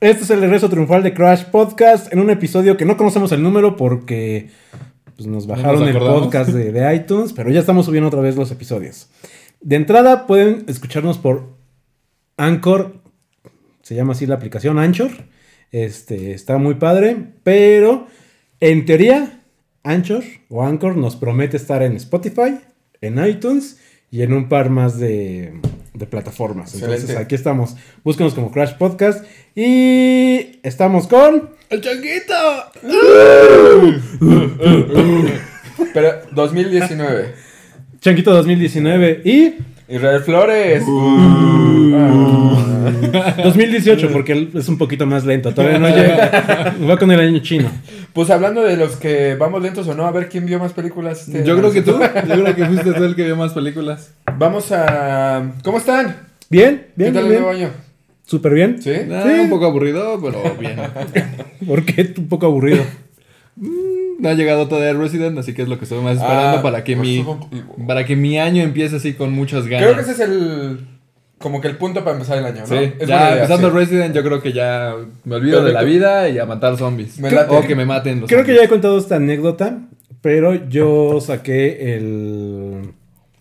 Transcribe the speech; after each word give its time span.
Este 0.00 0.24
es 0.24 0.30
el 0.30 0.40
regreso 0.40 0.68
triunfal 0.68 1.02
de 1.02 1.14
Crash 1.14 1.44
Podcast 1.44 2.12
en 2.12 2.18
un 2.18 2.28
episodio 2.28 2.76
que 2.76 2.84
no 2.84 2.96
conocemos 2.96 3.32
el 3.32 3.42
número 3.42 3.76
porque 3.76 4.50
pues, 5.16 5.26
nos 5.26 5.46
bajaron 5.46 5.80
nos 5.80 5.88
el 5.88 5.98
podcast 5.98 6.50
de, 6.50 6.70
de 6.70 6.94
iTunes, 6.94 7.32
pero 7.32 7.50
ya 7.50 7.60
estamos 7.60 7.86
subiendo 7.86 8.08
otra 8.08 8.20
vez 8.20 8.36
los 8.36 8.50
episodios. 8.50 9.08
De 9.60 9.76
entrada 9.76 10.26
pueden 10.26 10.64
escucharnos 10.68 11.16
por 11.16 11.56
Anchor, 12.36 13.00
se 13.82 13.94
llama 13.94 14.12
así 14.12 14.26
la 14.26 14.34
aplicación 14.34 14.78
Anchor. 14.78 15.10
Este 15.72 16.32
está 16.32 16.58
muy 16.58 16.74
padre, 16.74 17.16
pero 17.42 18.06
en 18.60 18.84
teoría 18.84 19.40
Anchor 19.82 20.24
o 20.50 20.62
Anchor 20.62 20.96
nos 20.96 21.16
promete 21.16 21.56
estar 21.56 21.82
en 21.82 21.96
Spotify, 21.96 22.60
en 23.00 23.24
iTunes 23.24 23.80
y 24.10 24.22
en 24.22 24.34
un 24.34 24.48
par 24.48 24.68
más 24.68 24.98
de, 24.98 25.60
de 25.98 26.06
plataformas. 26.06 26.74
Entonces 26.74 27.16
aquí 27.16 27.34
estamos. 27.34 27.76
Búsquenos 28.04 28.34
como 28.34 28.50
Crash 28.50 28.74
Podcast 28.74 29.24
y 29.54 30.58
estamos 30.62 31.06
con 31.06 31.50
¡El 31.68 31.80
changuito! 31.80 32.34
Pero 35.92 36.22
2019. 36.30 37.34
Chanquito 38.00 38.32
2019 38.32 39.22
y 39.24 39.54
Israel 39.88 40.20
Flores. 40.22 40.82
Uh. 40.86 42.56
2018 43.42 44.10
porque 44.12 44.32
él 44.32 44.50
es 44.54 44.68
un 44.68 44.78
poquito 44.78 45.06
más 45.06 45.24
lento. 45.24 45.52
Todavía 45.52 45.78
no 45.78 45.88
llega. 45.88 46.74
Va 46.88 46.98
con 46.98 47.10
el 47.10 47.20
año 47.20 47.38
chino. 47.40 47.70
Pues 48.12 48.30
hablando 48.30 48.62
de 48.62 48.76
los 48.76 48.96
que 48.96 49.34
vamos 49.34 49.62
lentos 49.62 49.86
o 49.88 49.94
no, 49.94 50.06
a 50.06 50.10
ver 50.10 50.28
quién 50.28 50.46
vio 50.46 50.58
más 50.58 50.72
películas. 50.72 51.26
este 51.28 51.44
Yo 51.44 51.56
creo 51.56 51.70
que 51.72 51.82
tú. 51.82 51.92
Yo 51.92 52.42
creo 52.42 52.54
que 52.54 52.64
fuiste 52.66 52.92
tú 52.92 53.04
el 53.04 53.14
que 53.14 53.24
vio 53.24 53.36
más 53.36 53.52
películas. 53.52 54.12
Vamos 54.38 54.72
a. 54.72 55.52
¿Cómo 55.62 55.78
están? 55.78 56.16
Bien, 56.48 56.86
¿Qué 56.96 57.02
bien, 57.04 57.14
tal 57.14 57.24
bien. 57.24 57.36
el 57.36 57.42
nuevo 57.42 57.56
año? 57.56 57.70
Súper 58.24 58.54
bien. 58.54 58.82
¿Sí? 58.82 58.92
Ah, 59.10 59.22
Sí. 59.26 59.40
Un 59.40 59.50
poco 59.50 59.66
aburrido, 59.66 60.20
pero 60.22 60.42
bien. 60.58 60.76
Porque 61.66 62.14
un 62.18 62.28
poco 62.28 62.46
aburrido. 62.46 62.82
No 64.18 64.28
ha 64.30 64.34
llegado 64.34 64.66
todavía 64.68 64.92
Resident, 64.98 65.38
así 65.38 65.52
que 65.54 65.62
es 65.62 65.68
lo 65.68 65.78
que 65.78 65.84
estoy 65.84 66.00
más 66.00 66.16
esperando 66.16 66.58
Ah, 66.58 66.62
para 66.62 66.84
que 66.84 66.96
mi 66.96 67.24
para 67.86 68.04
que 68.04 68.16
mi 68.16 68.38
año 68.38 68.62
empiece 68.62 68.96
así 68.96 69.12
con 69.14 69.32
muchas 69.32 69.66
ganas. 69.66 69.84
Creo 69.84 69.94
que 69.96 70.02
ese 70.02 70.12
es 70.12 70.20
el. 70.20 70.86
Como 71.38 71.60
que 71.60 71.68
el 71.68 71.76
punto 71.76 72.00
para 72.02 72.12
empezar 72.16 72.38
el 72.38 72.46
año, 72.46 72.60
¿no? 72.60 72.66
Sí, 72.66 72.92
Es 72.98 73.06
ya 73.06 73.16
idea, 73.16 73.34
empezando 73.34 73.70
sí. 73.70 73.76
Resident, 73.76 74.14
yo 74.14 74.22
creo 74.24 74.40
que 74.40 74.54
ya 74.54 74.94
me 75.24 75.34
olvido 75.34 75.56
Pero 75.58 75.66
de 75.66 75.72
la 75.74 75.80
que- 75.80 75.86
vida 75.86 76.28
y 76.30 76.38
a 76.38 76.46
matar 76.46 76.78
zombies. 76.78 77.18
Me 77.20 77.30
late. 77.30 77.54
O 77.54 77.60
que 77.66 77.76
me 77.76 77.84
maten 77.84 78.20
los 78.22 78.30
Creo 78.30 78.42
que 78.42 78.54
ya 78.54 78.62
he 78.64 78.68
contado 78.68 78.96
esta 78.98 79.16
anécdota, 79.16 79.80
pero 80.22 80.54
yo 80.70 81.20
saqué 81.20 81.94
el 81.96 82.92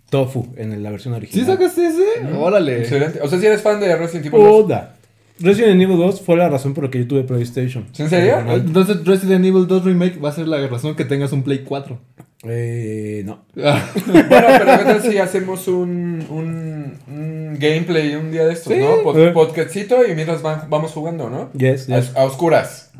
tofu 0.09 0.47
en 0.57 0.83
la 0.83 0.91
versión 0.91 1.13
¿Sí 1.13 1.17
original. 1.19 1.45
sacaste 1.47 1.85
ese? 1.87 2.35
Órale. 2.37 2.79
Excelente. 2.79 3.19
O 3.21 3.27
sea, 3.29 3.39
si 3.39 3.45
eres 3.45 3.61
fan 3.61 3.79
de 3.79 3.95
Resident 3.95 4.25
Evil 4.25 4.41
2. 4.41 4.65
Oda. 4.65 4.94
Resident 5.39 5.81
Evil 5.81 5.97
2 5.97 6.21
fue 6.21 6.37
la 6.37 6.47
razón 6.49 6.73
por 6.73 6.85
la 6.85 6.89
que 6.89 6.99
yo 6.99 7.07
tuve 7.07 7.23
PlayStation. 7.23 7.85
¿En 7.97 8.09
serio? 8.09 8.39
Entonces 8.49 9.03
Resident 9.05 9.43
Evil 9.45 9.67
2 9.67 9.83
Remake 9.83 10.17
va 10.19 10.29
a 10.29 10.31
ser 10.31 10.47
la 10.47 10.65
razón 10.67 10.95
que 10.95 11.03
tengas 11.05 11.31
un 11.33 11.43
Play 11.43 11.59
4. 11.65 11.99
Eh, 12.47 13.23
no. 13.25 13.43
Ah, 13.63 13.83
Bueno, 14.05 14.25
pero 14.29 14.77
¿qué 14.77 14.83
tal 14.85 15.01
si 15.01 15.17
hacemos 15.17 15.67
un, 15.67 16.25
un, 16.29 16.93
un 17.07 17.57
gameplay 17.59 18.15
un 18.15 18.31
día 18.31 18.45
de 18.45 18.53
estos, 18.53 18.71
Sí. 18.73 18.79
¿no? 18.79 18.97
Pod- 19.03 19.17
Eh. 19.17 19.31
podcastcito 19.31 20.05
y 20.07 20.13
mientras 20.15 20.41
van- 20.41 20.69
vamos 20.69 20.91
jugando, 20.91 21.29
¿no? 21.29 21.49
Yes, 21.53 21.87
yes. 21.87 22.13
A, 22.15 22.21
a 22.21 22.23
oscuras. 22.25 22.91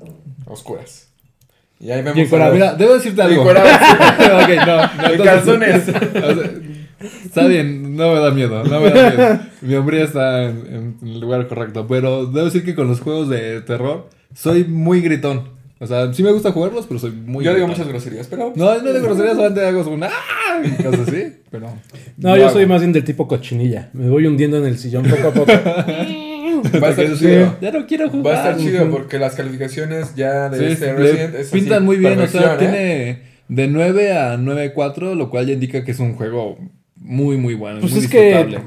A 0.48 0.52
oscuras. 0.52 1.08
Y 1.80 1.92
ahí 1.92 2.02
vemos. 2.02 2.18
Y 2.18 2.26
los- 2.38 2.54
Mira, 2.54 2.74
debo 2.74 2.96
decirte 2.96 3.22
algo. 3.22 3.42
Encuerados. 3.42 3.72
ok, 4.44 4.50
no. 4.66 4.78
no 4.78 5.06
En 5.06 5.12
entonces- 5.12 5.26
calzones. 5.26 5.84
está 7.26 7.48
bien, 7.48 7.96
no 7.96 8.14
me 8.14 8.20
da 8.20 8.32
miedo, 8.32 8.64
no 8.64 8.80
me 8.82 8.90
da 8.92 9.10
miedo. 9.12 9.40
Mi 9.62 9.76
hombría 9.76 10.04
está 10.04 10.44
en, 10.44 10.96
en 11.02 11.08
el 11.08 11.20
lugar 11.20 11.48
correcto. 11.48 11.86
Pero 11.88 12.26
debo 12.26 12.46
decir 12.46 12.64
que 12.64 12.76
con 12.76 12.88
los 12.88 13.00
juegos 13.02 13.30
de 13.30 13.62
terror 13.62 14.10
soy 14.34 14.64
muy 14.66 15.02
gritón. 15.02 15.56
O 15.78 15.88
sea, 15.88 16.12
sí 16.14 16.24
me 16.24 16.32
gusta 16.32 16.52
jugarlos, 16.52 16.86
pero 16.88 17.00
soy 17.00 17.12
muy 17.12 17.44
Yo 17.44 17.54
digo 17.54 17.68
gritón. 17.68 17.70
muchas 17.72 17.88
groserías, 17.88 18.28
pero. 18.28 18.54
No, 18.56 18.82
no 18.82 18.94
de 18.94 19.02
groserías, 19.02 19.36
solamente 19.36 19.66
hago 19.66 19.90
un 19.92 20.04
¡ah! 20.04 20.10
y 20.64 20.84
cosas 20.84 21.08
así, 21.08 21.34
pero... 21.52 21.68
No, 22.18 22.38
yo 22.38 22.44
hago. 22.46 22.54
soy 22.54 22.66
más 22.66 22.80
bien 22.80 22.94
del 22.94 23.04
tipo 23.04 23.28
cochinilla. 23.28 23.90
Me 23.94 24.10
voy 24.10 24.26
hundiendo 24.26 24.58
en 24.58 24.66
el 24.66 24.78
sillón 24.78 25.04
poco 25.04 25.28
a 25.28 25.34
poco. 25.34 25.52
Va 26.82 26.88
a 26.88 26.90
estar 26.92 27.14
chido. 27.18 27.58
Ya 27.62 27.72
no 27.72 27.86
quiero 27.86 28.10
jugar. 28.10 28.36
Va 28.36 28.44
a 28.46 28.50
estar 28.52 28.58
chido 28.58 28.90
porque 28.90 29.20
las 29.20 29.36
calificaciones 29.36 30.16
ya 30.16 30.50
de 30.50 30.58
Sí, 30.58 30.74
este 30.74 30.94
Resident 30.94 31.36
es 31.36 31.50
pintan 31.50 31.78
así, 31.80 31.86
muy 31.86 31.98
bien, 31.98 32.20
o 32.20 32.28
sea, 32.28 32.56
¿eh? 32.56 32.58
tiene 32.58 33.20
de 33.48 33.68
9 33.68 34.18
a 34.18 34.38
9.4, 34.38 35.14
lo 35.16 35.30
cual 35.30 35.46
ya 35.48 35.54
indica 35.54 35.84
que 35.84 35.92
es 35.92 36.00
un 36.00 36.16
juego 36.16 36.58
muy, 36.96 37.38
muy 37.38 37.54
bueno. 37.56 37.80
Pues 37.82 37.94
muy 37.94 38.02
es 38.04 38.10
que 38.10 38.60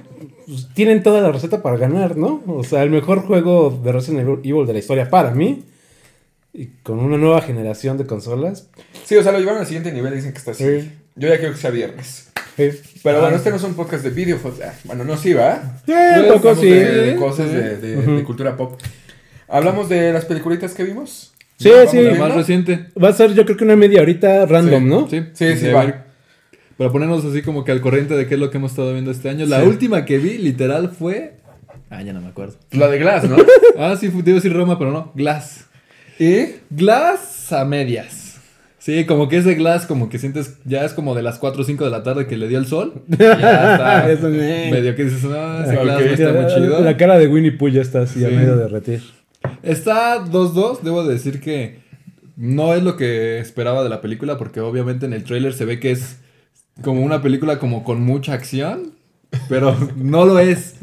pues, 0.46 0.68
tienen 0.74 1.02
toda 1.02 1.20
la 1.20 1.30
receta 1.32 1.62
para 1.62 1.76
ganar, 1.76 2.16
¿no? 2.16 2.42
O 2.46 2.62
sea, 2.64 2.82
el 2.82 2.90
mejor 2.90 3.20
juego 3.20 3.78
de 3.82 3.92
Resident 3.92 4.28
Evil 4.44 4.66
de 4.66 4.72
la 4.72 4.78
historia 4.78 5.08
para 5.10 5.30
mí. 5.32 5.64
Y 6.54 6.66
con 6.82 6.98
una 6.98 7.16
nueva 7.18 7.40
generación 7.42 7.98
de 7.98 8.06
consolas. 8.06 8.68
Sí, 9.04 9.14
o 9.16 9.22
sea, 9.22 9.32
lo 9.32 9.38
llevaron 9.38 9.60
al 9.60 9.66
siguiente 9.66 9.92
nivel 9.92 10.14
y 10.14 10.16
dicen 10.16 10.32
que 10.32 10.38
está 10.38 10.52
así. 10.52 10.64
Sí. 10.64 10.90
Yo 11.14 11.28
ya 11.28 11.38
quiero 11.38 11.52
que 11.54 11.60
sea 11.60 11.70
viernes. 11.70 12.30
Sí. 12.56 12.70
Pero 13.04 13.18
Ah. 13.18 13.20
bueno, 13.20 13.36
este 13.36 13.50
no 13.50 13.56
es 13.56 13.62
un 13.62 13.74
podcast 13.74 14.02
de 14.02 14.10
video. 14.10 14.38
pues, 14.38 14.54
ah, 14.64 14.72
Bueno, 14.84 15.04
no, 15.04 15.16
sí, 15.16 15.32
¿va? 15.34 15.78
Sí, 15.86 15.92
Pues, 15.92 16.20
un 16.26 16.32
poco 16.40 16.54
sí. 16.56 16.68
De, 16.70 16.84
de 17.12 17.16
cosas 17.16 17.52
de, 17.52 17.76
de- 17.76 17.98
Ujú. 17.98 18.16
de 18.16 18.24
cultura 18.24 18.56
pop. 18.56 18.80
¿Hablamos 19.46 19.88
de 19.88 20.12
las 20.12 20.24
peliculitas 20.24 20.74
que 20.74 20.84
vimos? 20.84 21.32
Sí, 21.58 21.70
¿Vamos 21.70 21.90
sí. 21.90 22.00
La 22.02 22.14
más 22.14 22.34
reciente. 22.34 22.86
Va 23.02 23.08
a 23.08 23.12
ser 23.12 23.34
yo 23.34 23.44
creo 23.44 23.56
que 23.56 23.64
una 23.64 23.76
media 23.76 24.00
horita 24.02 24.46
random, 24.46 24.82
Sí. 24.82 24.88
¿no? 24.88 25.08
Sí, 25.08 25.22
Sí, 25.34 25.56
sí, 25.56 25.68
va. 25.68 26.06
Para 26.78 26.90
ponernos 26.92 27.24
así 27.24 27.42
como 27.42 27.64
que 27.64 27.72
al 27.72 27.80
corriente 27.82 28.14
de 28.14 28.26
qué 28.26 28.34
es 28.34 28.40
lo 28.40 28.50
que 28.50 28.56
hemos 28.56 28.70
estado 28.70 28.92
viendo 28.92 29.10
este 29.10 29.28
año. 29.28 29.44
La 29.46 29.60
Sí. 29.60 29.66
última 29.68 30.04
que 30.06 30.18
vi, 30.18 30.38
literal, 30.38 30.88
fue. 30.96 31.34
Ah, 31.90 32.02
ya 32.02 32.12
no 32.12 32.20
me 32.20 32.28
acuerdo. 32.28 32.54
La 32.70 32.88
de 32.88 32.98
Glass, 32.98 33.28
¿no? 33.28 33.36
Ah, 33.78 33.96
sí, 33.98 34.08
fu- 34.08 34.22
te 34.22 34.30
iba 34.30 34.38
a 34.38 34.40
decir 34.42 34.52
Roma, 34.56 34.78
pero 34.78 34.90
no. 34.92 35.12
Glass. 35.14 35.66
y 36.18 36.46
Glass 36.70 37.52
a 37.52 37.64
medias. 37.64 38.24
Sí, 38.78 39.04
como 39.06 39.28
que 39.28 39.38
ese 39.38 39.54
Glass, 39.54 39.86
como 39.86 40.08
que 40.08 40.18
sientes. 40.18 40.56
Ya 40.64 40.84
es 40.84 40.92
como 40.94 41.14
de 41.14 41.22
las 41.22 41.38
4 41.38 41.60
o 41.62 41.64
5 41.64 41.84
de 41.84 41.90
la 41.90 42.02
tarde 42.02 42.26
que 42.26 42.36
le 42.36 42.48
dio 42.48 42.58
el 42.58 42.66
sol. 42.66 43.02
Ya 43.18 43.32
está. 43.72 44.10
Eso, 44.12 44.28
medio 44.28 44.94
que 44.96 45.04
dices, 45.04 45.24
no, 45.24 45.60
ese 45.64 45.76
Ok. 45.76 45.82
Glass 45.84 46.00
no 46.00 46.06
está 46.12 46.32
muy 46.32 46.46
chido. 46.54 46.80
La 46.80 46.96
cara 46.96 47.18
de 47.18 47.26
Winnie 47.26 47.52
Pooh 47.52 47.68
ya 47.68 47.82
está 47.82 48.02
así 48.02 48.24
a 48.24 48.28
medio 48.28 48.56
derretir. 48.56 49.02
Está 49.62 50.24
2-2, 50.24 50.80
debo 50.82 51.04
de 51.04 51.14
decir 51.14 51.40
que 51.40 51.78
no 52.36 52.74
es 52.74 52.82
lo 52.82 52.96
que 52.96 53.38
esperaba 53.40 53.82
de 53.82 53.88
la 53.88 54.00
película 54.00 54.38
porque 54.38 54.60
obviamente 54.60 55.06
en 55.06 55.12
el 55.12 55.24
tráiler 55.24 55.52
se 55.52 55.64
ve 55.64 55.80
que 55.80 55.90
es 55.90 56.18
como 56.82 57.02
una 57.02 57.22
película 57.22 57.58
como 57.58 57.84
con 57.84 58.02
mucha 58.02 58.32
acción, 58.34 58.92
pero 59.48 59.76
no 59.96 60.24
lo 60.24 60.38
es. 60.38 60.74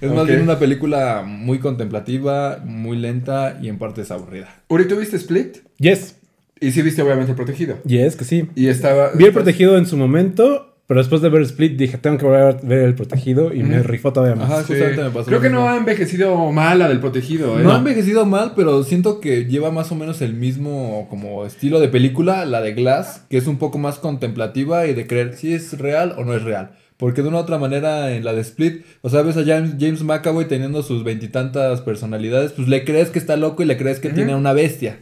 Es 0.00 0.12
más 0.12 0.26
bien 0.26 0.42
una 0.42 0.58
película 0.58 1.22
muy 1.26 1.58
contemplativa, 1.58 2.58
muy 2.64 2.96
lenta 2.98 3.58
y 3.62 3.68
en 3.68 3.78
partes 3.78 4.10
aburrida. 4.10 4.62
Uri, 4.68 4.86
¿tú 4.86 4.96
viste 4.96 5.16
Split? 5.16 5.58
Yes, 5.78 6.16
Y 6.60 6.72
sí 6.72 6.82
viste 6.82 7.02
obviamente 7.02 7.32
el 7.32 7.36
protegido. 7.36 7.78
yes, 7.84 8.16
que 8.16 8.24
sí. 8.24 8.48
Y 8.54 8.68
estaba... 8.68 9.10
Vi 9.14 9.24
el 9.24 9.32
protegido 9.32 9.78
en 9.78 9.86
su 9.86 9.96
momento, 9.96 10.75
pero 10.86 11.00
después 11.00 11.20
de 11.22 11.28
ver 11.28 11.42
Split 11.42 11.76
dije, 11.76 11.98
tengo 11.98 12.16
que 12.18 12.24
volver 12.24 12.40
a 12.42 12.52
ver 12.62 12.80
el 12.80 12.94
protegido 12.94 13.52
y 13.52 13.62
me 13.62 13.82
rifó 13.82 14.12
todavía 14.12 14.36
más. 14.36 14.50
Ajá, 14.50 14.60
Sí. 14.62 14.68
justamente 14.74 15.02
me 15.02 15.10
pasó 15.10 15.26
Creo 15.26 15.40
que 15.40 15.48
mismo. 15.48 15.64
no 15.64 15.68
ha 15.70 15.76
envejecido 15.76 16.52
mal 16.52 16.78
la 16.78 16.88
del 16.88 17.00
protegido, 17.00 17.58
¿eh? 17.58 17.62
No 17.64 17.72
ha 17.72 17.78
envejecido 17.78 18.24
mal, 18.26 18.52
pero 18.54 18.82
siento 18.84 19.20
que 19.20 19.46
lleva 19.46 19.70
más 19.70 19.90
o 19.90 19.94
menos 19.96 20.22
el 20.22 20.34
mismo 20.34 21.06
como 21.10 21.44
estilo 21.44 21.80
de 21.80 21.88
película, 21.88 22.44
la 22.44 22.60
de 22.60 22.72
Glass, 22.74 23.24
que 23.28 23.36
es 23.36 23.46
un 23.46 23.58
poco 23.58 23.78
más 23.78 23.98
contemplativa 23.98 24.86
y 24.86 24.94
de 24.94 25.06
creer 25.06 25.34
si 25.36 25.52
es 25.54 25.78
real 25.78 26.14
o 26.18 26.24
no 26.24 26.34
es 26.34 26.42
real. 26.42 26.70
Porque 26.98 27.20
de 27.22 27.28
una 27.28 27.38
u 27.38 27.40
otra 27.40 27.58
manera 27.58 28.12
en 28.12 28.24
la 28.24 28.32
de 28.32 28.40
Split, 28.40 28.82
o 29.02 29.10
sea, 29.10 29.20
ves 29.22 29.36
a 29.36 29.44
James, 29.44 29.74
James 29.78 30.02
McAvoy 30.02 30.46
teniendo 30.46 30.82
sus 30.82 31.04
veintitantas 31.04 31.82
personalidades, 31.82 32.52
pues 32.52 32.68
le 32.68 32.84
crees 32.84 33.10
que 33.10 33.18
está 33.18 33.36
loco 33.36 33.62
y 33.62 33.66
le 33.66 33.76
crees 33.76 34.00
que 34.00 34.08
tiene 34.10 34.34
una 34.34 34.52
bestia. 34.54 35.00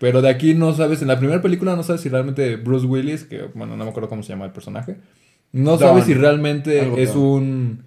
Pero 0.00 0.22
de 0.22 0.28
aquí 0.28 0.54
no 0.54 0.72
sabes, 0.74 1.02
en 1.02 1.08
la 1.08 1.18
primera 1.18 1.42
película 1.42 1.74
no 1.74 1.82
sabes 1.82 2.00
si 2.02 2.08
realmente 2.08 2.56
Bruce 2.56 2.86
Willis, 2.86 3.24
que 3.24 3.42
bueno, 3.54 3.76
no 3.76 3.84
me 3.84 3.90
acuerdo 3.90 4.08
cómo 4.08 4.22
se 4.22 4.28
llama 4.30 4.44
el 4.44 4.52
personaje, 4.52 4.96
no 5.52 5.72
Don. 5.72 5.80
sabes 5.80 6.04
si 6.04 6.14
realmente 6.14 7.02
es 7.02 7.14
un 7.14 7.84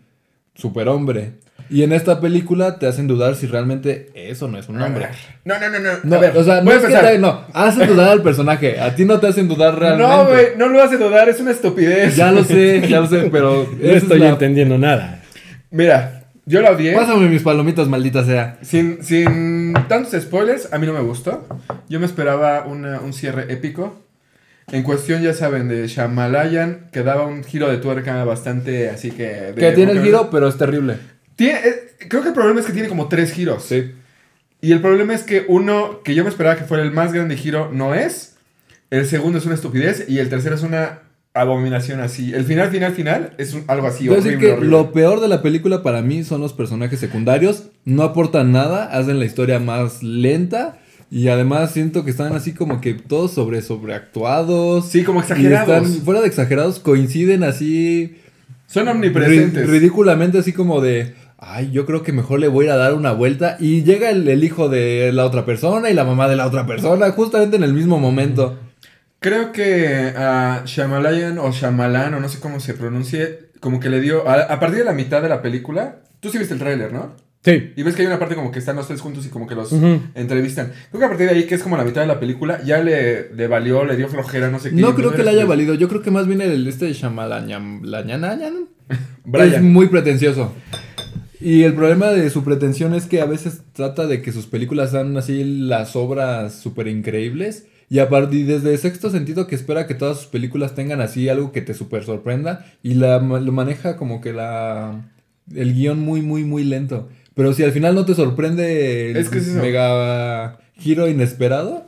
superhombre. 0.56 1.34
Y 1.70 1.84
en 1.84 1.94
esta 1.94 2.20
película 2.20 2.80
te 2.80 2.88
hacen 2.88 3.08
dudar 3.08 3.36
si 3.36 3.48
realmente 3.48 4.10
eso 4.14 4.50
no 4.50 4.58
es 4.58 4.68
un 4.68 4.82
hombre. 4.82 5.08
No, 5.46 5.58
no, 5.58 5.70
no, 5.70 5.80
no. 5.80 5.90
No, 6.04 6.16
a 6.18 6.20
ver, 6.20 6.36
o 6.38 6.44
sea, 6.44 6.60
no 6.62 6.72
es 6.72 6.80
que 6.84 6.94
te, 6.94 7.18
no, 7.18 7.46
hacen 7.54 7.88
dudar 7.88 8.10
al 8.10 8.22
personaje. 8.22 8.78
A 8.82 8.94
ti 8.94 9.06
no 9.06 9.20
te 9.22 9.28
hacen 9.28 9.48
dudar 9.48 9.80
realmente. 9.80 10.14
No, 10.14 10.26
güey, 10.28 10.46
no 10.58 10.68
lo 10.68 10.84
hace 10.84 10.98
dudar, 10.98 11.30
es 11.30 11.40
una 11.40 11.52
estupidez. 11.52 12.18
Ya 12.18 12.32
lo 12.34 12.44
sé, 12.44 12.86
ya 12.90 13.00
lo 13.00 13.08
sé, 13.08 13.30
pero. 13.32 13.66
No 13.80 13.90
estoy 13.90 14.20
la- 14.20 14.30
entendiendo 14.30 14.78
nada. 14.78 15.24
Mira, 15.70 16.26
yo 16.46 16.62
la 16.62 16.72
odié. 16.72 16.94
Pásame 16.94 17.30
mis 17.30 17.42
palomitas, 17.44 17.88
maldita 17.88 18.26
sea. 18.26 18.58
Sin, 18.62 19.02
sin 19.02 19.61
tantos 19.92 20.22
spoilers, 20.22 20.72
a 20.74 20.78
mí 20.80 20.88
no 20.88 20.94
me 20.94 21.02
gustó. 21.02 21.46
Yo 21.90 22.00
me 22.00 22.06
esperaba 22.06 22.66
una- 22.66 23.00
un 23.02 23.14
cierre 23.14 23.52
épico. 23.54 24.02
En 24.72 24.84
cuestión, 24.84 25.22
ya 25.22 25.34
saben, 25.34 25.68
de 25.68 25.88
Shamalayan, 25.88 26.88
que 26.92 27.04
daba 27.04 27.26
un 27.26 27.44
giro 27.44 27.70
de 27.70 27.78
tuerca 27.78 28.24
bastante 28.24 28.90
así 28.90 29.12
que... 29.12 29.26
de- 29.28 29.56
Que 29.56 29.72
tiene 29.74 29.92
el 29.92 30.02
giro, 30.04 30.30
pero 30.32 30.48
es 30.48 30.58
terrible. 30.58 30.98
Tiene- 31.36 31.60
eh, 31.60 31.90
creo 32.08 32.22
que 32.22 32.30
el 32.30 32.34
problema 32.34 32.60
es 32.62 32.66
que 32.66 32.72
tiene 32.74 32.88
como 32.88 33.08
tres 33.10 33.32
giros. 33.34 33.64
Sí. 33.66 33.94
Y 34.62 34.72
el 34.72 34.80
problema 34.82 35.14
es 35.14 35.24
que 35.24 35.46
uno, 35.48 36.02
que 36.04 36.14
yo 36.16 36.24
me 36.24 36.30
esperaba 36.30 36.56
que 36.56 36.64
fuera 36.66 36.84
el 36.84 36.92
más 36.92 37.12
grande 37.14 37.36
giro, 37.36 37.70
no 37.74 37.94
es. 37.96 38.36
El 38.92 39.06
segundo 39.08 39.40
es 39.40 39.46
una 39.46 39.56
estupidez. 39.56 40.06
Y 40.08 40.20
el 40.20 40.30
tercero 40.30 40.56
es 40.56 40.62
una 40.64 41.00
abominación 41.34 42.00
así. 42.02 42.34
El 42.34 42.44
final, 42.44 42.70
final, 42.70 42.92
final 42.94 43.34
es 43.38 43.54
un- 43.54 43.64
algo 43.68 43.88
así 43.88 44.10
horrible, 44.10 44.38
que 44.38 44.52
horrible. 44.52 44.70
lo 44.70 44.92
peor 44.92 45.22
de 45.22 45.28
la 45.30 45.42
película 45.42 45.82
para 45.82 46.02
mí 46.02 46.24
son 46.24 46.42
los 46.42 46.54
personajes 46.54 47.00
secundarios. 47.00 47.70
No 47.86 48.04
aportan 48.04 48.52
nada, 48.52 48.86
hacen 48.86 49.20
la 49.20 49.26
historia 49.26 49.60
más 49.60 50.04
lenta. 50.04 50.78
Y 51.10 51.28
además 51.28 51.72
siento 51.72 52.06
que 52.06 52.12
están 52.12 52.34
así 52.34 52.54
como 52.54 52.80
que 52.80 52.94
todos 52.94 53.32
sobre 53.34 53.62
sobreactuados. 53.62 54.88
Sí, 54.88 55.04
como 55.04 55.20
Y 55.20 55.24
exagerados. 55.24 55.88
están 55.88 56.06
fuera 56.06 56.22
de 56.22 56.28
exagerados, 56.28 56.80
coinciden 56.80 57.44
así 57.44 58.16
Son 58.68 58.86
ri- 58.86 58.92
omnipresentes. 58.92 59.70
ridículamente 59.70 60.38
así 60.38 60.54
como 60.54 60.80
de, 60.80 61.14
ay, 61.38 61.70
yo 61.72 61.86
creo 61.86 62.04
que 62.04 62.14
mejor 62.14 62.40
le 62.40 62.48
voy 62.48 62.66
a 62.66 62.68
ir 62.70 62.72
a 62.74 62.78
dar 62.78 62.94
una 62.94 63.12
vuelta. 63.12 63.58
Y 63.60 63.84
llega 63.84 64.10
el, 64.10 64.28
el 64.30 64.44
hijo 64.44 64.70
de 64.70 65.12
la 65.14 65.26
otra 65.26 65.46
persona 65.46 65.90
y 65.90 65.94
la 65.94 66.04
mamá 66.06 66.30
de 66.30 66.36
la 66.38 66.48
otra 66.48 66.66
persona, 66.66 67.10
justamente 67.12 67.58
en 67.58 67.64
el 67.64 67.74
mismo 67.74 68.00
momento. 68.00 68.58
Creo 69.22 69.52
que 69.52 70.14
a 70.18 70.64
Shyamalan 70.66 71.38
o 71.38 71.52
Shyamalan, 71.52 72.16
o 72.16 72.20
no 72.20 72.28
sé 72.28 72.40
cómo 72.40 72.60
se 72.60 72.74
pronuncie, 72.74 73.52
como 73.60 73.80
que 73.80 73.90
le 73.90 74.02
dio. 74.02 74.28
A, 74.28 74.34
a 74.34 74.60
partir 74.60 74.80
de 74.80 74.84
la 74.86 74.94
mitad 74.94 75.22
de 75.22 75.30
la 75.30 75.44
película. 75.44 76.02
Tú 76.20 76.30
sí 76.32 76.40
viste 76.40 76.56
el 76.56 76.60
tráiler, 76.60 76.92
¿no? 76.92 77.16
Sí. 77.44 77.72
Y 77.76 77.84
ves 77.84 77.96
que 77.96 78.02
hay 78.02 78.08
una 78.08 78.18
parte 78.18 78.34
como 78.34 78.52
que 78.52 78.58
están 78.58 78.76
los 78.76 78.88
tres 78.88 79.00
juntos 79.00 79.24
y 79.26 79.30
como 79.30 79.46
que 79.46 79.54
los 79.54 79.72
entrevistan. 80.16 80.72
Creo 80.90 81.00
que 81.00 81.06
a 81.06 81.10
partir 81.10 81.28
de 81.30 81.36
ahí, 81.36 81.44
que 81.46 81.54
es 81.54 81.62
como 81.62 81.78
la 81.78 81.84
mitad 81.84 82.02
de 82.02 82.08
la 82.08 82.20
película, 82.20 82.64
ya 82.64 82.84
le, 82.84 83.32
le 83.34 83.48
valió, 83.48 83.86
le 83.86 83.96
dio 83.96 84.08
flojera, 84.10 84.50
no 84.50 84.60
sé 84.60 84.72
qué. 84.72 84.76
No 84.76 84.96
creo 84.96 85.14
que 85.14 85.24
le 85.24 85.30
haya 85.30 85.46
valido. 85.46 85.76
Yo 85.76 85.88
creo 85.88 86.02
que 86.02 86.10
más 86.10 86.26
bien 86.26 86.42
el 86.42 86.68
este 86.68 86.92
Shyamalan 86.92 87.50
es 88.90 89.00
Brian. 89.24 89.72
muy 89.72 89.88
pretencioso. 89.88 90.54
Y 91.40 91.64
el 91.64 91.74
problema 91.74 92.10
de 92.10 92.28
su 92.32 92.44
pretensión 92.44 92.94
es 92.96 93.06
que 93.06 93.22
a 93.22 93.26
veces 93.26 93.62
trata 93.74 94.06
de 94.06 94.22
que 94.22 94.32
sus 94.32 94.46
películas 94.48 94.92
sean 94.92 95.16
así 95.18 95.44
las 95.44 95.96
obras 95.96 96.60
súper 96.60 96.88
increíbles. 96.88 97.66
Y 97.92 98.00
a 98.00 98.08
partir 98.08 98.46
desde 98.48 98.78
sexto 98.78 99.10
sentido 99.10 99.48
que 99.48 99.56
espera 99.56 99.86
que 99.86 99.96
todas 99.96 100.18
sus 100.18 100.28
películas 100.28 100.76
tengan 100.76 101.02
así 101.02 101.28
algo 101.28 101.52
que 101.52 101.62
te 101.62 101.74
súper 101.74 102.06
sorprenda. 102.06 102.66
Y 102.82 102.94
la, 102.94 103.20
lo 103.20 103.52
maneja 103.52 103.98
como 103.98 104.22
que 104.22 104.32
la 104.32 105.10
el 105.54 105.74
guion 105.74 106.00
muy, 106.00 106.22
muy, 106.22 106.46
muy 106.46 106.64
lento. 106.64 107.10
Pero 107.36 107.52
si 107.52 107.64
al 107.64 107.74
final 107.74 107.94
no 107.94 108.06
te 108.06 108.16
sorprende 108.16 109.12
el 109.12 109.18
Es 109.18 109.28
que 109.28 109.40
es 109.40 109.50
mega 109.50 110.58
giro 110.78 111.10
inesperado. 111.10 111.86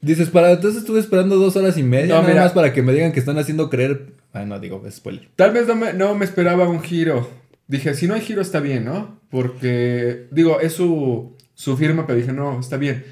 Dices, 0.00 0.30
para 0.30 0.52
entonces 0.52 0.82
estuve 0.82 1.00
esperando 1.00 1.34
dos 1.34 1.56
horas 1.56 1.76
y 1.76 1.82
media, 1.82 2.14
No, 2.14 2.20
nada 2.20 2.28
mira. 2.28 2.42
más 2.44 2.52
para 2.52 2.72
que 2.72 2.82
me 2.82 2.92
digan 2.92 3.10
que 3.10 3.18
están 3.18 3.36
haciendo 3.36 3.68
creer. 3.68 4.12
Ah, 4.32 4.44
no, 4.44 4.60
digo, 4.60 4.80
spoiler. 4.92 5.28
Tal 5.34 5.50
vez 5.52 5.66
no 5.66 5.74
me, 5.74 5.92
no 5.92 6.14
me 6.14 6.24
esperaba 6.24 6.68
un 6.68 6.82
giro. 6.82 7.28
Dije, 7.66 7.94
si 7.94 8.06
no 8.06 8.14
hay 8.14 8.20
giro 8.20 8.42
está 8.42 8.60
bien, 8.60 8.84
¿no? 8.84 9.18
Porque, 9.28 10.28
digo, 10.30 10.60
es 10.60 10.74
su, 10.74 11.36
su 11.54 11.76
firma, 11.76 12.06
pero 12.06 12.20
dije, 12.20 12.32
no, 12.32 12.60
está 12.60 12.76
bien. 12.76 13.02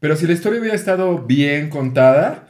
Pero 0.00 0.16
si 0.16 0.26
la 0.26 0.32
historia 0.32 0.58
hubiera 0.60 0.74
estado 0.76 1.18
bien 1.18 1.68
contada... 1.68 2.48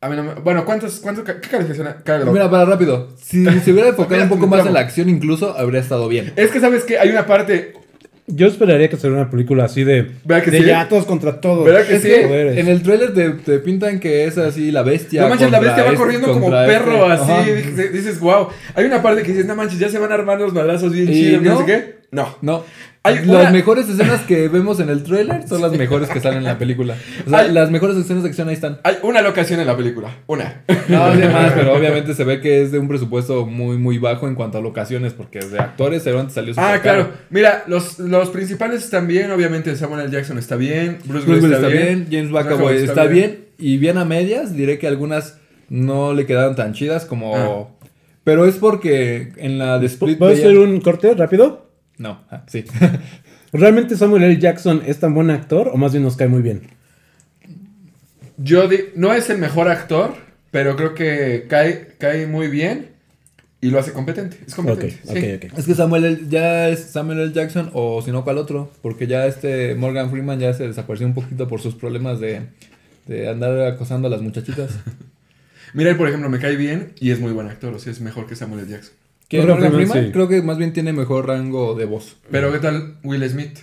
A 0.00 0.08
mí 0.08 0.16
no 0.16 0.22
me- 0.24 0.34
Bueno, 0.34 0.64
¿cuántos, 0.64 1.00
cuántos, 1.00 1.24
¿qué 1.24 1.34
calificación? 1.48 1.88
globo? 2.04 2.32
Mira, 2.32 2.50
para 2.50 2.64
rápido. 2.64 3.08
Si 3.16 3.44
se 3.64 3.72
hubiera 3.72 3.88
enfocado 3.90 4.22
un 4.22 4.28
poco 4.28 4.46
más 4.46 4.66
en 4.66 4.74
la 4.74 4.80
acción, 4.80 5.08
incluso 5.08 5.56
habría 5.56 5.80
estado 5.80 6.08
bien. 6.08 6.32
Es 6.36 6.50
que, 6.50 6.60
¿sabes 6.60 6.84
qué? 6.84 6.98
Hay 6.98 7.10
una 7.10 7.26
parte... 7.26 7.72
Yo 8.28 8.48
esperaría 8.48 8.88
que 8.88 8.96
fuera 8.96 9.14
una 9.14 9.30
película 9.30 9.66
así 9.66 9.84
de. 9.84 10.10
¿Verdad 10.24 10.42
que 10.42 10.50
de 10.50 10.58
sí? 10.58 10.64
ya 10.64 10.88
todos 10.88 11.04
contra 11.06 11.40
todos. 11.40 11.64
¿Verdad 11.64 11.86
que 11.86 11.94
Es 11.94 12.02
sí? 12.02 12.08
que 12.08 12.58
en 12.58 12.66
el 12.66 12.82
tráiler 12.82 13.14
te, 13.14 13.30
te 13.30 13.60
pintan 13.60 14.00
que 14.00 14.24
es 14.24 14.36
así 14.36 14.72
la 14.72 14.82
bestia. 14.82 15.22
No 15.22 15.28
manches, 15.28 15.48
la 15.48 15.60
bestia 15.60 15.84
va 15.84 15.90
este- 15.90 15.98
corriendo 16.02 16.32
como 16.32 16.50
perro, 16.50 17.12
este. 17.12 17.22
así. 17.22 17.30
Ajá. 17.30 17.44
Dices, 17.44 17.92
dices, 17.92 18.18
wow. 18.18 18.48
Hay 18.74 18.84
una 18.84 19.00
parte 19.00 19.22
que 19.22 19.28
dices, 19.28 19.46
no 19.46 19.54
manches, 19.54 19.78
ya 19.78 19.88
se 19.90 20.00
van 20.00 20.10
a 20.10 20.14
armar 20.16 20.40
los 20.40 20.52
madrazos 20.52 20.92
bien 20.92 21.08
¿Y 21.08 21.12
chidos. 21.12 21.42
No 21.42 21.52
no? 21.52 21.58
sé 21.60 21.66
qué. 21.66 21.94
No. 22.10 22.36
No. 22.42 22.64
Hay 23.06 23.14
las 23.26 23.26
una- 23.42 23.50
mejores 23.50 23.88
escenas 23.88 24.22
que 24.22 24.48
vemos 24.48 24.80
en 24.80 24.88
el 24.90 25.02
tráiler 25.02 25.46
son 25.48 25.62
las 25.62 25.72
mejores 25.72 26.08
que 26.08 26.20
salen 26.20 26.38
en 26.38 26.44
la 26.44 26.58
película. 26.58 26.96
O 27.26 27.30
sea, 27.30 27.38
Hay- 27.40 27.52
las 27.52 27.70
mejores 27.70 27.96
escenas 27.96 28.22
de 28.22 28.28
acción 28.28 28.48
ahí 28.48 28.54
están. 28.54 28.78
Hay 28.82 28.96
una 29.02 29.22
locación 29.22 29.60
en 29.60 29.66
la 29.66 29.76
película. 29.76 30.08
Una. 30.26 30.62
No, 30.88 31.12
sí, 31.14 31.20
más, 31.32 31.52
pero 31.52 31.74
obviamente 31.76 32.14
se 32.14 32.24
ve 32.24 32.40
que 32.40 32.62
es 32.62 32.72
de 32.72 32.78
un 32.78 32.88
presupuesto 32.88 33.46
muy, 33.46 33.76
muy 33.78 33.98
bajo 33.98 34.28
en 34.28 34.34
cuanto 34.34 34.58
a 34.58 34.60
locaciones, 34.60 35.12
porque 35.12 35.38
de 35.40 35.58
actores 35.58 36.02
seguramente 36.02 36.34
salió 36.34 36.54
Ah, 36.56 36.78
claro. 36.82 37.04
caro. 37.04 37.14
Mira, 37.30 37.64
los, 37.66 37.98
los 37.98 38.30
principales 38.30 38.84
están 38.84 39.06
bien. 39.06 39.30
Obviamente 39.30 39.74
Samuel 39.76 40.02
L. 40.02 40.10
Jackson 40.12 40.38
está 40.38 40.56
bien. 40.56 40.98
Bruce, 41.04 41.26
Bruce 41.26 41.46
está 41.54 41.68
bien, 41.68 42.06
James 42.10 42.30
McAvoy 42.30 42.76
está, 42.76 43.04
bien. 43.06 43.46
y 43.58 43.76
bien 43.78 43.98
a 43.98 44.04
medias. 44.04 44.54
Diré 44.54 44.78
que 44.78 44.86
algunas 44.86 45.38
no 45.68 46.14
le 46.14 46.26
quedaron 46.26 46.54
tan 46.54 46.72
chidas 46.72 47.04
como. 47.04 47.36
Ah. 47.36 47.68
Pero 48.24 48.44
es 48.46 48.56
porque 48.56 49.32
en 49.36 49.58
la 49.58 49.78
de 49.78 49.86
Split. 49.86 50.18
¿Puedo 50.18 50.32
veía- 50.32 50.46
hacer 50.46 50.58
un 50.58 50.80
corte 50.80 51.14
rápido? 51.14 51.65
No, 51.98 52.20
ah, 52.30 52.44
sí. 52.46 52.64
¿Realmente 53.52 53.96
Samuel 53.96 54.24
L. 54.24 54.38
Jackson 54.38 54.82
es 54.86 54.98
tan 55.00 55.14
buen 55.14 55.30
actor 55.30 55.68
o 55.72 55.76
más 55.76 55.92
bien 55.92 56.02
nos 56.04 56.16
cae 56.16 56.28
muy 56.28 56.42
bien? 56.42 56.62
Yo 58.36 58.68
di- 58.68 58.90
no 58.94 59.12
es 59.14 59.30
el 59.30 59.38
mejor 59.38 59.68
actor, 59.68 60.14
pero 60.50 60.76
creo 60.76 60.94
que 60.94 61.46
cae, 61.48 61.94
cae 61.98 62.26
muy 62.26 62.48
bien 62.48 62.88
y 63.62 63.70
lo 63.70 63.78
hace 63.78 63.92
competente. 63.92 64.38
Es 64.46 64.54
competente. 64.54 64.98
sí. 65.02 65.48
es 65.56 65.64
que 65.66 65.74
Samuel 65.74 66.04
L- 66.04 66.20
ya 66.28 66.68
es 66.68 66.80
Samuel 66.80 67.20
L. 67.20 67.32
Jackson 67.32 67.70
o 67.72 68.02
si 68.02 68.10
no, 68.12 68.24
¿cuál 68.24 68.36
otro? 68.38 68.70
Porque 68.82 69.06
ya 69.06 69.26
este 69.26 69.74
Morgan 69.74 70.10
Freeman 70.10 70.38
ya 70.38 70.52
se 70.52 70.66
desapareció 70.66 71.06
un 71.06 71.14
poquito 71.14 71.48
por 71.48 71.60
sus 71.62 71.74
problemas 71.74 72.20
de, 72.20 72.42
de 73.06 73.28
andar 73.30 73.58
acosando 73.62 74.08
a 74.08 74.10
las 74.10 74.20
muchachitas. 74.20 74.70
Mira, 75.72 75.90
él, 75.90 75.96
por 75.96 76.08
ejemplo, 76.08 76.28
me 76.28 76.38
cae 76.38 76.56
bien 76.56 76.92
y 77.00 77.10
es 77.10 77.20
muy 77.20 77.32
buen 77.32 77.48
actor. 77.48 77.72
O 77.74 77.78
sea, 77.78 77.90
es 77.92 78.00
mejor 78.00 78.26
que 78.26 78.36
Samuel 78.36 78.60
L. 78.64 78.70
Jackson. 78.70 78.94
Que 79.28 79.38
Morgan 79.38 79.54
Morgan 79.56 79.72
Freeman, 79.72 79.90
Freeman 79.92 80.06
sí. 80.08 80.12
creo 80.12 80.28
que 80.28 80.42
más 80.42 80.56
bien 80.58 80.72
tiene 80.72 80.92
mejor 80.92 81.26
rango 81.26 81.74
de 81.74 81.84
voz. 81.84 82.16
Pero 82.30 82.52
¿qué 82.52 82.58
tal 82.58 82.94
Will 83.02 83.28
Smith? 83.28 83.58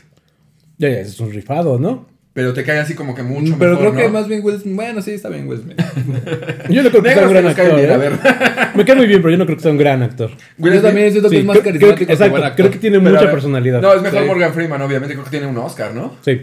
Ya, 0.78 0.90
ya, 0.90 1.00
es 1.00 1.20
un 1.20 1.32
rifado, 1.32 1.80
¿no? 1.80 2.12
Pero 2.34 2.52
te 2.54 2.64
cae 2.64 2.80
así 2.80 2.96
como 2.96 3.14
que 3.14 3.22
mucho 3.22 3.56
Pero 3.60 3.76
mejor, 3.78 3.92
creo 3.94 4.06
que 4.08 4.12
más 4.12 4.28
bien 4.28 4.42
Will 4.44 4.60
Smith. 4.60 4.76
Bueno, 4.76 5.02
sí, 5.04 5.12
está 5.12 5.30
bien 5.30 5.48
Will 5.48 5.60
Smith. 5.62 5.78
Yo 6.70 6.82
no 6.84 6.90
creo 6.90 7.04
que 7.04 7.14
sea 7.14 7.28
un 7.28 7.30
gran 7.34 7.46
actor. 7.48 7.76
bien, 7.76 7.90
¿eh? 7.90 7.94
a 7.94 7.98
ver. 7.98 8.14
Me 8.76 8.84
cae 8.86 8.96
muy 8.96 9.06
bien, 9.06 9.22
pero 9.22 9.32
yo 9.32 9.38
no 9.38 9.46
creo 9.46 9.56
que 9.56 9.62
sea 9.62 9.72
un 9.72 9.78
gran 9.78 10.02
actor. 10.02 10.32
Will 10.58 10.74
Yo 10.74 10.80
Smith- 10.80 10.82
también 10.82 11.12
siento 11.12 11.30
que 11.30 11.36
Sí, 11.36 11.40
es 11.42 11.46
más 11.46 11.54
creo- 11.60 11.64
creo 11.64 11.74
carismático 11.80 12.00
que- 12.00 12.06
que, 12.08 12.14
exacto, 12.14 12.32
buen 12.32 12.44
actor. 12.44 12.58
creo 12.58 12.72
que 12.72 12.80
tiene 12.80 13.00
Pero, 13.00 13.12
mucha 13.12 13.24
ver, 13.26 13.32
personalidad. 13.32 13.82
No, 13.82 13.94
es 13.94 14.02
mejor 14.02 14.20
Sí. 14.22 14.26
Morgan 14.28 14.54
Freeman, 14.54 14.82
obviamente. 14.82 15.14
Creo 15.14 15.24
que 15.26 15.30
tiene 15.32 15.46
un 15.46 15.58
Oscar, 15.60 15.94
¿no? 15.94 16.16
Sí. 16.26 16.42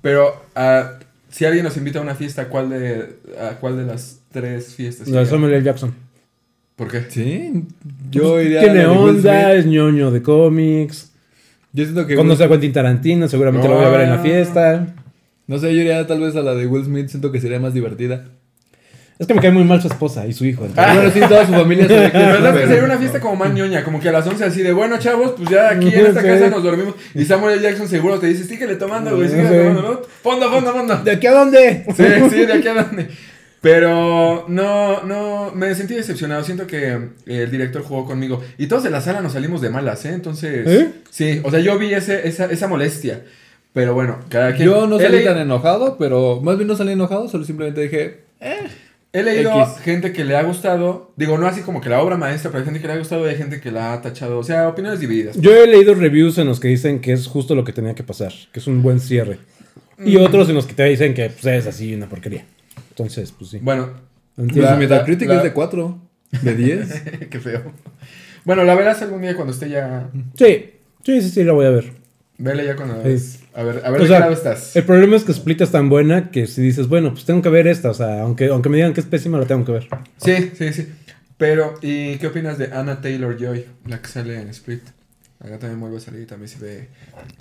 Pero 0.00 0.44
ah, 0.54 0.92
si 1.28 1.44
alguien 1.44 1.64
nos 1.64 1.76
invita 1.76 1.98
a 1.98 2.02
una 2.02 2.14
fiesta, 2.14 2.48
¿cuál 2.48 2.70
de, 2.70 3.16
a 3.40 3.56
cuál 3.60 3.76
de 3.76 3.84
las 3.84 4.20
tres 4.30 4.74
fiestas? 4.76 5.08
La 5.08 5.20
de? 5.20 5.26
Samuel 5.26 5.54
L. 5.54 5.64
Jackson. 5.64 5.92
¿Por 6.76 6.88
qué? 6.90 7.02
Sí, 7.08 7.64
yo 8.10 8.40
iría 8.40 8.60
a 8.60 8.62
Tiene 8.64 8.82
la 8.82 8.88
de 8.88 8.96
Will 8.98 9.16
onda, 9.16 9.42
Smith. 9.44 9.54
es 9.58 9.66
ñoño 9.66 10.10
de 10.10 10.22
cómics. 10.22 11.12
Yo 11.72 11.84
siento 11.84 12.06
que 12.06 12.14
Cuando 12.14 12.34
Will- 12.34 12.38
sea 12.38 12.48
Quentin 12.48 12.72
Tarantino, 12.72 13.28
seguramente 13.28 13.68
lo 13.68 13.76
voy 13.76 13.84
a 13.84 13.88
ver 13.88 14.00
en 14.02 14.10
la 14.10 14.16
Ah. 14.16 14.22
fiesta. 14.22 14.86
No 15.46 15.58
sé, 15.58 15.74
yo 15.74 15.80
iría 15.80 16.06
tal 16.06 16.20
vez 16.20 16.34
a 16.36 16.40
la 16.42 16.54
de 16.54 16.66
Will 16.66 16.84
Smith, 16.84 17.08
siento 17.08 17.30
que 17.32 17.40
sería 17.40 17.60
más 17.60 17.74
divertida. 17.74 18.24
Es 19.18 19.26
que 19.26 19.34
me 19.34 19.40
cae 19.40 19.52
muy 19.52 19.62
mal 19.62 19.80
su 19.80 19.86
esposa 19.88 20.26
y 20.26 20.32
su 20.32 20.44
hijo. 20.44 20.64
entonces- 20.64 20.94
Bueno, 20.94 21.10
sí, 21.12 21.20
toda 21.20 21.46
su 21.46 21.52
familia 21.52 21.86
se 21.86 21.94
ve 21.94 22.10
que 22.10 22.18
es 22.18 22.26
¿Verdad 22.26 22.40
que 22.40 22.60
súper- 22.62 22.68
sería 22.68 22.84
una 22.84 22.98
fiesta 22.98 23.20
como 23.20 23.36
más 23.36 23.52
ñoña? 23.54 23.84
Como 23.84 24.00
que 24.00 24.08
a 24.08 24.12
las 24.12 24.26
11 24.26 24.44
así 24.44 24.62
de, 24.62 24.72
bueno, 24.72 24.98
chavos, 24.98 25.34
pues 25.36 25.48
ya 25.48 25.70
aquí 25.70 25.88
en 25.88 26.06
esta 26.06 26.20
Sí. 26.22 26.26
casa 26.26 26.50
nos 26.50 26.62
dormimos. 26.62 26.94
Y 27.14 27.24
Samuel 27.24 27.54
L. 27.58 27.62
Jackson 27.62 27.86
seguro 27.86 28.18
te 28.18 28.26
dice, 28.28 28.44
síguele 28.44 28.74
tomando, 28.76 29.14
güey, 29.14 29.28
síguele 29.28 29.48
Sí. 29.48 29.54
tomando, 29.56 29.82
¿no? 29.82 30.00
Fondo, 30.22 30.50
fondo, 30.50 30.72
fondo. 30.72 30.96
¿De 31.04 31.10
aquí 31.12 31.26
a 31.26 31.32
dónde? 31.32 31.84
Sí, 31.96 32.04
sí, 32.30 32.46
de 32.46 32.52
aquí 32.52 32.68
a 32.68 32.74
dónde. 32.74 33.08
Pero 33.62 34.44
no, 34.48 35.02
no, 35.04 35.52
me 35.54 35.72
sentí 35.74 35.94
decepcionado. 35.94 36.42
Siento 36.44 36.66
que 36.66 36.98
el 37.26 37.50
director 37.50 37.82
jugó 37.82 38.04
conmigo. 38.04 38.42
Y 38.58 38.66
todos 38.66 38.82
de 38.82 38.90
la 38.90 39.00
sala 39.00 39.20
nos 39.22 39.32
salimos 39.34 39.60
de 39.60 39.70
malas, 39.70 40.04
¿eh? 40.04 40.10
Entonces, 40.12 40.66
¿Eh? 40.68 40.90
sí, 41.10 41.40
o 41.44 41.50
sea, 41.50 41.60
yo 41.60 41.78
vi 41.78 41.94
ese, 41.94 42.26
esa, 42.28 42.46
esa 42.46 42.66
molestia. 42.66 43.22
Pero 43.72 43.94
bueno, 43.94 44.18
cada 44.28 44.54
quien. 44.54 44.68
Yo 44.68 44.86
no 44.88 44.98
salí 44.98 45.22
tan 45.24 45.38
enojado, 45.38 45.96
pero 45.96 46.40
más 46.42 46.56
bien 46.56 46.66
no 46.68 46.76
salí 46.76 46.92
enojado, 46.92 47.28
solo 47.28 47.44
simplemente 47.44 47.80
dije, 47.82 48.20
He 49.14 49.22
leído 49.22 49.50
X. 49.52 49.78
gente 49.84 50.12
que 50.12 50.24
le 50.24 50.36
ha 50.36 50.42
gustado, 50.42 51.12
digo, 51.16 51.38
no 51.38 51.46
así 51.46 51.60
como 51.60 51.80
que 51.80 51.88
la 51.88 52.02
obra 52.02 52.16
maestra, 52.16 52.50
pero 52.50 52.60
hay 52.60 52.64
gente 52.64 52.80
que 52.80 52.86
le 52.88 52.94
ha 52.94 52.98
gustado 52.98 53.24
y 53.26 53.30
hay 53.30 53.36
gente 53.36 53.60
que 53.60 53.70
la 53.70 53.92
ha 53.92 54.02
tachado. 54.02 54.38
O 54.38 54.42
sea, 54.42 54.68
opiniones 54.68 55.00
divididas. 55.00 55.36
Yo 55.38 55.54
he 55.54 55.66
leído 55.68 55.94
reviews 55.94 56.36
en 56.38 56.48
los 56.48 56.58
que 56.60 56.68
dicen 56.68 57.00
que 57.00 57.12
es 57.12 57.26
justo 57.28 57.54
lo 57.54 57.62
que 57.64 57.72
tenía 57.72 57.94
que 57.94 58.02
pasar, 58.02 58.32
que 58.52 58.58
es 58.58 58.66
un 58.66 58.82
buen 58.82 58.98
cierre. 59.00 59.38
Y 60.04 60.16
Mm. 60.16 60.22
otros 60.22 60.48
en 60.48 60.54
los 60.56 60.66
que 60.66 60.74
te 60.74 60.84
dicen 60.84 61.14
que 61.14 61.30
pues, 61.30 61.44
es 61.46 61.66
así 61.66 61.94
una 61.94 62.08
porquería. 62.08 62.44
Entonces, 62.92 63.32
pues 63.36 63.50
sí. 63.50 63.58
Bueno, 63.62 63.90
Entiendo. 64.36 64.54
pues 64.54 64.70
La- 64.70 64.76
Metacritic 64.76 65.28
la- 65.28 65.36
es 65.38 65.42
de 65.42 65.52
4, 65.52 65.98
de 66.42 66.54
10. 66.54 67.02
qué 67.30 67.40
feo. 67.40 67.72
Bueno, 68.44 68.64
la 68.64 68.74
verás 68.74 69.00
algún 69.02 69.22
día 69.22 69.34
cuando 69.34 69.52
esté 69.52 69.68
ya. 69.68 70.08
Sí, 70.36 70.70
sí, 71.04 71.20
sí, 71.22 71.30
sí, 71.30 71.44
la 71.44 71.52
voy 71.52 71.66
a 71.66 71.70
ver. 71.70 71.92
Vele 72.38 72.64
ya 72.64 72.74
cuando. 72.76 73.02
Sí. 73.16 73.38
A 73.54 73.62
ver, 73.62 73.82
a 73.84 73.90
ver 73.90 74.00
O 74.00 74.04
de 74.04 74.08
sea, 74.08 74.16
qué 74.16 74.20
lado 74.20 74.32
estás. 74.32 74.74
El 74.74 74.84
problema 74.84 75.16
es 75.16 75.24
que 75.24 75.32
Split 75.32 75.60
es 75.60 75.70
tan 75.70 75.88
buena 75.88 76.30
que 76.30 76.46
si 76.46 76.60
dices, 76.62 76.88
bueno, 76.88 77.12
pues 77.12 77.24
tengo 77.24 77.40
que 77.42 77.50
ver 77.50 77.66
esta, 77.66 77.90
o 77.90 77.94
sea, 77.94 78.22
aunque, 78.22 78.46
aunque 78.46 78.68
me 78.68 78.76
digan 78.76 78.94
que 78.94 79.00
es 79.00 79.06
pésima, 79.06 79.38
la 79.38 79.46
tengo 79.46 79.64
que 79.64 79.72
ver. 79.72 79.88
Sí, 80.16 80.50
sí, 80.56 80.72
sí. 80.72 80.88
Pero, 81.36 81.74
¿y 81.82 82.16
qué 82.16 82.26
opinas 82.28 82.56
de 82.58 82.72
Anna 82.72 83.00
Taylor 83.00 83.36
Joy, 83.38 83.66
la 83.86 84.00
que 84.00 84.08
sale 84.08 84.40
en 84.40 84.48
Split? 84.48 84.82
Acá 85.44 85.58
también 85.58 85.80
vuelve 85.80 85.96
a 85.96 86.00
salir 86.00 86.22
y 86.22 86.26
también 86.26 86.48
se 86.48 86.58
ve 86.60 86.88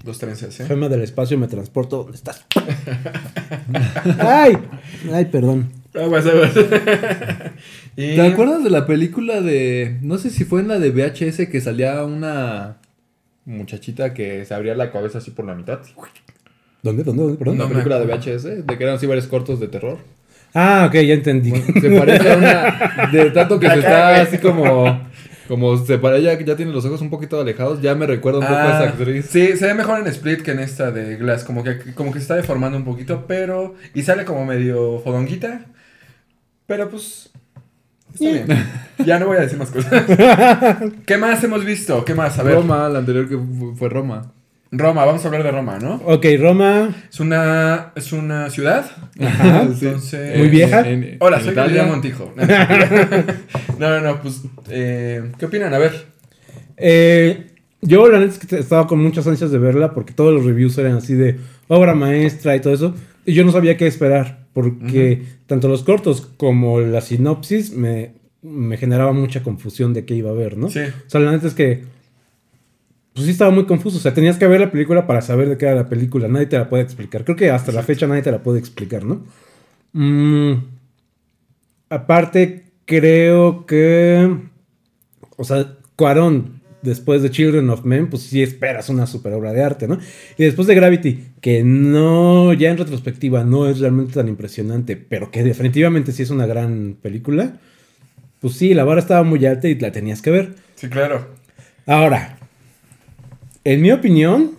dos 0.04 0.18
trenzas, 0.18 0.60
¿eh? 0.60 0.66
Gema 0.66 0.90
del 0.90 1.02
espacio, 1.02 1.38
me 1.38 1.48
transporto. 1.48 1.98
¿Dónde 1.98 2.18
estás? 2.18 2.46
¡Ay! 4.18 4.58
Ay, 5.14 5.26
perdón. 5.26 5.72
Aguas, 5.94 6.26
aguas. 6.26 6.52
y... 7.96 8.16
¿Te 8.16 8.22
acuerdas 8.22 8.64
de 8.64 8.72
la 8.72 8.88
película 8.88 9.42
de, 9.42 10.00
no 10.02 10.18
sé 10.18 10.32
si 10.32 10.46
fue 10.46 10.62
en 10.62 10.70
la 10.70 10.80
de 10.80 10.90
VHS 10.90 11.48
que 11.48 11.62
salía 11.62 12.04
una 12.04 12.78
muchachita 13.46 14.16
que 14.16 14.46
se 14.46 14.54
abría 14.56 14.74
la 14.74 14.92
cabeza 14.92 15.20
así 15.20 15.30
por 15.30 15.46
la 15.46 15.54
mitad? 15.54 15.82
¿Dónde? 16.82 17.04
¿Dónde? 17.04 17.22
¿Dónde? 17.24 17.38
Perdón. 17.38 17.56
Una 17.56 17.64
No 17.66 17.70
me 17.70 17.76
película 17.76 18.00
de. 18.00 18.06
VHS, 18.06 18.66
de 18.66 18.78
que 18.78 18.84
eran 18.84 18.96
así 18.96 19.06
varios 19.06 19.28
cortos 19.28 19.60
de 19.60 19.68
terror. 19.68 20.00
Ah, 20.56 20.86
ok, 20.88 20.94
ya 20.96 21.14
entendí. 21.14 21.52
Se 21.52 21.98
parece 21.98 22.32
a 22.32 22.38
una. 22.38 23.10
De 23.12 23.30
tanto 23.30 23.60
que 23.60 23.70
se 23.70 23.80
está 23.80 24.22
así 24.22 24.40
como. 24.40 25.11
Como 25.52 25.76
se 25.78 25.98
parece, 25.98 26.24
ya, 26.24 26.40
ya 26.40 26.56
tiene 26.56 26.72
los 26.72 26.86
ojos 26.86 27.02
un 27.02 27.10
poquito 27.10 27.42
alejados, 27.42 27.82
ya 27.82 27.94
me 27.94 28.08
recuerda 28.08 28.40
un 28.40 28.46
poco 28.46 28.56
a 28.58 28.64
Ah, 28.80 28.84
esa 28.86 28.90
actriz. 28.94 29.26
Sí, 29.30 29.58
se 29.58 29.66
ve 29.68 29.74
mejor 29.74 30.00
en 30.00 30.08
Split 30.08 30.44
que 30.44 30.52
en 30.52 30.60
esta 30.60 30.92
de 30.92 31.18
Glass. 31.18 31.44
Como 31.44 31.62
que, 31.62 31.78
como 31.94 32.14
que 32.14 32.20
se 32.20 32.24
está 32.24 32.36
deformando 32.38 32.78
un 32.78 32.86
poquito, 32.86 33.26
pero. 33.28 33.76
Y 33.94 34.04
sale 34.04 34.24
como 34.24 34.46
medio 34.46 35.00
fodonguita. 35.04 35.66
Pero 36.68 36.90
pues. 36.90 37.32
Está 38.14 38.26
bien. 38.32 38.46
Ya 39.06 39.20
no 39.20 39.28
voy 39.28 39.36
a 39.38 39.42
decir 39.42 39.58
más 39.58 39.72
cosas. 39.72 40.06
¿Qué 41.06 41.18
más 41.18 41.44
hemos 41.44 41.66
visto? 41.66 42.06
¿Qué 42.06 42.16
más? 42.16 42.40
A 42.40 42.44
ver. 42.44 42.56
Roma. 42.56 42.88
La 42.88 43.00
anterior 43.00 43.28
que 43.28 43.36
fu- 43.38 43.76
fue 43.76 43.90
Roma. 43.90 44.32
Vamos 44.72 45.24
a 45.24 45.28
hablar 45.28 45.44
de 45.44 45.52
Roma, 45.52 45.80
¿no? 45.80 45.96
Ok, 46.06 46.26
Roma. 46.40 46.96
Es 47.10 47.20
una, 47.20 47.92
es 47.96 48.12
una 48.14 48.50
ciudad. 48.50 48.86
Ajá. 49.20 49.68
Sí. 49.78 49.86
Entonces. 49.86 50.38
Muy 50.38 50.50
vieja. 50.50 50.84
Hola, 51.20 51.38
en 51.38 51.44
soy 51.44 51.52
Italia. 51.54 51.84
Montijo. 51.86 52.34
No, 53.78 53.90
no, 53.90 54.02
no, 54.02 54.22
pues. 54.22 54.42
eh, 54.70 55.32
¿Qué 55.40 55.46
opinan? 55.46 55.74
A 55.74 55.80
ver. 55.80 56.06
Eh, 56.78 57.48
yo 57.82 58.08
la 58.10 58.20
neta 58.20 58.34
es 58.34 58.40
que 58.40 58.60
estaba 58.60 58.86
con 58.88 59.00
muchas 59.00 59.26
ansias 59.26 59.52
de 59.52 59.58
verla 59.58 59.94
porque 59.94 60.14
todos 60.14 60.34
los 60.34 60.46
reviews 60.46 60.78
eran 60.78 60.94
así 60.98 61.16
de 61.16 61.38
obra 61.68 61.96
maestra 61.96 62.56
y 62.56 62.60
todo 62.60 62.74
eso. 62.74 62.96
Y 63.26 63.34
yo 63.34 63.44
no 63.44 63.52
sabía 63.52 63.78
qué 63.78 63.88
esperar 63.88 64.46
porque 64.54 65.24
tanto 65.48 65.68
los 65.68 65.84
cortos 65.84 66.22
como 66.38 66.80
la 66.80 67.02
sinopsis 67.02 67.74
me, 67.74 68.14
me 68.42 68.78
generaba 68.78 69.14
mucha 69.14 69.42
confusión 69.42 69.94
de 69.94 70.06
qué 70.06 70.14
iba 70.16 70.30
a 70.30 70.34
ver, 70.34 70.58
¿no? 70.58 70.70
Sí. 70.70 70.80
O 70.80 71.10
sea, 71.10 71.22
la 71.22 71.32
neta 71.32 71.48
es 71.48 71.54
que 71.56 71.84
pues 73.14 73.26
sí 73.26 73.32
estaba 73.32 73.52
muy 73.52 73.66
confuso. 73.66 73.98
O 73.98 74.02
sea, 74.02 74.14
tenías 74.14 74.38
que 74.38 74.48
ver 74.48 74.62
la 74.62 74.72
película 74.72 75.06
para 75.06 75.22
saber 75.22 75.50
de 75.50 75.58
qué 75.58 75.66
era 75.66 75.76
la 75.76 75.90
película. 75.90 76.28
Nadie 76.28 76.46
te 76.46 76.58
la 76.58 76.70
puede 76.70 76.84
explicar. 76.84 77.24
Creo 77.24 77.36
que 77.36 77.50
hasta 77.50 77.72
la 77.72 77.84
fecha 77.84 78.08
nadie 78.08 78.22
te 78.22 78.32
la 78.32 78.42
puede 78.44 78.60
explicar, 78.60 79.04
¿no? 79.04 79.26
Mm, 79.94 80.54
aparte, 81.90 82.66
creo 82.86 83.66
que. 83.66 84.38
O 85.36 85.44
sea, 85.44 85.78
Cuarón, 85.96 86.62
después 86.82 87.22
de 87.22 87.32
Children 87.32 87.70
of 87.70 87.84
Men, 87.84 88.10
pues 88.10 88.24
sí 88.24 88.42
esperas 88.42 88.90
una 88.90 89.06
super 89.08 89.34
obra 89.34 89.52
de 89.54 89.64
arte, 89.64 89.88
¿no? 89.88 90.00
Y 90.38 90.44
después 90.44 90.68
de 90.68 90.76
Gravity, 90.76 91.32
que 91.42 91.64
no, 91.64 92.54
ya 92.54 92.70
en 92.72 92.78
retrospectiva, 92.78 93.44
no 93.44 93.68
es 93.68 93.80
realmente 93.80 94.14
tan 94.14 94.28
impresionante, 94.28 94.96
pero 94.96 95.32
que 95.32 95.44
definitivamente 95.44 96.12
sí 96.12 96.24
es 96.24 96.30
una 96.30 96.46
gran 96.46 96.98
película. 97.02 97.60
Pues 98.40 98.54
sí, 98.54 98.74
la 98.74 98.84
vara 98.84 99.02
estaba 99.02 99.24
muy 99.24 99.46
alta 99.46 99.68
y 99.68 99.78
la 99.78 99.92
tenías 99.92 100.22
que 100.22 100.32
ver. 100.32 100.56
Sí, 100.76 100.90
claro. 100.90 101.28
Ahora, 101.86 102.40
en 103.64 103.82
mi 103.82 103.92
opinión, 103.92 104.52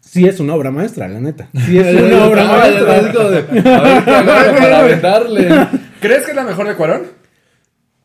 sí 0.00 0.26
es 0.26 0.40
una 0.40 0.54
obra 0.54 0.70
maestra, 0.70 1.08
la 1.08 1.20
neta. 1.20 1.48
Sí 1.66 1.78
es 1.78 1.94
una 2.00 2.24
obra 2.26 2.44
maestra. 2.44 2.86
sabes, 2.86 3.16
como 3.16 3.28
de, 3.30 3.38
a 3.70 3.80
ver, 3.82 4.04
¿qué 4.04 4.10
agarro 4.10 4.56
para 4.58 4.78
aventarle. 4.80 5.48
¿Crees 6.00 6.24
que 6.24 6.30
es 6.30 6.36
la 6.36 6.44
mejor 6.44 6.66
de 6.68 6.74
Cuarón? 6.74 7.02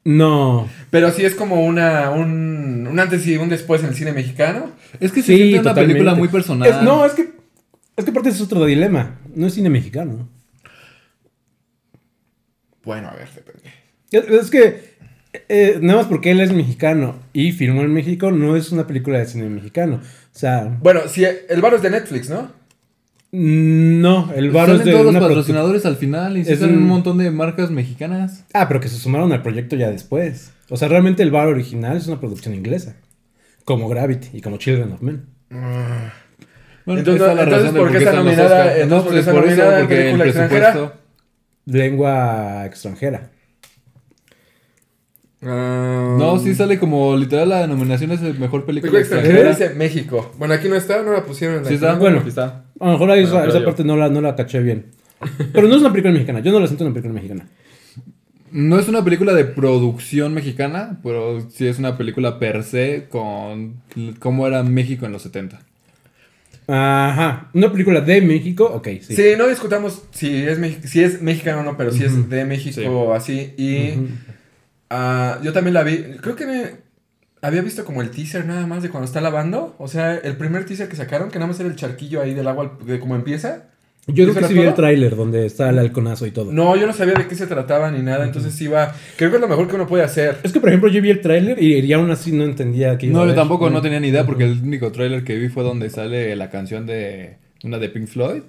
No. 0.04 0.70
Pero 0.90 1.12
sí 1.12 1.26
es 1.26 1.36
como 1.36 1.66
una, 1.66 2.12
un, 2.12 2.88
un 2.90 3.00
antes 3.00 3.28
y 3.28 3.36
un 3.36 3.50
después 3.50 3.82
en 3.84 3.90
el 3.90 3.96
cine 3.96 4.14
mexicano. 4.14 4.72
Es 5.02 5.12
que 5.12 5.22
se 5.22 5.34
Sí, 5.34 5.38
siente 5.38 5.60
una 5.60 5.70
totalmente. 5.72 5.94
película 5.96 6.16
muy 6.16 6.30
personal. 6.30 6.70
Es- 6.70 6.82
no, 6.82 7.06
es 7.06 7.12
que. 7.14 7.30
Es 7.98 8.06
que 8.06 8.12
aparte 8.12 8.30
es 8.30 8.40
otro 8.40 8.64
dilema. 8.66 9.20
No 9.36 9.48
es 9.48 9.54
cine 9.56 9.70
mexicano. 9.70 10.30
Bueno, 12.84 13.10
a 13.10 13.16
ver, 13.16 13.28
depende. 13.34 13.70
Es, 14.12 14.44
es 14.46 14.50
que. 14.50 14.97
Eh, 15.50 15.80
nada 15.82 16.00
más 16.00 16.08
porque 16.08 16.32
él 16.32 16.40
es 16.42 16.52
mexicano 16.54 17.16
y 17.34 17.52
filmó 17.52 17.82
en 17.82 17.94
México, 17.94 18.32
no 18.32 18.56
es 18.56 18.72
una 18.72 18.88
película 18.88 19.20
de 19.20 19.26
cine 19.26 19.50
mexicano. 19.50 19.96
O 19.98 20.40
sea, 20.40 20.78
Bueno, 20.82 21.02
sí, 21.08 21.26
el 21.50 21.62
bar 21.62 21.74
es 21.74 21.82
de 21.82 21.90
Netflix, 21.90 22.30
¿no? 22.30 22.52
no, 23.32 24.32
el 24.34 24.52
bar 24.52 24.70
es 24.70 24.86
de 24.86 24.92
todos 24.92 25.14
los 25.14 25.22
patrocinadores 25.22 25.86
al 25.86 25.98
final 25.98 26.38
y 26.38 26.42
Es 26.42 26.62
un 26.62 26.72
un- 26.78 26.88
montón 26.88 27.18
de 27.18 27.30
marcas 27.30 27.70
mexicanas. 27.72 28.46
Ah, 28.54 28.68
pero 28.68 28.80
que 28.80 28.88
se 28.88 28.98
sumaron 28.98 29.32
al 29.34 29.42
proyecto 29.44 29.76
ya 29.76 29.92
después. 29.92 30.54
O 30.70 30.78
sea, 30.78 30.88
realmente 30.88 31.24
el 31.24 31.32
bar 31.32 31.48
original 31.48 31.98
es 31.98 32.08
una 32.08 32.20
producción 32.20 32.56
inglesa. 32.56 32.96
Como 33.66 33.90
Gravity 33.90 34.30
y 34.38 34.42
como 34.42 34.58
Children 34.58 34.94
of 34.94 35.02
Men. 35.02 35.26
Bueno, 35.50 37.00
Entonces, 37.00 37.22
ahí 37.22 37.30
está 37.30 37.36
la 37.36 37.44
entonces, 37.44 37.50
razón 37.52 37.74
de 37.74 37.80
¿por 37.82 37.92
qué 37.92 37.98
está 37.98 38.14
los 38.14 38.24
nominada- 38.24 38.78
entonces, 38.78 38.88
No, 38.90 38.96
por 38.96 39.04
qué 39.04 39.10
pues 39.10 39.20
está 39.20 39.32
por 39.34 39.44
eso, 39.44 39.50
nominada 39.58 39.80
en 39.80 39.86
porque 39.86 39.96
el 39.98 40.04
película 40.04 40.26
extranjera? 40.26 40.72
presupuesto. 40.72 41.02
Lengua 41.66 42.66
extranjera. 42.66 43.32
No, 45.42 46.40
sí 46.40 46.56
sale 46.56 46.80
como 46.80 47.16
literal 47.16 47.50
la 47.50 47.62
denominación 47.62 48.12
es 48.12 48.22
el 48.22 48.40
mejor 48.40 48.66
película 48.66 48.92
Película 48.92 49.00
extranjera 49.02 49.50
extranjera. 49.52 49.70
dice 49.70 49.78
México. 49.78 50.34
Bueno, 50.38 50.56
aquí 50.56 50.68
no 50.68 50.76
está, 50.76 51.04
no 51.04 51.14
la 51.14 51.24
pusieron 51.24 51.58
en 51.58 51.64
la 51.64 51.70
Sí 51.70 51.76
está. 51.76 51.96
Bueno. 51.96 52.20
aquí 52.20 52.30
está. 52.30 52.66
A 52.80 52.86
lo 52.88 52.92
mejor 52.94 53.12
ahí 53.12 53.24
esa, 53.24 53.34
Bueno, 53.34 53.50
esa 53.50 53.60
yo. 53.60 53.66
parte 53.66 53.84
no 53.84 53.98
la, 53.98 54.10
no 54.10 54.22
la 54.22 54.36
caché 54.36 54.60
bien. 54.62 54.88
Pero 55.54 55.68
no 55.68 55.76
es 55.76 55.82
una 55.82 55.92
película 55.92 56.14
mexicana. 56.14 56.40
Yo 56.40 56.52
no 56.52 56.60
la 56.60 56.68
siento 56.68 56.86
una 56.86 56.94
película 56.94 57.14
mexicana. 57.14 57.48
No 58.52 58.80
es 58.80 58.88
una 58.88 59.04
película 59.04 59.34
de 59.34 59.46
producción 59.46 60.34
mexicana, 60.34 61.00
pero 61.04 61.48
sí 61.52 61.68
es 61.68 61.80
una 61.80 61.98
película 61.98 62.40
per 62.40 62.64
se 62.64 63.08
con 63.10 63.82
cómo 64.20 64.48
era 64.48 64.64
México 64.64 65.06
en 65.06 65.12
los 65.12 65.22
70. 65.24 65.60
Ajá. 66.68 67.50
Una 67.54 67.72
película 67.72 68.02
de 68.02 68.22
México, 68.22 68.66
ok, 68.66 68.88
sí. 69.02 69.16
Sí. 69.16 69.24
no 69.38 69.48
discutamos 69.48 70.04
si 70.12 70.44
es, 70.44 70.60
si 70.90 71.04
es 71.04 71.22
mexicano 71.22 71.60
o 71.62 71.64
no, 71.64 71.78
pero 71.78 71.92
si 71.92 72.04
es 72.04 72.30
de 72.30 72.46
México 72.46 73.14
así. 73.14 73.54
Y. 73.58 73.94
ah, 74.90 75.40
yo 75.44 75.54
también 75.54 75.74
la 75.74 75.84
vi. 75.84 75.98
Creo 76.22 76.36
que 76.36 76.46
me- 76.46 76.88
había 77.42 77.62
visto 77.62 77.86
como 77.86 78.02
el 78.02 78.10
teaser 78.10 78.46
nada 78.46 78.66
más 78.66 78.82
de 78.84 78.90
cuando 78.90 79.06
está 79.06 79.22
lavando. 79.22 79.76
O 79.78 79.88
sea, 79.88 80.16
el 80.16 80.36
primer 80.38 80.66
teaser 80.66 80.90
que 80.90 80.96
sacaron, 80.96 81.30
que 81.30 81.38
nada 81.40 81.48
más 81.48 81.60
era 81.60 81.70
el 81.70 81.76
charquillo 81.76 82.22
ahí 82.22 82.34
del 82.34 82.48
agua 82.48 82.78
de 82.86 83.00
cómo 83.00 83.16
empieza. 83.16 83.66
Yo 84.10 84.24
creo 84.24 84.30
¿Eso 84.32 84.40
que 84.40 84.48
sí 84.48 84.54
vi 84.54 84.62
el 84.62 84.74
tráiler 84.74 85.18
donde 85.18 85.46
está 85.46 85.70
el 85.70 85.80
halconazo 85.80 86.26
y 86.26 86.32
todo. 86.32 86.54
No, 86.54 86.78
yo 86.78 86.88
no 86.88 86.94
sabía 86.94 87.14
de 87.16 87.28
qué 87.28 87.36
se 87.36 87.46
trataba 87.46 87.92
ni 87.92 88.02
nada, 88.02 88.24
entonces 88.24 88.60
iba. 88.62 88.96
Creo 89.18 89.30
que 89.30 89.36
es 89.36 89.42
lo 89.42 89.50
mejor 89.50 89.68
que 89.68 89.76
uno 89.76 89.86
puede 89.86 90.04
hacer. 90.06 90.38
Es 90.44 90.54
que, 90.54 90.62
por 90.62 90.70
ejemplo, 90.70 90.90
yo 90.90 91.02
vi 91.02 91.10
el 91.10 91.20
tráiler 91.20 91.62
y, 91.62 91.78
y 91.80 91.92
aún 91.94 92.10
así 92.10 92.32
no 92.32 92.46
entendía 92.46 92.98
qué 92.98 93.08
iba 93.08 93.20
a 93.20 93.26
No, 93.26 93.30
yo 93.30 93.36
tampoco 93.36 93.70
no 93.70 93.82
tenía 93.82 94.00
ni 94.00 94.08
idea 94.08 94.26
porque 94.26 94.46
el 94.46 94.62
único 94.64 94.94
tráiler 94.94 95.26
que 95.26 95.36
vi 95.36 95.50
fue 95.50 95.64
donde 95.66 95.90
sale 95.90 96.34
la 96.38 96.50
canción 96.50 96.86
de 96.86 97.36
una 97.66 97.80
de 97.80 97.90
Pink 97.90 98.08
Floyd. 98.08 98.44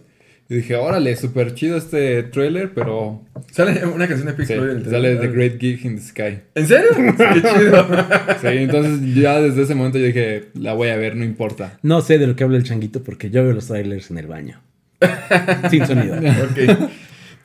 Y 0.50 0.56
dije, 0.56 0.76
órale, 0.76 1.14
súper 1.14 1.54
chido 1.54 1.76
este 1.76 2.22
tráiler, 2.22 2.72
pero 2.72 3.22
Sale 3.52 3.84
una 3.84 4.08
canción 4.08 4.28
de 4.28 4.32
Pink 4.32 4.48
sí, 4.48 4.54
Floyd 4.54 4.70
en 4.70 4.76
el 4.78 4.84
sale 4.84 5.16
trailer. 5.16 5.20
The 5.20 5.28
Great 5.28 5.60
Gig 5.60 5.84
in 5.84 5.96
the 5.96 6.02
Sky. 6.02 6.40
¿En 6.54 6.66
serio? 6.66 6.88
Qué 6.96 7.42
chido. 7.42 7.86
Sí, 8.40 8.46
entonces 8.46 9.14
ya 9.14 9.40
desde 9.40 9.62
ese 9.62 9.74
momento 9.74 9.98
yo 9.98 10.06
dije, 10.06 10.48
la 10.54 10.72
voy 10.72 10.88
a 10.88 10.96
ver, 10.96 11.16
no 11.16 11.24
importa. 11.24 11.78
No 11.82 12.00
sé 12.00 12.18
de 12.18 12.26
lo 12.26 12.34
que 12.34 12.44
habla 12.44 12.56
el 12.56 12.64
changuito 12.64 13.02
porque 13.02 13.28
yo 13.28 13.44
veo 13.44 13.52
los 13.52 13.66
trailers 13.66 14.10
en 14.10 14.18
el 14.18 14.26
baño. 14.26 14.62
Sin 15.70 15.86
sonido. 15.86 16.16
ok. 16.16 16.90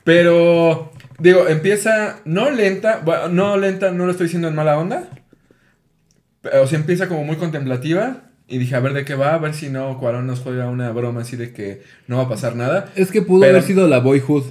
Pero, 0.05 0.93
digo, 1.19 1.47
empieza 1.49 2.21
no 2.23 2.51
lenta, 2.51 3.01
bueno, 3.03 3.27
no 3.27 3.57
lenta, 3.57 3.91
no 3.91 4.05
lo 4.05 4.11
estoy 4.11 4.27
diciendo 4.27 4.47
en 4.47 4.55
mala 4.55 4.77
onda. 4.77 5.09
O 6.61 6.67
sea, 6.67 6.79
empieza 6.79 7.09
como 7.09 7.25
muy 7.25 7.35
contemplativa. 7.35 8.29
Y 8.47 8.57
dije, 8.57 8.75
a 8.75 8.79
ver 8.79 8.93
de 8.93 9.05
qué 9.05 9.15
va, 9.15 9.33
a 9.33 9.37
ver 9.37 9.53
si 9.53 9.69
no 9.69 9.97
Cuarón 9.99 10.27
nos 10.27 10.39
juega 10.41 10.67
una 10.69 10.91
broma 10.91 11.21
así 11.21 11.35
de 11.37 11.53
que 11.53 11.81
no 12.07 12.17
va 12.17 12.23
a 12.23 12.29
pasar 12.29 12.55
nada. 12.55 12.91
Es 12.95 13.09
que 13.11 13.21
pudo 13.21 13.41
Pero- 13.41 13.51
haber 13.53 13.63
sido 13.63 13.87
la 13.87 13.99
Boyhood. 13.99 14.43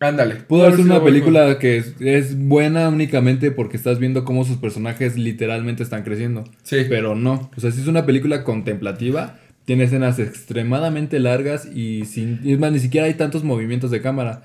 Ándale. 0.00 0.36
Pudo 0.36 0.62
haber 0.64 0.76
sido 0.76 0.94
una 0.94 1.02
película 1.04 1.58
que 1.58 1.76
es, 1.78 1.94
es 2.00 2.38
buena 2.38 2.88
únicamente 2.88 3.50
porque 3.50 3.76
estás 3.76 3.98
viendo 3.98 4.24
cómo 4.24 4.44
sus 4.44 4.56
personajes 4.58 5.16
literalmente 5.16 5.82
están 5.82 6.04
creciendo. 6.04 6.44
Sí. 6.62 6.86
Pero 6.88 7.16
no. 7.16 7.50
O 7.56 7.60
sea, 7.60 7.72
si 7.72 7.80
es 7.80 7.88
una 7.88 8.06
película 8.06 8.44
contemplativa, 8.44 9.38
tiene 9.64 9.84
escenas 9.84 10.18
extremadamente 10.20 11.18
largas 11.18 11.66
y 11.66 12.04
sin. 12.04 12.40
Es 12.44 12.58
más, 12.60 12.70
ni 12.72 12.78
siquiera 12.78 13.06
hay 13.08 13.14
tantos 13.14 13.42
movimientos 13.44 13.90
de 13.90 14.00
cámara. 14.00 14.42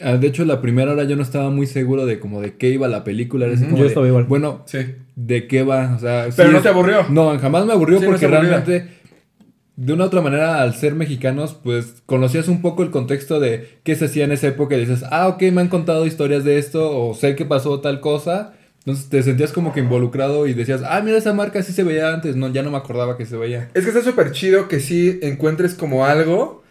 Ah, 0.00 0.16
de 0.16 0.26
hecho, 0.26 0.44
la 0.44 0.60
primera 0.60 0.92
hora 0.92 1.04
yo 1.04 1.14
no 1.16 1.22
estaba 1.22 1.50
muy 1.50 1.66
seguro 1.66 2.04
de 2.04 2.18
como 2.18 2.40
de 2.40 2.56
qué 2.56 2.70
iba 2.70 2.88
la 2.88 3.04
película. 3.04 3.46
Era 3.46 3.54
así 3.54 3.62
Ujú. 3.64 3.70
como 3.70 3.78
Yo 3.78 3.84
de, 3.84 3.88
estaba 3.88 4.06
igual. 4.08 4.24
Bueno, 4.24 4.62
Sí. 4.66 4.78
¿de 5.14 5.46
qué 5.46 5.62
va? 5.62 5.94
O 5.96 5.98
sea, 6.00 6.26
Pero 6.36 6.48
sí 6.50 6.54
no 6.56 6.60
te 6.62 6.68
aburrió. 6.68 7.06
No, 7.10 7.38
jamás 7.38 7.64
me 7.66 7.72
aburrió 7.72 8.00
Sí, 8.00 8.06
porque 8.06 8.24
aburrió. 8.26 8.42
realmente, 8.42 8.88
de 9.76 9.92
una 9.92 10.04
u 10.04 10.06
otra 10.08 10.20
manera, 10.20 10.62
al 10.62 10.74
ser 10.74 10.94
mexicanos, 10.94 11.54
pues 11.62 12.02
conocías 12.06 12.48
un 12.48 12.60
poco 12.60 12.82
el 12.82 12.90
contexto 12.90 13.38
de 13.40 13.78
qué 13.84 13.94
se 13.94 14.06
hacía 14.06 14.24
en 14.24 14.32
esa 14.32 14.48
época 14.48 14.76
y 14.76 14.80
dices, 14.80 15.04
ah, 15.10 15.28
ok, 15.28 15.42
me 15.52 15.60
han 15.60 15.68
contado 15.68 16.06
historias 16.06 16.44
de 16.44 16.58
esto 16.58 16.96
o 16.96 17.14
sé 17.14 17.36
que 17.36 17.44
pasó 17.44 17.80
tal 17.80 18.00
cosa. 18.00 18.54
Entonces 18.80 19.08
te 19.08 19.22
sentías 19.22 19.52
como 19.52 19.72
que 19.72 19.80
involucrado 19.80 20.46
y 20.46 20.54
decías, 20.54 20.82
ah, 20.84 21.00
mira, 21.02 21.16
esa 21.16 21.32
marca 21.32 21.62
sí 21.62 21.72
se 21.72 21.84
veía 21.84 22.12
antes. 22.12 22.34
No, 22.36 22.48
ya 22.52 22.62
no 22.64 22.70
me 22.70 22.76
acordaba 22.76 23.16
que 23.16 23.24
se 23.26 23.36
veía. 23.36 23.70
Es 23.74 23.84
que 23.84 23.90
está 23.90 24.02
súper 24.02 24.32
chido 24.32 24.66
que 24.68 24.80
sí 24.80 25.20
encuentres 25.22 25.74
como 25.74 26.04
algo 26.04 26.63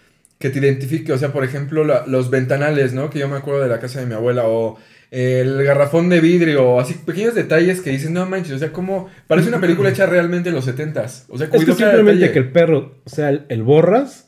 que 0.44 0.50
te 0.50 0.60
identifique. 0.60 1.14
O 1.14 1.18
sea, 1.18 1.32
por 1.32 1.44
ejemplo, 1.46 1.84
la- 1.86 2.06
los 2.06 2.30
ventanales, 2.30 2.94
¿no? 2.94 3.10
Que 3.10 3.20
yo 3.20 3.28
me 3.30 3.38
acuerdo 3.38 3.62
de 3.64 3.70
la 3.70 3.80
casa 3.80 4.02
de 4.02 4.06
mi 4.06 4.14
abuela. 4.14 4.44
O 4.46 4.78
el 5.10 5.64
garrafón 5.64 6.10
de 6.10 6.20
vidrio. 6.20 6.68
O 6.68 6.80
así 6.82 6.96
pequeños 6.96 7.34
detalles 7.34 7.80
que 7.80 7.92
dices, 7.92 8.10
no 8.12 8.26
manches. 8.26 8.54
O 8.56 8.60
sea, 8.60 8.74
como 8.74 9.08
parece 9.28 9.48
una 9.48 9.62
película 9.62 9.90
hecha 9.90 10.06
realmente 10.06 10.50
en 10.50 10.56
los 10.56 10.66
setentas. 10.66 11.26
O 11.30 11.38
sea, 11.38 11.48
Es 11.52 11.64
que 11.66 11.74
simplemente 11.74 12.32
que 12.32 12.40
el 12.40 12.52
perro, 12.52 12.96
o 13.06 13.10
sea, 13.10 13.30
el, 13.30 13.46
el 13.48 13.64
borras. 13.64 14.28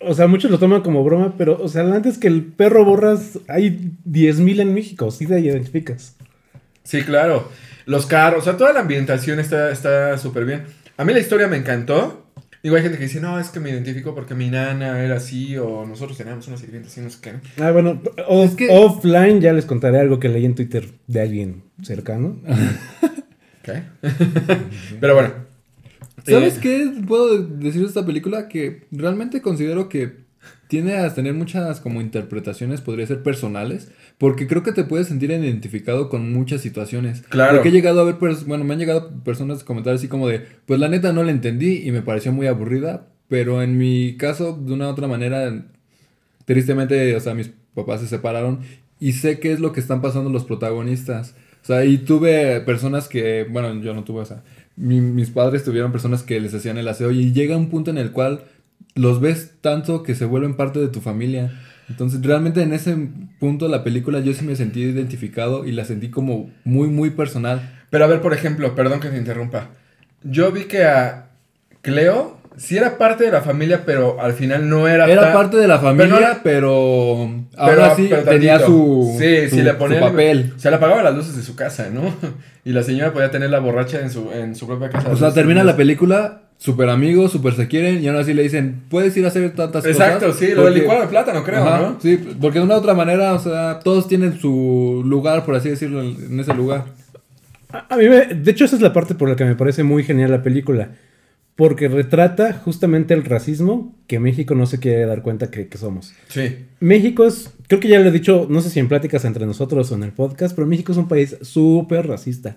O 0.00 0.14
sea, 0.14 0.28
muchos 0.28 0.50
lo 0.50 0.58
toman 0.58 0.80
como 0.82 1.02
broma, 1.04 1.34
pero, 1.36 1.60
o 1.60 1.68
sea, 1.68 1.82
antes 1.82 2.18
que 2.18 2.28
el 2.28 2.42
perro 2.44 2.84
borras, 2.84 3.38
hay 3.48 3.92
10.000 4.04 4.60
en 4.60 4.72
México, 4.72 5.10
sí 5.10 5.26
te 5.26 5.38
identificas. 5.40 6.16
Sí, 6.84 7.02
claro. 7.02 7.50
Los 7.84 8.06
carros, 8.06 8.42
o 8.42 8.44
sea, 8.44 8.56
toda 8.56 8.72
la 8.72 8.80
ambientación 8.80 9.40
está 9.40 9.70
está 9.72 10.16
súper 10.16 10.44
bien. 10.44 10.62
A 10.96 11.04
mí 11.04 11.12
la 11.12 11.18
historia 11.18 11.48
me 11.48 11.56
encantó. 11.56 12.27
Digo, 12.62 12.74
hay 12.76 12.82
gente 12.82 12.98
que 12.98 13.04
dice, 13.04 13.20
no, 13.20 13.38
es 13.38 13.50
que 13.50 13.60
me 13.60 13.70
identifico 13.70 14.14
porque 14.14 14.34
mi 14.34 14.48
nana 14.50 15.02
era 15.04 15.16
así, 15.16 15.56
o 15.56 15.86
nosotros 15.86 16.18
teníamos 16.18 16.48
una 16.48 16.56
sirvienta 16.56 16.88
así, 16.88 17.00
no 17.00 17.08
sé 17.10 17.18
qué. 17.22 17.34
Ah, 17.62 17.70
bueno, 17.70 18.02
off- 18.26 18.50
Es 18.50 18.56
que- 18.56 18.68
offline 18.70 19.40
ya 19.40 19.52
les 19.52 19.64
contaré 19.64 20.00
algo 20.00 20.18
que 20.18 20.28
leí 20.28 20.44
en 20.44 20.54
Twitter 20.56 20.88
de 21.06 21.20
alguien 21.20 21.62
cercano. 21.82 22.36
¿Qué? 23.62 23.82
Pero 25.00 25.14
bueno. 25.14 25.32
¿Sabes 26.26 26.56
Eh, 26.56 26.60
qué 26.60 26.92
puedo 27.06 27.38
decir 27.42 27.80
de 27.82 27.86
esta 27.88 28.04
película? 28.04 28.48
Que 28.48 28.86
realmente 28.90 29.40
considero 29.40 29.88
que 29.88 30.26
tiende 30.68 30.96
a 30.96 31.12
tener 31.14 31.34
muchas 31.34 31.80
como 31.80 32.00
interpretaciones, 32.00 32.80
podría 32.80 33.06
ser 33.06 33.22
personales, 33.22 33.90
porque 34.18 34.46
creo 34.46 34.62
que 34.62 34.72
te 34.72 34.84
puedes 34.84 35.08
sentir 35.08 35.30
identificado 35.30 36.08
con 36.08 36.32
muchas 36.32 36.60
situaciones. 36.60 37.22
Claro. 37.28 37.54
Porque 37.54 37.70
he 37.70 37.72
llegado 37.72 38.00
a 38.00 38.04
ver, 38.04 38.16
bueno, 38.46 38.64
me 38.64 38.74
han 38.74 38.78
llegado 38.80 39.10
personas 39.24 39.62
a 39.62 39.64
comentar 39.64 39.94
así 39.94 40.08
como 40.08 40.28
de, 40.28 40.42
pues 40.66 40.78
la 40.78 40.88
neta 40.88 41.12
no 41.12 41.24
la 41.24 41.30
entendí 41.32 41.82
y 41.86 41.90
me 41.90 42.02
pareció 42.02 42.32
muy 42.32 42.46
aburrida, 42.46 43.06
pero 43.28 43.62
en 43.62 43.76
mi 43.78 44.16
caso, 44.16 44.56
de 44.60 44.72
una 44.72 44.86
u 44.88 44.90
otra 44.90 45.08
manera, 45.08 45.64
tristemente, 46.44 47.14
o 47.16 47.20
sea, 47.20 47.34
mis 47.34 47.50
papás 47.74 48.00
se 48.00 48.06
separaron 48.06 48.60
y 49.00 49.12
sé 49.12 49.38
qué 49.38 49.52
es 49.52 49.60
lo 49.60 49.72
que 49.72 49.80
están 49.80 50.00
pasando 50.02 50.30
los 50.30 50.44
protagonistas. 50.44 51.34
O 51.62 51.66
sea, 51.66 51.84
y 51.84 51.98
tuve 51.98 52.60
personas 52.60 53.08
que, 53.08 53.46
bueno, 53.50 53.80
yo 53.82 53.94
no 53.94 54.04
tuve, 54.04 54.20
o 54.20 54.24
sea, 54.24 54.42
mi- 54.76 55.00
mis 55.00 55.30
padres 55.30 55.64
tuvieron 55.64 55.92
personas 55.92 56.22
que 56.22 56.40
les 56.40 56.54
hacían 56.54 56.78
el 56.78 56.88
aseo 56.88 57.10
y 57.10 57.32
llega 57.32 57.56
un 57.56 57.68
punto 57.68 57.90
en 57.90 57.98
el 57.98 58.12
cual 58.12 58.44
los 58.98 59.20
ves 59.20 59.52
tanto 59.60 60.02
que 60.02 60.14
se 60.14 60.24
vuelven 60.24 60.54
parte 60.54 60.78
de 60.80 60.88
tu 60.88 61.00
familia. 61.00 61.52
Entonces, 61.88 62.20
realmente 62.22 62.60
en 62.62 62.72
ese 62.74 62.96
punto 63.40 63.64
de 63.64 63.70
la 63.70 63.82
película 63.82 64.20
yo 64.20 64.34
sí 64.34 64.44
me 64.44 64.56
sentí 64.56 64.80
identificado 64.82 65.64
y 65.64 65.72
la 65.72 65.84
sentí 65.86 66.10
como 66.10 66.50
muy, 66.64 66.88
muy 66.88 67.10
personal. 67.10 67.76
Pero 67.90 68.04
a 68.04 68.08
ver, 68.08 68.20
por 68.20 68.34
ejemplo, 68.34 68.74
perdón 68.74 69.00
que 69.00 69.08
te 69.08 69.16
interrumpa. 69.16 69.68
Yo 70.22 70.52
vi 70.52 70.64
que 70.64 70.84
a 70.84 71.30
Cleo 71.80 72.36
sí 72.58 72.76
era 72.76 72.98
parte 72.98 73.24
de 73.24 73.30
la 73.30 73.40
familia, 73.40 73.84
pero 73.86 74.20
al 74.20 74.32
final 74.34 74.68
no 74.68 74.86
era 74.88 75.06
Era 75.08 75.22
tan- 75.22 75.32
parte 75.32 75.56
de 75.56 75.68
la 75.68 75.78
familia, 75.78 76.32
no- 76.34 76.40
pero, 76.42 77.30
ahora 77.56 77.94
sí 77.94 78.08
pero 78.10 78.24
tenía 78.24 78.58
su, 78.58 79.14
sí, 79.18 79.48
su- 79.48 79.56
sí, 79.56 79.62
le 79.62 79.70
su 79.72 79.78
ponía 79.78 80.00
papel. 80.00 80.52
Se 80.56 80.68
le 80.68 80.76
apagaban 80.76 81.04
las 81.04 81.14
luces 81.14 81.36
de 81.36 81.42
su 81.42 81.54
casa, 81.56 81.88
¿no? 81.90 82.02
Y 82.64 82.72
la 82.72 82.82
señora 82.82 83.14
podía 83.14 83.30
tener 83.30 83.48
la 83.48 83.60
borracha 83.60 84.00
en 84.00 84.10
su, 84.10 84.30
en 84.32 84.54
su 84.54 84.66
propia 84.66 84.90
casa. 84.90 85.08
O 85.10 85.16
sea, 85.16 85.32
termina 85.32 85.64
la 85.64 85.74
película, 85.76 86.42
súper 86.58 86.90
amigos, 86.90 87.32
súper 87.32 87.54
se 87.54 87.66
quieren, 87.68 88.02
y 88.02 88.08
aún 88.08 88.18
así 88.18 88.34
le 88.34 88.42
dicen, 88.42 88.82
puedes 88.90 89.16
ir 89.16 89.24
a 89.24 89.28
hacer 89.28 89.54
tantas 89.54 89.86
Exacto, 89.86 90.26
cosas. 90.26 90.40
sí, 90.40 90.48
lo 90.54 90.64
del 90.66 90.74
licuado 90.74 91.00
de 91.02 91.06
plátano, 91.08 91.42
creo, 91.44 91.64
Ajá, 91.64 91.78
¿no? 91.80 92.00
Sí, 92.02 92.18
porque 92.40 92.58
de 92.58 92.64
una 92.64 92.74
u 92.74 92.78
otra 92.78 92.94
manera, 92.94 93.32
o 93.34 93.38
sea, 93.38 93.78
todos 93.82 94.08
tienen 94.08 94.38
su 94.38 95.02
lugar, 95.06 95.44
por 95.46 95.54
así 95.54 95.68
decirlo, 95.70 96.02
en 96.02 96.38
ese 96.40 96.52
lugar. 96.54 96.84
A 97.70 97.86
a 97.94 97.96
mí 97.96 98.08
me- 98.08 98.26
de 98.26 98.50
hecho, 98.50 98.64
esa 98.64 98.76
es 98.76 98.82
la 98.82 98.92
parte 98.92 99.14
por 99.14 99.28
la 99.28 99.36
que 99.36 99.44
me 99.44 99.54
parece 99.54 99.82
muy 99.84 100.02
genial 100.04 100.30
la 100.30 100.42
película. 100.42 100.90
Porque 101.54 101.88
retrata 101.88 102.52
justamente 102.52 103.14
el 103.14 103.24
racismo 103.24 103.96
que 104.06 104.20
México 104.20 104.54
no 104.54 104.66
se 104.66 104.78
quiere 104.78 105.06
dar 105.06 105.22
cuenta 105.22 105.50
que, 105.50 105.66
que 105.66 105.76
somos. 105.76 106.14
Sí. 106.28 106.66
México 106.78 107.24
es, 107.26 107.52
creo 107.66 107.80
que 107.80 107.88
ya 107.88 107.98
lo 107.98 108.08
he 108.08 108.12
dicho, 108.12 108.46
no 108.48 108.60
sé 108.60 108.70
si 108.70 108.78
en 108.78 108.86
pláticas 108.86 109.24
entre 109.24 109.44
nosotros 109.44 109.90
o 109.90 109.96
en 109.96 110.04
el 110.04 110.12
podcast, 110.12 110.54
pero 110.54 110.68
México 110.68 110.92
es 110.92 110.98
un 110.98 111.08
país 111.08 111.36
súper 111.42 112.06
racista. 112.06 112.54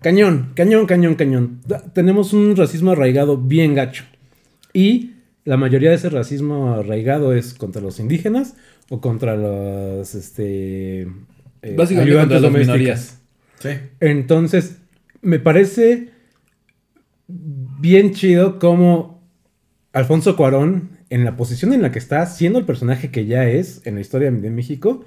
Cañón, 0.00 0.52
cañón, 0.54 0.86
cañón, 0.86 1.14
cañón. 1.14 1.60
Tenemos 1.92 2.32
un 2.32 2.56
racismo 2.56 2.92
arraigado 2.92 3.36
bien 3.36 3.74
gacho. 3.74 4.04
Y 4.72 5.12
la 5.44 5.56
mayoría 5.56 5.90
de 5.90 5.96
ese 5.96 6.08
racismo 6.10 6.74
arraigado 6.74 7.34
es 7.34 7.54
contra 7.54 7.82
los 7.82 8.00
indígenas 8.00 8.56
o 8.88 9.00
contra 9.00 9.36
los, 9.36 10.14
este... 10.14 11.02
eh, 11.62 11.74
Básicamente 11.76 12.16
contra 12.16 12.40
las 12.40 12.52
minorías. 12.52 13.20
Sí. 13.58 13.70
Entonces, 14.00 14.78
me 15.20 15.38
parece 15.38 16.10
bien 17.28 18.12
chido 18.12 18.58
como 18.58 19.22
Alfonso 19.92 20.36
Cuarón, 20.36 20.90
en 21.10 21.24
la 21.24 21.36
posición 21.36 21.72
en 21.72 21.82
la 21.82 21.90
que 21.90 21.98
está, 21.98 22.24
siendo 22.26 22.58
el 22.58 22.64
personaje 22.64 23.10
que 23.10 23.26
ya 23.26 23.48
es 23.48 23.84
en 23.84 23.96
la 23.96 24.00
historia 24.00 24.30
de 24.30 24.50
México, 24.50 25.04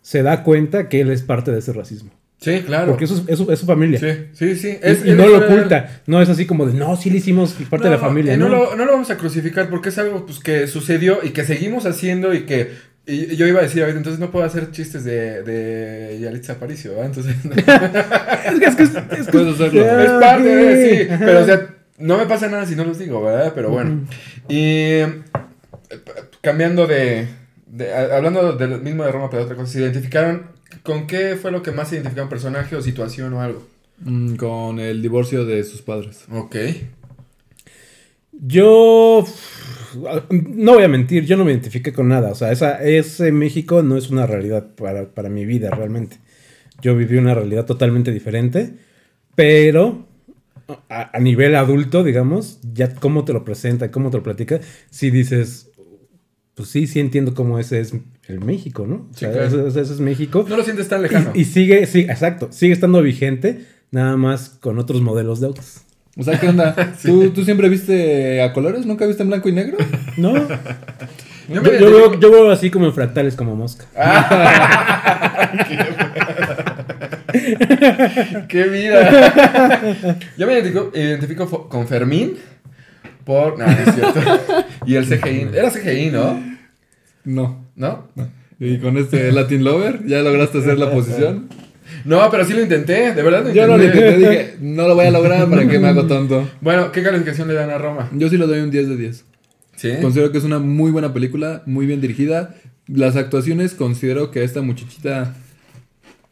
se 0.00 0.22
da 0.22 0.44
cuenta 0.44 0.88
que 0.88 1.00
él 1.00 1.10
es 1.10 1.22
parte 1.22 1.50
de 1.50 1.58
ese 1.58 1.72
racismo. 1.72 2.12
Sí, 2.38 2.62
claro. 2.66 2.88
Porque 2.88 3.06
eso 3.06 3.14
es, 3.14 3.22
es 3.28 3.38
su- 3.38 3.50
es 3.50 3.58
su 3.58 3.66
familia. 3.66 3.98
Sí, 3.98 4.08
sí, 4.34 4.56
sí. 4.56 4.68
Y- 4.68 4.78
Es- 4.82 5.04
y, 5.04 5.10
es- 5.10 5.16
no 5.16 5.26
lo 5.26 5.38
oculta. 5.38 6.00
No 6.06 6.20
es 6.20 6.28
así 6.28 6.44
como 6.46 6.66
de, 6.66 6.74
no, 6.74 6.94
sí 6.96 7.08
le 7.10 7.16
hicimos 7.18 7.54
parte 7.70 7.84
de 7.84 7.90
la 7.94 7.98
familia. 7.98 8.34
y 8.34 8.36
no, 8.36 8.48
¿no? 8.48 8.56
Lo, 8.56 8.76
no 8.76 8.84
lo 8.84 8.92
vamos 8.92 9.10
a 9.10 9.16
crucificar 9.16 9.68
porque 9.70 9.88
es 9.88 9.98
algo 9.98 10.26
pues, 10.26 10.38
que 10.40 10.66
sucedió 10.66 11.20
y 11.22 11.30
que 11.30 11.44
seguimos 11.44 11.86
haciendo 11.86 12.34
y 12.34 12.42
que 12.42 12.70
y 13.08 13.36
yo 13.36 13.46
iba 13.46 13.60
a 13.60 13.62
decir 13.62 13.82
ahorita, 13.82 13.98
entonces 13.98 14.18
no 14.18 14.32
puedo 14.32 14.44
hacer 14.44 14.72
chistes 14.72 15.04
de, 15.04 15.42
de 15.44 16.18
Yalitza 16.20 16.54
Aparicio, 16.54 16.90
¿verdad? 16.90 17.06
Entonces, 17.06 17.36
Es 17.44 18.58
que 18.58 18.64
es, 18.66 18.74
que 18.76 18.82
es, 18.82 18.90
es 19.20 19.26
que- 19.26 19.32
Puedes 19.32 19.54
hacerlo. 19.54 20.00
Es 20.02 20.10
parte 20.10 20.48
de, 20.56 20.90
sí, 21.04 21.08
ajá. 21.10 21.24
pero 21.24 21.40
o 21.40 21.44
sea, 21.44 21.66
no 21.98 22.18
me 22.18 22.26
pasa 22.26 22.48
nada 22.48 22.66
si 22.66 22.74
no 22.74 22.84
los 22.84 22.98
digo, 22.98 23.22
¿verdad? 23.22 23.52
Pero 23.54 23.70
bueno. 23.70 24.06
Y 24.48 24.58
eh, 24.58 25.22
cambiando 26.40 26.86
de, 26.86 27.28
de- 27.66 27.94
a- 27.94 28.16
hablando 28.16 28.52
del 28.54 28.80
mismo 28.82 29.04
de 29.04 29.12
Roma, 29.12 29.30
pero 29.30 29.44
otra 29.44 29.56
cosa, 29.56 29.72
¿se 29.72 29.80
identificaron 29.80 30.46
con 30.82 31.06
qué 31.06 31.36
fue 31.36 31.50
lo 31.50 31.62
que 31.62 31.72
más 31.72 31.88
se 31.88 31.96
identificaron, 31.96 32.28
personaje 32.28 32.76
o 32.76 32.82
situación 32.82 33.32
o 33.32 33.40
algo? 33.40 33.66
Mm, 34.04 34.36
con 34.36 34.78
el 34.78 35.02
divorcio 35.02 35.44
de 35.44 35.64
sus 35.64 35.82
padres. 35.82 36.24
Ok. 36.30 36.56
Yo 38.32 39.24
no 40.30 40.74
voy 40.74 40.84
a 40.84 40.88
mentir, 40.88 41.24
yo 41.24 41.36
no 41.36 41.44
me 41.44 41.52
identifiqué 41.52 41.92
con 41.92 42.08
nada. 42.08 42.30
O 42.30 42.34
sea, 42.34 42.52
esa, 42.52 42.82
ese 42.82 43.32
México 43.32 43.82
no 43.82 43.96
es 43.96 44.10
una 44.10 44.26
realidad 44.26 44.74
para, 44.74 45.06
para 45.06 45.30
mi 45.30 45.46
vida 45.46 45.70
realmente. 45.70 46.18
Yo 46.82 46.94
viví 46.94 47.16
una 47.16 47.34
realidad 47.34 47.64
totalmente 47.64 48.12
diferente, 48.12 48.74
pero 49.34 50.06
a, 50.88 51.16
a 51.16 51.20
nivel 51.20 51.56
adulto, 51.56 52.04
digamos, 52.04 52.60
ya 52.74 52.94
cómo 52.94 53.24
te 53.24 53.32
lo 53.32 53.44
presenta, 53.44 53.90
cómo 53.90 54.10
te 54.10 54.18
lo 54.18 54.22
platica, 54.22 54.60
si 54.90 55.10
dices, 55.10 55.70
pues 56.56 56.68
sí, 56.70 56.86
sí 56.88 56.98
entiendo 57.00 57.34
cómo 57.34 57.58
ese 57.60 57.78
es 57.80 57.92
el 58.26 58.40
México, 58.40 58.86
¿no? 58.88 58.94
O 58.96 59.06
Sí, 59.12 59.20
sea, 59.20 59.32
claro. 59.32 59.68
ese, 59.68 59.80
ese 59.80 59.92
es 59.92 60.00
México. 60.00 60.44
No 60.48 60.56
lo 60.56 60.64
sientes 60.64 60.88
tan 60.88 61.02
lejano. 61.02 61.30
Y, 61.34 61.42
y 61.42 61.44
sigue, 61.44 61.86
sí, 61.86 62.00
exacto, 62.00 62.48
sigue 62.50 62.72
estando 62.72 63.00
vigente, 63.02 63.66
nada 63.90 64.16
más 64.16 64.48
con 64.48 64.78
otros 64.78 65.02
modelos 65.02 65.40
de 65.40 65.46
autos. 65.48 65.82
O 66.18 66.22
sea, 66.22 66.40
¿qué 66.40 66.48
onda? 66.48 66.94
¿Tú, 67.04 67.28
¿Tú 67.30 67.44
siempre 67.44 67.68
viste 67.68 68.40
a 68.42 68.52
colores? 68.54 68.86
¿Nunca 68.86 69.04
viste 69.06 69.22
en 69.22 69.28
blanco 69.28 69.50
y 69.50 69.52
negro? 69.52 69.76
¿No? 70.16 70.34
Yo 70.34 71.62
Yo, 71.62 71.64
veo, 71.90 72.18
yo 72.18 72.30
veo 72.32 72.50
así 72.50 72.70
como 72.70 72.86
en 72.86 72.94
fractales 72.94 73.36
como 73.36 73.54
mosca. 73.54 73.84
¡Qué 78.48 78.64
vida! 78.64 80.18
Yo 80.36 80.46
me 80.46 80.58
identifico, 80.58 81.68
con 81.68 81.86
Fermín 81.86 82.34
por... 83.26 83.58
No, 83.58 83.66
no 83.66 83.72
es 83.72 83.94
cierto. 83.94 84.20
Y 84.86 84.94
el 84.94 85.04
CGI. 85.04 85.48
Era 85.52 85.70
CGI, 85.70 86.10
¿no? 86.10 86.40
No. 87.24 87.66
¿No? 87.74 88.06
Y 88.60 88.78
con 88.78 88.96
este 88.96 89.32
Latin 89.32 89.64
Lover, 89.64 90.06
¿ya 90.06 90.22
lograste 90.22 90.58
hacer 90.58 90.78
la 90.78 90.90
posición? 90.92 91.48
No, 92.04 92.30
pero 92.30 92.44
sí 92.44 92.52
lo 92.54 92.62
intenté. 92.62 93.12
De 93.12 93.22
verdad 93.22 93.44
lo 93.44 93.52
Yo 93.52 93.66
no 93.66 93.76
lo 93.76 93.84
intenté. 93.84 94.08
intenté, 94.10 94.30
dije, 94.30 94.56
no 94.60 94.86
lo 94.86 94.94
voy 94.94 95.06
a 95.06 95.10
lograr, 95.10 95.50
¿para 95.50 95.66
qué 95.68 95.78
me 95.78 95.88
hago 95.88 96.06
tonto? 96.06 96.48
Bueno, 96.60 96.92
¿qué 96.92 97.02
calificación 97.02 97.48
le 97.48 97.54
dan 97.54 97.70
a 97.70 97.78
Roma? 97.78 98.08
Yo 98.12 98.28
sí 98.28 98.38
le 98.38 98.46
doy 98.46 98.60
un 98.60 98.70
10 98.70 98.88
de 98.90 98.96
10. 98.96 99.24
Sí. 99.74 99.90
Considero 100.00 100.30
que 100.30 100.38
es 100.38 100.44
una 100.44 100.60
muy 100.60 100.92
buena 100.92 101.12
película, 101.12 101.62
muy 101.66 101.84
bien 101.84 102.00
dirigida. 102.00 102.54
Las 102.86 103.16
actuaciones, 103.16 103.74
considero 103.74 104.30
que 104.30 104.44
esta 104.44 104.62
muchachita, 104.62 105.34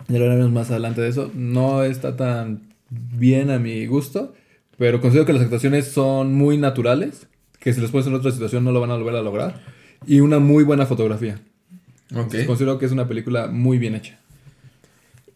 ya 0.07 0.19
lo 0.19 0.25
hablaremos 0.25 0.53
más 0.53 0.71
adelante 0.71 1.01
de 1.01 1.09
eso, 1.09 1.31
no 1.35 1.83
está 1.83 2.17
tan 2.17 2.61
bien 2.91 3.51
a 3.51 3.59
mi 3.59 3.85
gusto, 3.87 4.33
pero 4.79 5.01
considero 5.01 5.27
que 5.27 5.33
las 5.33 5.43
actuaciones 5.43 5.87
son 5.87 6.35
muy 6.35 6.59
naturales, 6.59 7.27
que 7.59 7.73
si 7.73 7.81
les 7.81 7.91
pones 7.91 8.07
en 8.07 8.15
otra 8.15 8.31
situación 8.31 8.65
no 8.65 8.73
lo 8.73 8.81
van 8.81 8.91
a 8.91 8.97
volver 8.97 9.17
a 9.17 9.23
lograr, 9.23 9.61
y 10.07 10.21
una 10.21 10.39
muy 10.39 10.65
buena 10.65 10.87
fotografía. 10.87 11.41
Ok. 12.15 12.35
Considero 12.47 12.79
que 12.79 12.87
es 12.87 12.93
una 12.93 13.09
película 13.09 13.47
muy 13.47 13.79
bien 13.79 13.95
hecha. 13.95 14.19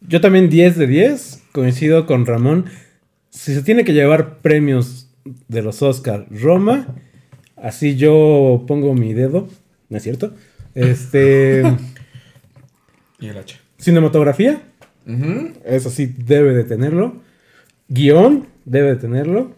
Yo 0.00 0.20
también 0.20 0.48
10 0.48 0.76
de 0.76 0.86
10, 0.86 1.42
coincido 1.52 2.06
con 2.06 2.26
Ramón. 2.26 2.66
Si 3.30 3.54
se 3.54 3.62
tiene 3.62 3.84
que 3.84 3.94
llevar 3.94 4.38
premios 4.38 5.08
de 5.48 5.62
los 5.62 5.82
Oscar 5.82 6.26
Roma, 6.30 6.86
así 7.56 7.96
yo 7.96 8.64
pongo 8.66 8.94
mi 8.94 9.12
dedo, 9.12 9.48
¿no 9.88 9.96
es 9.96 10.02
cierto? 10.02 10.32
Este, 10.74 11.62
Y 13.20 13.28
el 13.28 13.36
H. 13.36 13.56
cinematografía, 13.78 14.62
eso 15.64 15.90
sí 15.90 16.06
debe 16.06 16.54
de 16.54 16.64
tenerlo. 16.64 17.16
Guión, 17.88 18.46
debe 18.68 18.88
de 18.90 18.96
tenerlo. 18.96 19.52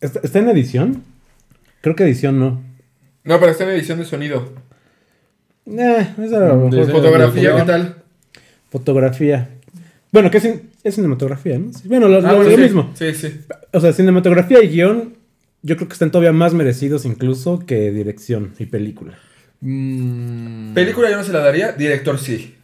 ¿Está, 0.00 0.20
está 0.22 0.38
en 0.38 0.48
edición? 0.48 1.02
Creo 1.80 1.94
que 1.96 2.04
edición 2.04 2.38
no. 2.38 2.62
No, 3.24 3.38
pero 3.38 3.52
está 3.52 3.64
en 3.64 3.70
edición 3.70 3.98
de 3.98 4.04
sonido. 4.04 4.52
Eh, 5.66 6.06
esa 6.22 6.36
a 6.36 6.48
lo 6.48 6.56
mejor- 6.56 6.80
Dice- 6.80 6.92
Fotografía, 6.92 7.56
¿qué 7.56 7.62
tal? 7.62 7.94
Fotografía. 8.70 9.50
Bueno, 10.12 10.30
que 10.30 10.38
es, 10.38 10.44
cin- 10.44 10.62
es 10.82 10.94
cinematografía, 10.94 11.58
¿no? 11.58 11.72
Sí, 11.72 11.86
Bueno, 11.86 12.08
lo, 12.08 12.18
Ah, 12.18 12.20
lo- 12.32 12.36
bueno, 12.36 12.50
lo 12.50 12.56
sí. 12.56 12.62
mismo. 12.62 12.90
Sí, 12.94 13.14
sí. 13.14 13.40
O 13.72 13.80
sea, 13.80 13.92
cinematografía 13.92 14.62
y 14.62 14.68
guion, 14.68 15.14
yo 15.62 15.76
creo 15.76 15.86
que 15.88 15.92
están 15.92 16.10
todavía 16.10 16.32
más 16.32 16.54
merecidos 16.54 17.04
incluso 17.04 17.60
que 17.66 17.90
dirección 17.92 18.54
y 18.58 18.66
película. 18.66 19.18
Mm, 19.60 20.72
Película 20.74 21.10
yo 21.10 21.18
no 21.18 21.24
se 21.24 21.32
la 21.32 21.40
daría, 21.40 21.72
director 21.72 22.18
sí. 22.18 22.54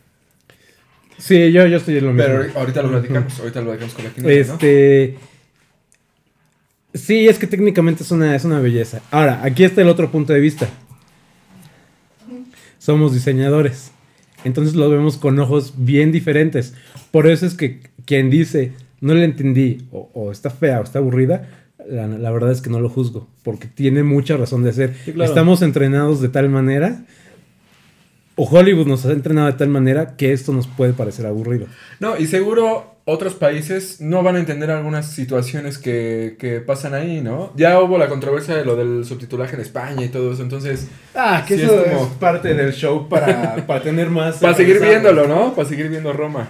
Sí, 1.18 1.52
yo, 1.52 1.66
yo 1.66 1.76
estoy 1.78 1.98
en 1.98 2.06
lo 2.06 2.12
mismo. 2.12 2.26
Pero 2.26 2.58
ahorita 2.58 2.82
lo 2.82 2.90
platicamos, 2.90 3.38
ahorita 3.40 3.60
lo 3.60 3.66
platicamos 3.66 3.94
con 3.94 4.04
la 4.04 4.10
quinta, 4.10 4.28
¿no? 4.28 4.34
este. 4.34 5.16
Sí, 6.96 7.28
es 7.28 7.38
que 7.38 7.46
técnicamente 7.46 8.02
es 8.02 8.10
una, 8.10 8.34
es 8.34 8.44
una 8.44 8.60
belleza. 8.60 9.00
Ahora, 9.10 9.40
aquí 9.44 9.64
está 9.64 9.82
el 9.82 9.88
otro 9.88 10.10
punto 10.10 10.32
de 10.32 10.40
vista. 10.40 10.68
Somos 12.78 13.12
diseñadores. 13.12 13.92
Entonces 14.44 14.74
lo 14.74 14.88
vemos 14.88 15.16
con 15.16 15.38
ojos 15.38 15.74
bien 15.76 16.12
diferentes. 16.12 16.74
Por 17.10 17.26
eso 17.26 17.46
es 17.46 17.54
que 17.54 17.80
quien 18.04 18.30
dice, 18.30 18.72
no 19.00 19.14
le 19.14 19.24
entendí, 19.24 19.86
o, 19.90 20.10
o 20.14 20.32
está 20.32 20.50
fea 20.50 20.80
o 20.80 20.84
está 20.84 21.00
aburrida, 21.00 21.48
la, 21.88 22.06
la 22.06 22.30
verdad 22.30 22.52
es 22.52 22.60
que 22.60 22.70
no 22.70 22.80
lo 22.80 22.88
juzgo. 22.88 23.28
Porque 23.42 23.66
tiene 23.66 24.02
mucha 24.02 24.36
razón 24.36 24.62
de 24.62 24.72
ser. 24.72 24.94
Sí, 25.04 25.12
claro. 25.12 25.28
Estamos 25.28 25.62
entrenados 25.62 26.20
de 26.20 26.28
tal 26.28 26.48
manera, 26.48 27.04
o 28.36 28.44
Hollywood 28.44 28.86
nos 28.86 29.04
ha 29.06 29.12
entrenado 29.12 29.46
de 29.48 29.54
tal 29.54 29.68
manera 29.68 30.16
que 30.16 30.32
esto 30.32 30.52
nos 30.52 30.66
puede 30.66 30.92
parecer 30.92 31.26
aburrido. 31.26 31.66
No, 32.00 32.16
y 32.16 32.26
seguro 32.26 32.95
otros 33.08 33.34
países 33.34 34.00
no 34.00 34.22
van 34.24 34.34
a 34.34 34.40
entender 34.40 34.68
algunas 34.70 35.12
situaciones 35.12 35.78
que, 35.78 36.36
que 36.40 36.60
pasan 36.60 36.92
ahí, 36.92 37.20
¿no? 37.20 37.52
Ya 37.56 37.80
hubo 37.80 37.98
la 37.98 38.08
controversia 38.08 38.56
de 38.56 38.64
lo 38.64 38.74
del 38.74 39.04
subtitulaje 39.04 39.54
en 39.54 39.62
España 39.62 40.04
y 40.04 40.08
todo 40.08 40.32
eso, 40.32 40.42
entonces... 40.42 40.88
Ah, 41.14 41.44
que 41.46 41.54
eso 41.54 41.84
es 41.84 41.98
parte 42.18 42.52
del 42.52 42.72
show 42.72 43.08
para, 43.08 43.64
para 43.66 43.80
tener 43.80 44.10
más... 44.10 44.38
Para 44.38 44.54
seguir 44.54 44.80
viéndolo, 44.80 45.28
¿no? 45.28 45.54
Para 45.54 45.68
seguir 45.68 45.88
viendo 45.88 46.12
Roma. 46.12 46.48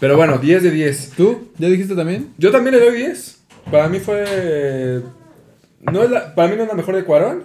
Pero 0.00 0.16
bueno, 0.16 0.38
10 0.38 0.62
de 0.62 0.70
10. 0.70 1.10
¿Tú? 1.16 1.48
¿Ya 1.58 1.68
dijiste 1.68 1.94
también? 1.94 2.30
Yo 2.38 2.50
también 2.50 2.76
le 2.76 2.80
doy 2.84 2.96
10. 2.96 3.38
Para 3.70 3.88
mí 3.88 3.98
fue... 4.00 5.02
No 5.82 6.02
es 6.02 6.10
la- 6.10 6.34
para 6.34 6.48
mí 6.48 6.56
no 6.56 6.62
es 6.62 6.68
la 6.68 6.74
mejor 6.74 6.96
de 6.96 7.04
Cuarón, 7.04 7.44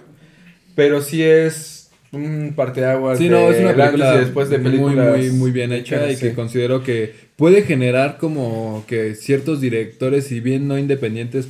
pero 0.74 1.02
sí 1.02 1.22
es 1.22 1.90
un 2.12 2.52
parteaguas 2.56 3.18
Sí, 3.18 3.24
de 3.24 3.30
no, 3.30 3.50
es 3.50 3.60
una 3.60 3.74
película 3.74 4.14
y 4.14 4.18
después 4.20 4.48
de 4.48 4.58
muy, 4.58 4.70
películas 4.70 5.18
muy, 5.18 5.30
muy 5.30 5.50
bien 5.50 5.72
hecha 5.72 6.08
y 6.10 6.16
que 6.16 6.30
sí. 6.30 6.34
considero 6.34 6.82
que 6.82 7.23
puede 7.36 7.62
generar 7.62 8.18
como 8.18 8.84
que 8.86 9.14
ciertos 9.14 9.60
directores, 9.60 10.26
si 10.26 10.40
bien 10.40 10.68
no 10.68 10.78
independientes, 10.78 11.48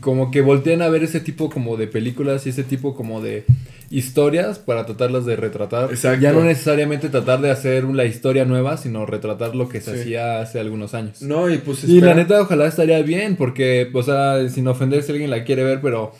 como 0.00 0.30
que 0.30 0.40
voltean 0.40 0.82
a 0.82 0.88
ver 0.88 1.02
ese 1.02 1.20
tipo 1.20 1.50
como 1.50 1.76
de 1.76 1.86
películas 1.86 2.46
y 2.46 2.50
ese 2.50 2.62
tipo 2.64 2.94
como 2.94 3.20
de 3.20 3.44
historias 3.90 4.60
para 4.60 4.86
tratarlas 4.86 5.26
de 5.26 5.34
retratar. 5.34 5.90
Exacto. 5.90 6.20
Ya 6.22 6.32
no 6.32 6.44
necesariamente 6.44 7.08
tratar 7.08 7.40
de 7.40 7.50
hacer 7.50 7.84
una 7.84 8.04
historia 8.04 8.44
nueva, 8.44 8.76
sino 8.76 9.04
retratar 9.04 9.56
lo 9.56 9.68
que 9.68 9.80
se 9.80 9.94
Sí. 9.94 10.00
hacía 10.00 10.40
hace 10.40 10.60
algunos 10.60 10.94
años. 10.94 11.22
No, 11.22 11.50
y 11.50 11.58
pues 11.58 11.82
Y 11.84 12.00
la 12.00 12.14
neta, 12.14 12.40
ojalá 12.40 12.66
estaría 12.68 13.02
bien, 13.02 13.34
porque, 13.34 13.90
o 13.92 14.02
sea, 14.04 14.48
sin 14.48 14.68
ofender 14.68 15.02
si 15.02 15.10
alguien 15.12 15.30
la 15.30 15.44
quiere 15.44 15.64
ver, 15.64 15.80
pero. 15.80 16.12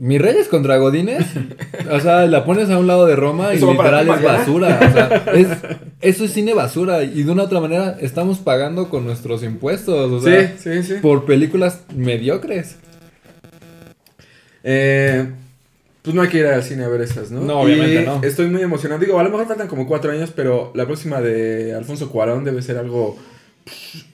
Mis 0.00 0.20
Reyes 0.20 0.46
contra 0.46 0.76
Godines, 0.76 1.26
o 1.90 1.98
sea, 1.98 2.26
la 2.26 2.44
pones 2.44 2.70
a 2.70 2.78
un 2.78 2.86
lado 2.86 3.04
de 3.06 3.16
Roma 3.16 3.52
y 3.54 3.58
literal 3.58 4.06
ti, 4.06 4.12
es 4.12 4.22
basura. 4.22 4.80
O 4.88 4.92
sea, 4.92 5.24
es, 5.34 5.48
eso 6.00 6.24
es 6.24 6.32
cine 6.32 6.54
basura. 6.54 7.02
Y 7.02 7.24
de 7.24 7.32
una 7.32 7.42
otra 7.44 7.60
manera, 7.60 7.96
estamos 8.00 8.38
pagando 8.38 8.88
con 8.90 9.04
nuestros 9.04 9.42
impuestos, 9.42 10.12
o 10.12 10.20
sea, 10.20 10.54
Sí, 10.56 10.82
sí, 10.82 10.82
sí. 10.84 10.94
por 11.02 11.24
películas 11.24 11.82
mediocres. 11.94 12.76
Eh, 14.62 15.26
pues 16.02 16.14
no 16.14 16.22
hay 16.22 16.28
que 16.28 16.38
ir 16.38 16.46
al 16.46 16.62
cine 16.62 16.84
a 16.84 16.88
ver 16.88 17.00
esas, 17.00 17.30
¿no? 17.30 17.40
No, 17.40 17.60
obviamente 17.60 18.02
Y 18.02 18.06
no. 18.06 18.22
Estoy 18.22 18.46
muy 18.46 18.62
emocionado. 18.62 19.00
Digo, 19.00 19.18
a 19.18 19.22
lo 19.24 19.30
mejor 19.30 19.46
faltan 19.48 19.68
como 19.68 19.86
cuatro 19.86 20.12
años, 20.12 20.32
pero 20.34 20.72
la 20.74 20.86
próxima 20.86 21.20
de 21.20 21.74
Alfonso 21.74 22.10
Cuarón 22.10 22.44
debe 22.44 22.62
ser 22.62 22.78
algo. 22.78 23.18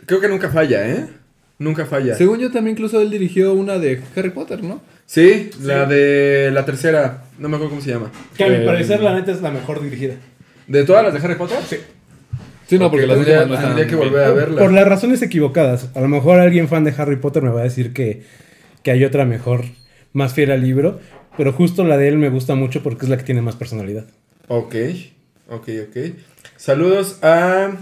Creo 0.07 0.21
que 0.21 0.29
nunca 0.29 0.49
falla, 0.49 0.89
¿eh? 0.89 1.07
Nunca 1.59 1.87
falla. 1.87 2.15
Según 2.17 2.41
yo, 2.41 2.51
también 2.51 2.75
incluso 2.75 3.01
él 3.01 3.11
dirigió 3.11 3.53
una 3.55 3.79
de 3.79 4.01
Harry 4.17 4.31
Potter, 4.31 4.63
¿no? 4.63 4.81
Sí, 5.07 5.51
la 5.63 5.87
de 5.87 6.51
la 6.53 6.65
tercera. 6.65 7.25
No 7.39 7.49
me 7.49 7.57
acuerdo 7.57 7.71
cómo 7.71 7.83
se 7.83 7.91
llama. 7.91 8.11
Que 8.37 8.45
a 8.45 8.49
mi 8.49 8.57
Eh, 8.57 8.63
parecer 8.67 9.01
la 9.01 9.15
neta 9.15 9.33
es 9.33 9.41
la 9.43 9.51
mejor 9.51 9.83
dirigida. 9.83 10.15
¿De 10.67 10.85
todas 10.85 11.05
las 11.05 11.13
de 11.13 11.21
Harry 11.21 11.37
Potter? 11.37 11.59
Sí. 11.69 11.77
Sí, 12.67 12.79
no, 12.79 12.91
porque 12.91 13.07
las 13.07 13.17
tendría, 13.17 13.45
no 13.45 13.59
tendría 13.61 13.87
que 13.87 13.95
bien. 13.95 14.09
volver 14.09 14.25
a 14.25 14.31
verla. 14.33 14.61
Por 14.63 14.73
las 14.73 14.89
razones 14.89 15.21
equivocadas. 15.23 15.91
A 15.95 16.01
lo 16.01 16.09
mejor 16.09 16.41
alguien 16.41 16.67
fan 16.69 16.83
de 16.85 16.95
Harry 16.97 17.17
Potter 17.17 17.43
me 17.43 17.51
va 17.51 17.61
a 17.61 17.65
decir 17.65 17.93
que, 17.93 18.23
que 18.83 18.91
hay 18.91 19.05
otra 19.05 19.27
mejor, 19.27 19.65
más 20.15 20.33
fiel 20.33 20.51
al 20.51 20.63
libro. 20.63 20.99
Pero 21.37 21.53
justo 21.53 21.85
la 21.85 21.99
de 21.99 22.09
él 22.09 22.17
me 22.17 22.31
gusta 22.31 22.55
mucho 22.55 22.83
porque 22.83 23.05
es 23.05 23.11
la 23.11 23.19
que 23.19 23.25
tiene 23.25 23.43
más 23.43 23.57
personalidad. 23.57 24.07
Ok, 24.49 24.75
ok, 25.51 25.69
ok. 25.89 25.97
Saludos 26.57 27.19
a 27.23 27.73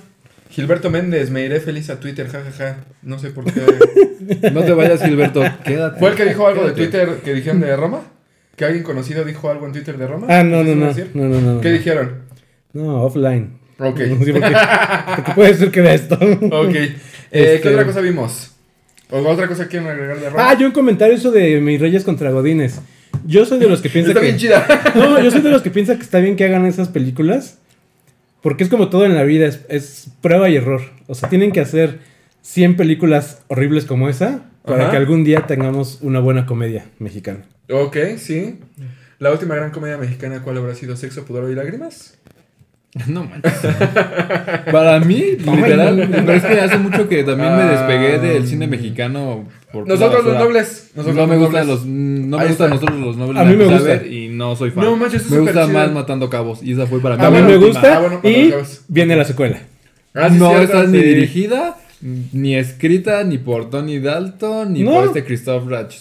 Gilberto 0.53 0.91
Méndez. 0.91 1.31
Me 1.31 1.45
iré 1.45 1.61
feliz 1.61 1.91
a 1.91 1.99
Twitter, 1.99 2.29
jajaja. 2.29 2.77
No 3.03 3.19
sé 3.19 3.31
por 3.31 3.45
qué. 3.45 3.61
No 4.53 4.63
te 4.63 4.71
vayas, 4.73 5.03
Gilberto, 5.03 5.43
quédate. 5.65 5.99
¿Fue 5.99 6.11
el 6.11 6.15
que 6.15 6.25
dijo 6.27 6.47
algo 6.47 6.65
de. 6.65 6.73
Twitter 6.73 7.09
que 7.25 7.35
dijeron 7.35 7.61
de 7.61 7.75
Roma? 7.75 8.03
¿Que 8.55 8.65
alguien 8.65 8.85
conocido 8.85 9.25
dijo 9.25 9.51
algo 9.51 9.67
en 9.67 9.73
Twitter 9.73 9.99
de 9.99 10.07
Roma? 10.07 10.29
Ah, 10.31 10.45
no, 10.45 10.63
no, 10.63 10.71
¿Eso 10.71 10.75
no. 10.77 10.87
decir? 10.87 11.11
No, 11.15 11.25
no, 11.25 11.41
no. 11.41 11.61
¿Qué 11.61 11.71
no. 11.71 11.75
dijeron? 11.75 12.13
No, 12.73 13.03
offline. 13.03 13.59
Ok. 13.79 13.99
Sí, 14.25 14.33
porque, 14.33 14.53
porque 15.17 15.33
puede 15.35 15.55
ser 15.55 15.71
que 15.73 15.81
vea 15.81 15.95
esto. 15.95 16.15
Ok. 16.15 16.75
Eh, 16.75 16.95
Este- 17.33 17.61
¿Qué 17.63 17.69
otra 17.71 17.85
cosa 17.85 18.01
vimos? 18.01 18.53
¿O 19.11 19.19
otra 19.27 19.49
cosa 19.49 19.67
quieren 19.67 19.89
agregar 19.89 20.21
de 20.21 20.31
Roma? 20.31 20.51
Ah, 20.51 20.57
yo 20.57 20.67
un 20.67 20.73
comentario 20.73 21.15
eso 21.17 21.33
de 21.33 21.61
mis 21.61 21.81
reyes 21.81 22.05
contra 22.05 22.31
Godines. 22.31 22.81
Yo 23.27 23.45
soy 23.45 23.59
de 23.59 23.69
los 23.69 23.81
que 23.83 23.89
piensa 23.89 24.11
Está 24.11 24.21
que... 24.21 24.27
bien 24.27 24.39
chida. 24.39 24.67
No, 24.95 25.21
yo 25.21 25.31
soy 25.31 25.41
de 25.41 25.51
los 25.51 25.63
que 25.63 25.71
piensa 25.71 25.97
que 25.97 26.03
está 26.03 26.19
bien 26.21 26.37
que 26.37 26.45
hagan 26.45 26.65
esas 26.67 26.89
películas. 26.89 27.59
Porque 28.43 28.65
es 28.65 28.71
como 28.71 28.89
todo 28.89 29.05
en 29.05 29.15
la 29.15 29.23
vida, 29.25 29.47
es, 29.47 29.65
es 29.69 30.11
prueba 30.21 30.49
y 30.49 30.57
error. 30.57 30.83
O 31.07 31.15
sea, 31.15 31.29
tienen 31.29 31.53
que 31.53 31.61
hacer 31.61 32.01
100 32.43 32.77
películas 32.77 33.43
horribles 33.49 33.85
como 33.85 34.09
esa 34.09 34.45
para 34.65 34.83
Ajá. 34.85 34.91
que 34.93 34.97
algún 34.97 35.25
día 35.25 35.47
tengamos 35.47 35.99
una 36.03 36.21
buena 36.21 36.47
comedia 36.47 36.87
mexicana. 36.99 37.45
ok, 37.71 37.97
sí. 38.19 38.59
La 39.19 39.31
última 39.31 39.55
gran 39.55 39.71
comedia 39.71 39.97
mexicana, 39.99 40.43
¿cuál 40.43 40.59
habrá 40.59 40.75
sido? 40.75 40.97
¿Sexo, 40.97 41.25
pudor 41.25 41.49
y 41.51 41.55
lágrimas? 41.55 42.19
No 43.07 43.25
manches. 43.25 43.53
Para 44.71 45.01
mí, 45.01 45.23
literal, 45.39 46.09
pero 46.11 46.33
es 46.33 46.45
que 46.45 46.61
hace 46.61 46.77
mucho 46.77 47.09
que 47.09 47.25
también 47.25 47.57
me 47.57 47.65
despegué 47.65 48.19
del 48.19 48.47
cine 48.47 48.67
mexicano. 48.67 49.49
por 49.73 49.89
Nosotros 49.89 50.25
los 50.25 50.39
nobles. 50.39 50.91
Nosotros 50.95 51.17
no 51.17 51.27
me 51.27 51.37
gustan 51.39 51.67
los 51.67 51.87
no 51.87 52.39
me 52.39 52.47
gustan 52.49 52.71
nosotros 52.71 52.99
los 53.01 53.17
nobles. 53.17 53.41
A 53.41 53.45
mí 53.47 53.57
me 53.57 53.65
gusta. 53.65 54.07
y 54.07 54.29
no 54.29 54.55
soy 54.57 54.71
fan. 54.73 54.85
No 54.85 54.97
manches, 54.97 55.23
es 55.23 55.31
me 55.31 55.39
gusta 55.39 55.67
más 55.69 55.91
matando 55.91 56.29
cabos 56.29 56.63
y 56.63 56.73
esa 56.73 56.87
fue 56.87 57.01
para 57.01 57.17
mí. 57.17 57.25
A 57.25 57.31
mí 57.31 57.41
me 57.43 57.57
gusta 57.57 57.99
Ah, 58.23 58.29
y 58.29 58.53
viene 58.89 59.17
la 59.17 59.25
secuela. 59.25 59.59
Ah, 60.15 60.29
no 60.29 60.51
cierto. 60.51 60.63
está 60.65 60.87
ni 60.87 60.99
dirigida, 60.99 61.79
ni 62.03 62.57
escrita, 62.57 63.25
ni 63.25 63.39
por 63.39 63.71
Tony 63.71 64.01
Dalton, 64.01 64.71
ni 64.75 64.85
por 64.85 65.07
este 65.07 65.25
Christoph 65.25 65.67
Rach. 65.67 65.95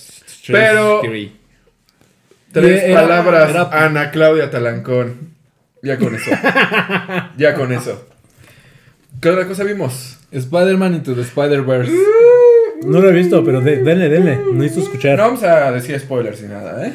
Pero- 0.47 1.01
Tres 2.51 2.93
palabras, 2.93 3.56
Ana 3.71 4.12
Claudia 4.12 4.51
Talancón. 4.51 5.31
Ya 5.84 5.98
con 5.98 6.13
eso. 6.15 6.32
ya 7.38 7.54
con 7.56 7.72
eso. 7.72 8.06
¿Qué 9.20 9.30
otra 9.30 9.48
cosa 9.48 9.63
vimos? 9.63 10.17
Spider-Man 10.32 10.96
into 10.96 11.13
the 11.15 11.22
Spider-Verse. 11.22 11.91
No 12.86 13.00
lo 13.00 13.10
he 13.10 13.13
visto, 13.13 13.44
pero 13.44 13.62
de- 13.62 13.84
denle, 13.84 14.10
denle. 14.10 14.38
No 14.38 14.54
necesito 14.54 14.86
escuchar. 14.86 15.17
No 15.17 15.24
vamos 15.26 15.44
a 15.44 15.72
decir 15.72 16.00
spoilers 16.00 16.41
ni 16.41 16.48
nada, 16.50 16.88
¿eh? 16.88 16.94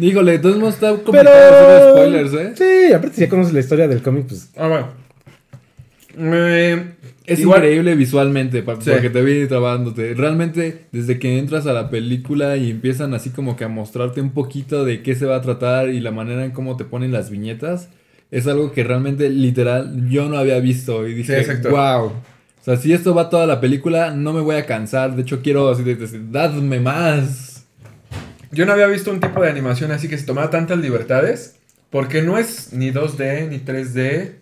Híjole, 0.00 0.32
de 0.32 0.38
todos 0.40 0.56
modos 0.58 0.74
está 0.74 0.90
pero... 0.92 1.04
complicado 1.04 1.76
hacer 1.76 1.90
spoilers, 1.92 2.32
¿eh? 2.34 2.52
Sí, 2.88 2.92
aparte 2.92 3.14
si 3.16 3.20
ya 3.22 3.28
conoces 3.28 3.52
la 3.52 3.60
historia 3.60 3.88
del 3.88 4.02
cómic, 4.02 4.26
pues... 4.28 4.50
Ah, 4.56 4.68
bueno. 4.68 4.88
Eh, 6.16 6.84
Es 7.26 7.40
igual- 7.40 7.60
increíble 7.64 7.94
visualmente, 7.96 8.62
pa- 8.62 8.80
Sí. 8.80 8.90
porque 8.90 9.10
te 9.10 9.22
vi 9.22 9.46
trabajándote. 9.46 10.14
Realmente, 10.14 10.84
desde 10.92 11.18
que 11.18 11.38
entras 11.38 11.66
a 11.66 11.72
la 11.72 11.90
película 11.90 12.56
y 12.56 12.70
empiezan 12.70 13.14
así 13.14 13.30
como 13.30 13.56
que 13.56 13.64
a 13.64 13.68
mostrarte 13.68 14.20
un 14.20 14.30
poquito 14.30 14.84
de 14.84 15.02
qué 15.02 15.14
se 15.14 15.26
va 15.26 15.36
a 15.36 15.40
tratar 15.42 15.88
y 15.88 16.00
la 16.00 16.10
manera 16.10 16.44
en 16.44 16.50
cómo 16.52 16.76
te 16.76 16.84
ponen 16.84 17.10
las 17.12 17.30
viñetas, 17.30 17.88
es 18.36 18.46
algo 18.46 18.72
que 18.72 18.82
realmente, 18.84 19.30
literal, 19.30 20.08
yo 20.08 20.28
no 20.28 20.36
había 20.38 20.58
visto. 20.60 21.06
Y 21.06 21.14
dije, 21.14 21.44
Sí, 21.44 21.68
wow. 21.68 22.06
O 22.06 22.64
sea, 22.64 22.76
si 22.76 22.92
esto 22.92 23.14
va 23.14 23.28
toda 23.30 23.46
la 23.46 23.60
película, 23.60 24.10
no 24.10 24.32
me 24.32 24.40
voy 24.40 24.56
a 24.56 24.66
cansar. 24.66 25.14
De 25.14 25.22
hecho, 25.22 25.40
quiero 25.42 25.68
así 25.70 25.82
de, 25.82 25.96
de- 25.96 26.20
dadme 26.30 26.80
más. 26.80 27.64
Yo 28.50 28.64
no 28.66 28.72
había 28.72 28.86
visto 28.86 29.10
un 29.10 29.20
tipo 29.20 29.42
de 29.42 29.50
animación 29.50 29.90
así 29.92 30.08
que 30.08 30.16
se 30.16 30.24
tomaba 30.26 30.50
tantas 30.50 30.78
libertades. 30.78 31.56
Porque 31.90 32.22
no 32.22 32.38
es 32.38 32.72
ni 32.72 32.90
2D 32.90 33.48
ni 33.50 33.58
3D. 33.58 34.32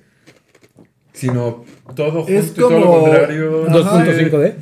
Sino 1.13 1.65
todo 1.95 2.23
junto 2.23 2.33
Es 2.33 2.47
y 2.49 2.51
todo 2.55 2.71
lo 2.71 2.87
como- 2.87 3.03
contrario. 3.03 3.67
Ajá. 3.69 4.05
2.5D. 4.07 4.55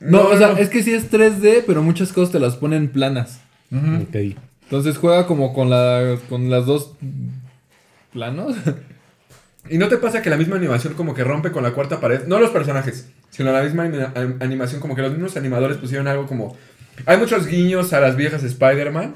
No, 0.00 0.22
o 0.28 0.38
sea, 0.38 0.52
no. 0.52 0.56
es 0.58 0.70
que 0.70 0.82
sí 0.82 0.92
es 0.94 1.10
3D, 1.10 1.64
pero 1.66 1.82
muchas 1.82 2.12
cosas 2.12 2.32
te 2.32 2.40
las 2.40 2.56
ponen 2.56 2.88
planas. 2.88 3.40
Entonces 3.70 4.96
juega 4.96 5.26
como 5.26 5.52
con, 5.52 5.68
la, 5.68 6.16
con 6.30 6.48
las 6.48 6.64
dos 6.64 6.92
planos. 8.12 8.56
¿Y 9.68 9.78
no 9.78 9.88
te 9.88 9.98
pasa 9.98 10.22
que 10.22 10.30
la 10.30 10.36
misma 10.36 10.56
animación 10.56 10.94
como 10.94 11.14
que 11.14 11.22
rompe 11.22 11.52
con 11.52 11.62
la 11.62 11.72
cuarta 11.72 12.00
pared? 12.00 12.24
No 12.26 12.38
los 12.40 12.50
personajes, 12.50 13.08
sino 13.30 13.52
la 13.52 13.62
misma 13.62 13.84
anima- 13.84 14.12
an- 14.14 14.36
animación, 14.40 14.80
como 14.80 14.96
que 14.96 15.02
los 15.02 15.12
mismos 15.12 15.36
animadores 15.36 15.76
pusieron 15.76 16.08
algo 16.08 16.26
como... 16.26 16.56
Hay 17.06 17.16
muchos 17.18 17.46
guiños 17.46 17.92
a 17.92 18.00
las 18.00 18.16
viejas 18.16 18.42
Spider-Man, 18.42 19.14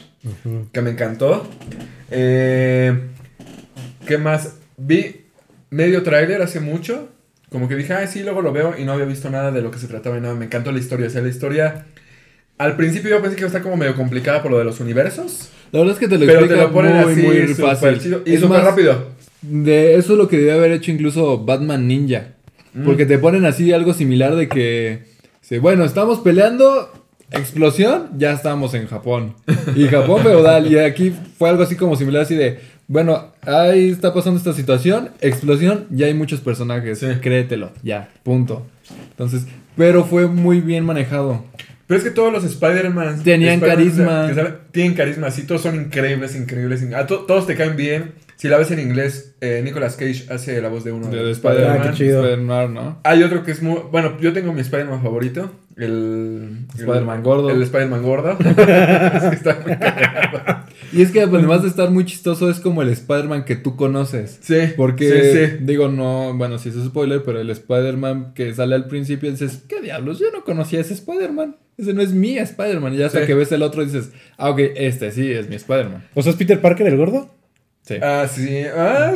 que 0.73 0.81
me 0.81 0.91
encantó. 0.91 1.47
Eh, 2.11 3.09
¿Qué 4.07 4.17
más? 4.19 4.55
Vi 4.77 5.27
medio 5.71 6.03
tráiler 6.03 6.41
hace 6.41 6.61
mucho, 6.61 7.09
como 7.51 7.69
que 7.69 7.77
dije, 7.77 7.93
ah, 7.93 8.07
sí, 8.07 8.23
luego 8.23 8.41
lo 8.43 8.53
veo 8.53 8.75
y 8.79 8.85
no 8.85 8.93
había 8.93 9.05
visto 9.05 9.29
nada 9.31 9.51
de 9.51 9.61
lo 9.61 9.71
que 9.71 9.79
se 9.79 9.87
trataba 9.87 10.17
y 10.17 10.21
nada. 10.21 10.35
Me 10.35 10.47
encantó 10.47 10.73
la 10.73 10.79
historia, 10.79 11.07
o 11.09 11.11
sea, 11.11 11.23
la 11.23 11.29
historia... 11.29 11.87
Al 12.57 12.77
principio 12.77 13.11
yo 13.11 13.21
pensé 13.21 13.35
que 13.35 13.41
iba 13.41 13.47
a 13.47 13.49
estar 13.49 13.63
como 13.63 13.77
medio 13.77 13.97
complicada 13.97 14.41
por 14.41 14.53
lo 14.53 14.59
de 14.59 14.65
los 14.65 14.79
universos, 14.79 15.51
La 15.75 15.81
verdad 15.81 15.95
es 15.95 15.99
que 15.99 16.07
te 16.07 16.19
lo 16.19 16.27
pero 16.27 16.39
te 16.39 16.45
explica 16.45 16.63
lo 16.63 16.73
ponen 16.73 16.93
muy, 16.93 17.13
así 17.13 17.23
muy 17.23 17.55
fácil. 17.55 17.99
chido 17.99 18.23
y 18.25 18.35
Es 18.35 18.41
súper 18.41 18.59
más, 18.59 18.65
rápido. 18.65 19.09
De 19.43 19.97
eso 19.97 20.13
es 20.13 20.19
lo 20.19 20.29
que 20.29 20.39
debe 20.39 20.53
haber 20.53 20.71
hecho 20.71 20.93
incluso 20.93 21.45
Batman 21.45 21.89
Ninja. 21.89 22.35
Mm. 22.75 22.85
Porque 22.85 23.07
te 23.07 23.19
ponen 23.19 23.45
así 23.45 23.73
algo 23.73 23.93
similar 23.93 24.37
de 24.37 24.49
que... 24.49 25.03
bueno, 25.61 25.85
estamos 25.85 26.21
peleando 26.21 26.93
Explosión, 27.33 28.11
ya 28.17 28.31
estábamos 28.35 28.73
en 28.75 28.87
Japón. 28.87 29.35
Y 29.75 29.87
Japón 29.87 30.23
feudal. 30.23 30.71
Y 30.71 30.79
aquí 30.79 31.13
fue 31.37 31.49
algo 31.49 31.65
así 31.65 31.75
como 31.75 31.97
similar, 31.97 32.23
así 32.23 32.37
de, 32.37 32.61
bueno, 32.87 33.33
ahí 33.43 33.89
está 33.89 34.15
pasando 34.15 34.39
esta 34.39 34.53
situación. 34.53 35.11
Explosión, 35.21 35.87
ya 35.91 36.07
hay 36.07 36.15
muchos 36.15 36.41
personajes. 36.41 37.01
Sí. 37.01 37.07
Créetelo, 37.21 37.73
ya, 37.83 38.11
punto. 38.23 38.65
Entonces, 39.11 39.49
pero 39.77 40.05
fue 40.05 40.29
muy 40.29 40.61
bien 40.61 40.85
manejado. 40.85 41.43
Pero 41.87 41.99
es 41.99 42.05
que 42.05 42.11
todos 42.11 42.33
los 42.33 42.45
Spider-Man. 42.45 43.23
Tenían 43.23 43.61
carisma. 43.61 44.31
que 44.35 44.55
tienen 44.73 44.95
carisma, 44.95 45.31
sí, 45.31 45.43
todos 45.43 45.63
son 45.63 45.75
increíbles, 45.77 46.35
increíbles. 46.35 46.83
in- 46.83 46.95
a 46.95 47.07
to- 47.07 47.25
todos 47.27 47.47
te 47.47 47.55
caen 47.57 47.77
bien. 47.77 48.13
Si 48.37 48.49
la 48.49 48.59
ves 48.59 48.71
en 48.73 48.81
inglés, 48.81 49.35
eh, 49.41 49.61
Nicolas 49.65 49.97
Cage 49.97 50.27
hace 50.29 50.61
la 50.61 50.69
voz 50.69 50.83
de 50.85 50.91
uno 50.93 51.09
De, 51.09 51.19
de, 51.19 51.25
de 51.25 51.31
Spider-Man. 51.33 51.81
Ah. 51.83 51.91
Spider-Man, 51.91 52.75
¿no? 52.75 53.01
Hay 53.05 53.23
otro 53.23 53.45
que 53.45 53.53
es 53.53 53.63
muy. 53.63 53.79
Bueno, 53.93 54.19
yo 54.21 54.33
tengo 54.33 54.53
mi 54.53 54.61
Spider-Man 54.61 55.03
favorito. 55.03 55.51
El. 55.77 56.67
Spider-Man 56.75 57.23
gordo. 57.23 57.51
El 57.51 57.63
Spider-Man 57.63 58.03
gordo. 58.03 58.37
Es 58.41 59.23
que 59.31 59.37
está 59.37 59.59
muy 59.65 59.77
cagado. 59.77 60.65
Y 60.93 61.03
es 61.03 61.11
que 61.11 61.21
además 61.23 61.63
de 61.63 61.69
estar 61.69 61.91
muy 61.91 62.05
chistoso, 62.05 62.49
es 62.51 62.61
como 62.61 62.83
el 62.83 62.89
Spider-Man 62.89 63.45
que 63.45 63.57
tú 63.57 63.77
conoces. 63.77 64.39
Sí. 64.43 64.73
Porque, 64.77 65.09
Sí, 65.11 65.39
sí. 65.57 65.57
digo, 65.65 65.89
no, 65.89 66.35
bueno, 66.37 66.59
si 66.59 66.69
es 66.69 66.75
spoiler, 66.77 67.23
pero 67.25 67.41
el 67.41 67.51
Spider-Man 67.51 68.33
que 68.35 68.53
sale 68.55 68.75
al 68.75 68.87
principio 68.87 69.31
dices, 69.31 69.63
¿qué 69.69 69.81
diablos? 69.81 70.19
Yo 70.21 70.27
no 70.33 70.45
conocía 70.45 70.79
a 70.81 70.83
ese 70.83 70.95
Spider-Man. 70.95 71.57
Ese 71.77 71.93
no 71.93 72.03
es 72.03 72.13
mi 72.13 72.39
Spider-Man. 72.39 72.95
Y 72.95 72.99
ya 72.99 73.07
hasta 73.07 73.21
Sí. 73.21 73.27
que 73.27 73.35
ves 73.35 73.51
el 73.53 73.63
otro 73.63 73.85
dices, 73.85 74.11
ah, 74.39 74.51
ok, 74.51 74.61
este 74.77 75.11
sí 75.11 75.31
es 75.33 75.49
mi 75.49 75.57
Spider-Man. 75.57 76.05
¿O 76.15 76.23
sea, 76.23 76.31
es 76.33 76.39
Peter 76.39 76.61
Parker 76.61 76.87
el 76.87 76.97
gordo? 76.97 77.35
Sí. 77.83 77.97
Ah, 78.01 78.27
sí. 78.33 78.63
Ah, 78.77 79.15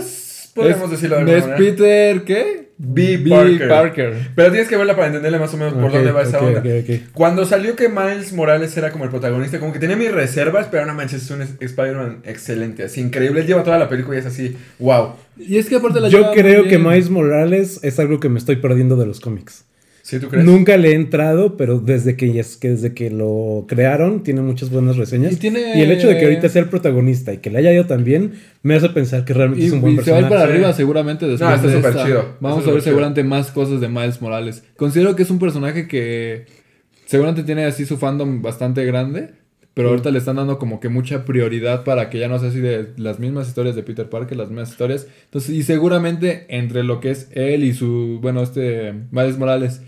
podemos 0.54 0.84
Es- 0.84 0.90
decirlo 0.90 1.16
de 1.16 1.20
alguna 1.22 1.38
Es 1.38 1.46
manera. 1.46 1.58
Peter, 1.58 2.22
¿qué? 2.24 2.68
B. 2.80 3.18
Parker. 3.28 3.68
Parker. 3.68 4.14
Pero 4.36 4.50
tienes 4.52 4.68
que 4.68 4.76
verla 4.76 4.94
para 4.94 5.08
entenderle 5.08 5.38
más 5.40 5.52
o 5.52 5.56
menos 5.56 5.74
por 5.74 5.90
dónde 5.90 6.12
va 6.12 6.22
esa 6.22 6.38
ok, 6.38 6.44
onda. 6.46 6.60
ok, 6.60 6.66
ok. 6.84 7.12
Cuando 7.12 7.44
salió 7.44 7.74
que 7.74 7.88
Miles 7.88 8.32
Morales 8.32 8.76
era 8.76 8.92
como 8.92 9.02
el 9.04 9.10
protagonista, 9.10 9.58
como 9.58 9.72
que 9.72 9.80
tenía 9.80 9.96
mis 9.96 10.12
reservas, 10.12 10.68
pero 10.70 10.86
no 10.86 10.94
manches, 10.94 11.22
es 11.24 11.30
un 11.32 11.42
es- 11.42 11.54
Spider-Man 11.58 12.22
excelente, 12.24 12.84
así 12.84 13.00
increíble. 13.00 13.40
Él 13.40 13.46
lleva 13.48 13.64
toda 13.64 13.78
la 13.78 13.88
película 13.88 14.16
y 14.16 14.20
es 14.20 14.26
así, 14.26 14.56
wow. 14.78 15.14
Y 15.36 15.58
es 15.58 15.66
que 15.68 15.74
aparte 15.76 16.00
la 16.00 16.08
Yo 16.08 16.30
creo 16.32 16.64
que. 16.64 16.78
Miles 16.78 17.10
Morales 17.10 17.80
es 17.82 17.98
algo 17.98 18.20
que 18.20 18.28
me 18.28 18.38
estoy 18.38 18.56
perdiendo 18.56 18.94
de 18.96 19.06
los 19.06 19.18
cómics. 19.18 19.64
¿Sí 20.02 20.18
tú 20.18 20.28
crees? 20.28 20.44
Nunca 20.46 20.76
le 20.78 20.92
he 20.92 20.94
entrado, 20.94 21.56
pero 21.56 21.78
desde 21.80 22.16
que, 22.16 22.38
es 22.40 22.56
que 22.56 22.70
desde 22.70 22.94
que 22.94 23.10
lo 23.10 23.66
crearon 23.68 24.22
tiene 24.22 24.40
muchas 24.40 24.70
buenas 24.70 24.96
reseñas. 24.96 25.32
Y 25.32 25.36
tiene- 25.36 25.76
Y 25.78 25.82
el 25.82 25.90
hecho 25.92 26.08
de 26.08 26.16
que 26.18 26.24
ahorita 26.24 26.48
sea 26.48 26.62
el 26.62 26.68
protagonista 26.68 27.32
y 27.34 27.38
que 27.38 27.50
le 27.50 27.58
haya 27.58 27.72
ido 27.72 27.84
tan 27.86 28.04
bien, 28.04 28.32
me 28.62 28.74
hace 28.74 28.88
pensar 28.88 29.24
que 29.26 29.34
realmente 29.34 29.62
Y, 29.64 29.66
es 29.66 29.72
un 29.72 29.80
buen 29.82 29.94
y 29.94 29.98
se 29.98 30.10
va 30.10 30.16
a 30.16 30.20
ir 30.20 30.26
personaje. 30.26 30.34
para 30.34 30.50
Sí. 30.50 30.56
arriba 30.56 30.72
seguramente 30.72 31.26
después 31.26 31.50
No, 31.50 31.56
está 31.56 31.68
de 31.68 31.88
esta. 31.88 32.04
chido. 32.06 32.36
Vamos 32.40 32.58
Está 32.60 32.70
a 32.70 32.74
ver 32.74 32.82
chido. 32.82 32.90
seguramente 32.92 33.24
más 33.24 33.50
cosas 33.50 33.80
de 33.80 33.88
Miles 33.88 34.22
Morales. 34.22 34.62
Considero 34.76 35.14
que 35.14 35.24
es 35.24 35.30
un 35.30 35.38
personaje 35.38 35.86
que 35.88 36.46
seguramente 37.06 37.42
tiene 37.42 37.64
así 37.66 37.84
su 37.84 37.96
fandom 37.98 38.40
bastante 38.42 38.84
grande. 38.84 39.30
Pero 39.78 39.90
ahorita 39.90 40.10
le 40.10 40.18
están 40.18 40.34
dando 40.34 40.58
como 40.58 40.80
que 40.80 40.88
mucha 40.88 41.24
prioridad 41.24 41.84
para 41.84 42.10
que 42.10 42.18
ya 42.18 42.26
no 42.26 42.36
sea 42.40 42.48
así 42.48 42.58
de 42.58 42.88
las 42.96 43.20
mismas 43.20 43.46
historias 43.46 43.76
de 43.76 43.84
Peter 43.84 44.10
Parker, 44.10 44.36
las 44.36 44.48
mismas 44.48 44.70
historias. 44.70 45.06
Entonces, 45.26 45.50
y 45.50 45.62
seguramente 45.62 46.46
entre 46.48 46.82
lo 46.82 46.98
que 46.98 47.12
es 47.12 47.30
él 47.30 47.62
y 47.62 47.72
su, 47.72 48.18
bueno, 48.20 48.42
este 48.42 48.92
Miles 49.12 49.38
Morales 49.38 49.82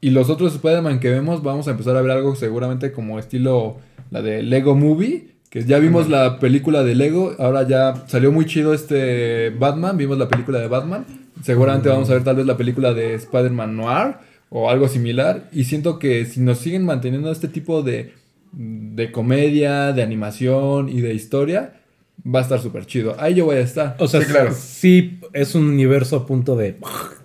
y 0.00 0.10
los 0.10 0.30
otros 0.30 0.52
Spider-Man 0.56 0.98
que 0.98 1.12
vemos, 1.12 1.44
vamos 1.44 1.68
a 1.68 1.70
empezar 1.70 1.96
a 1.96 2.02
ver 2.02 2.10
algo 2.10 2.34
seguramente 2.34 2.90
como 2.90 3.20
estilo 3.20 3.76
la 4.10 4.20
de 4.20 4.42
Lego 4.42 4.74
Movie. 4.74 5.28
Que 5.48 5.62
ya 5.62 5.78
vimos 5.78 6.08
la 6.08 6.40
película 6.40 6.82
de 6.82 6.96
Lego, 6.96 7.36
ahora 7.38 7.62
ya 7.68 8.02
salió 8.08 8.32
muy 8.32 8.46
chido 8.46 8.74
este 8.74 9.50
Batman, 9.50 9.96
vimos 9.96 10.18
la 10.18 10.28
película 10.28 10.58
de 10.58 10.66
Batman. 10.66 11.06
Seguramente 11.44 11.88
vamos 11.88 12.10
a 12.10 12.14
ver 12.14 12.24
tal 12.24 12.34
vez 12.34 12.46
la 12.46 12.56
película 12.56 12.92
de 12.94 13.14
Spider-Man 13.14 13.76
Noir 13.76 14.16
o 14.48 14.68
algo 14.68 14.88
similar. 14.88 15.48
Y 15.52 15.62
siento 15.62 16.00
que 16.00 16.24
si 16.24 16.40
nos 16.40 16.58
siguen 16.58 16.84
manteniendo 16.84 17.30
este 17.30 17.46
tipo 17.46 17.84
de, 17.84 18.12
de 18.52 19.12
comedia, 19.12 19.92
de 19.92 20.02
animación 20.02 20.88
y 20.88 21.00
de 21.00 21.14
historia, 21.14 21.80
va 22.24 22.40
a 22.40 22.42
estar 22.42 22.60
súper 22.60 22.86
chido. 22.86 23.16
Ahí 23.20 23.34
yo 23.34 23.44
voy 23.46 23.56
a 23.56 23.60
estar. 23.60 23.96
O 23.98 24.08
sea, 24.08 24.20
Sí, 24.20 24.26
claro. 24.26 24.54
sí 24.54 25.20
es 25.32 25.54
un 25.54 25.68
universo 25.68 26.16
a 26.16 26.26
punto 26.26 26.56
de 26.56 26.76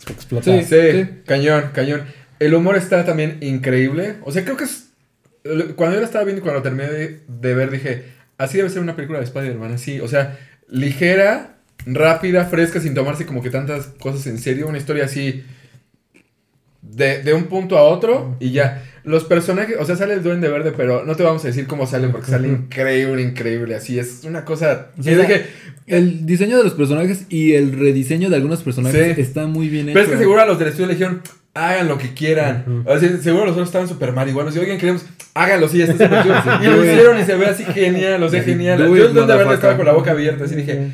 explotar. 0.10 0.63
Sí. 0.63 0.75
Sí, 0.91 1.07
cañón, 1.25 1.65
cañón. 1.73 2.03
El 2.39 2.53
humor 2.53 2.75
está 2.75 3.05
también 3.05 3.38
increíble. 3.41 4.15
O 4.23 4.31
sea, 4.31 4.43
creo 4.43 4.57
que 4.57 4.63
es... 4.65 4.89
Cuando 5.75 5.95
yo 5.95 6.01
la 6.01 6.05
estaba 6.05 6.23
viendo 6.23 6.39
y 6.41 6.43
cuando 6.43 6.62
terminé 6.62 6.89
de, 6.89 7.21
de 7.27 7.53
ver, 7.55 7.71
dije, 7.71 8.05
así 8.38 8.57
debe 8.57 8.69
ser 8.69 8.81
una 8.81 8.95
película 8.95 9.19
de 9.19 9.25
Spider-Man, 9.25 9.73
así. 9.73 9.99
O 9.99 10.07
sea, 10.07 10.38
ligera, 10.67 11.57
rápida, 11.86 12.45
fresca, 12.45 12.79
sin 12.79 12.93
tomarse 12.93 13.25
como 13.25 13.41
que 13.41 13.49
tantas 13.49 13.88
cosas 13.99 14.27
en 14.27 14.38
serio. 14.38 14.67
Una 14.67 14.77
historia 14.77 15.05
así 15.05 15.43
de, 16.81 17.23
de 17.23 17.34
un 17.34 17.45
punto 17.45 17.77
a 17.77 17.84
otro 17.84 18.36
y 18.39 18.51
ya. 18.51 18.84
Los 19.03 19.23
personajes, 19.23 19.77
o 19.79 19.85
sea, 19.85 19.95
sale 19.95 20.13
el 20.13 20.21
duende 20.23 20.47
verde, 20.47 20.73
pero 20.75 21.03
no 21.05 21.15
te 21.15 21.23
vamos 21.23 21.43
a 21.43 21.47
decir 21.47 21.65
cómo 21.65 21.87
salen 21.87 22.11
porque 22.11 22.27
sale 22.29 22.47
increíble, 22.47 23.21
increíble. 23.21 23.75
Así 23.75 23.97
es 23.97 24.23
una 24.25 24.45
cosa... 24.45 24.87
O 24.97 25.03
sea, 25.03 25.19
es 25.21 25.27
que- 25.27 25.45
el 25.87 26.25
diseño 26.25 26.57
de 26.57 26.63
los 26.63 26.73
personajes 26.75 27.25
y 27.29 27.53
el 27.53 27.77
rediseño 27.77 28.29
de 28.29 28.35
algunos 28.35 28.61
personajes 28.61 29.15
Sí. 29.15 29.21
está 29.21 29.47
muy 29.47 29.67
bien 29.69 29.89
hecho. 29.89 29.93
Pero 29.95 30.05
es 30.05 30.11
que 30.11 30.17
seguro 30.19 30.39
a 30.41 30.45
los 30.45 30.59
del 30.59 30.67
estudio 30.69 30.87
le 30.87 30.93
dijeron, 30.93 31.21
hagan 31.53 31.87
lo 31.87 31.97
que 31.97 32.13
quieran. 32.13 32.83
O 32.85 32.97
sea, 32.99 33.09
seguro 33.17 33.45
los 33.45 33.53
otros 33.53 33.67
estaban 33.69 33.87
súper 33.87 34.13
marihuanos. 34.13 34.55
Y 34.55 34.59
oigan, 34.59 34.77
queremos, 34.77 35.03
háganlo, 35.33 35.67
sí, 35.67 35.81
está 35.81 35.93
súper 35.93 36.21
chido". 36.23 36.35
Y 36.61 36.65
lo 36.67 36.85
hicieron 36.85 37.19
y 37.19 37.23
se 37.25 37.35
ve 37.35 37.45
así 37.47 37.65
genial, 37.65 38.21
o 38.23 38.29
sea, 38.29 38.43
genial. 38.43 38.77
Yo 38.77 39.07
el 39.07 39.13
duende 39.13 39.35
verde 39.35 39.55
estaba 39.55 39.75
con 39.75 39.85
la 39.85 39.93
boca 39.93 40.11
abierta, 40.11 40.45
así 40.45 40.55
dije, 40.55 40.91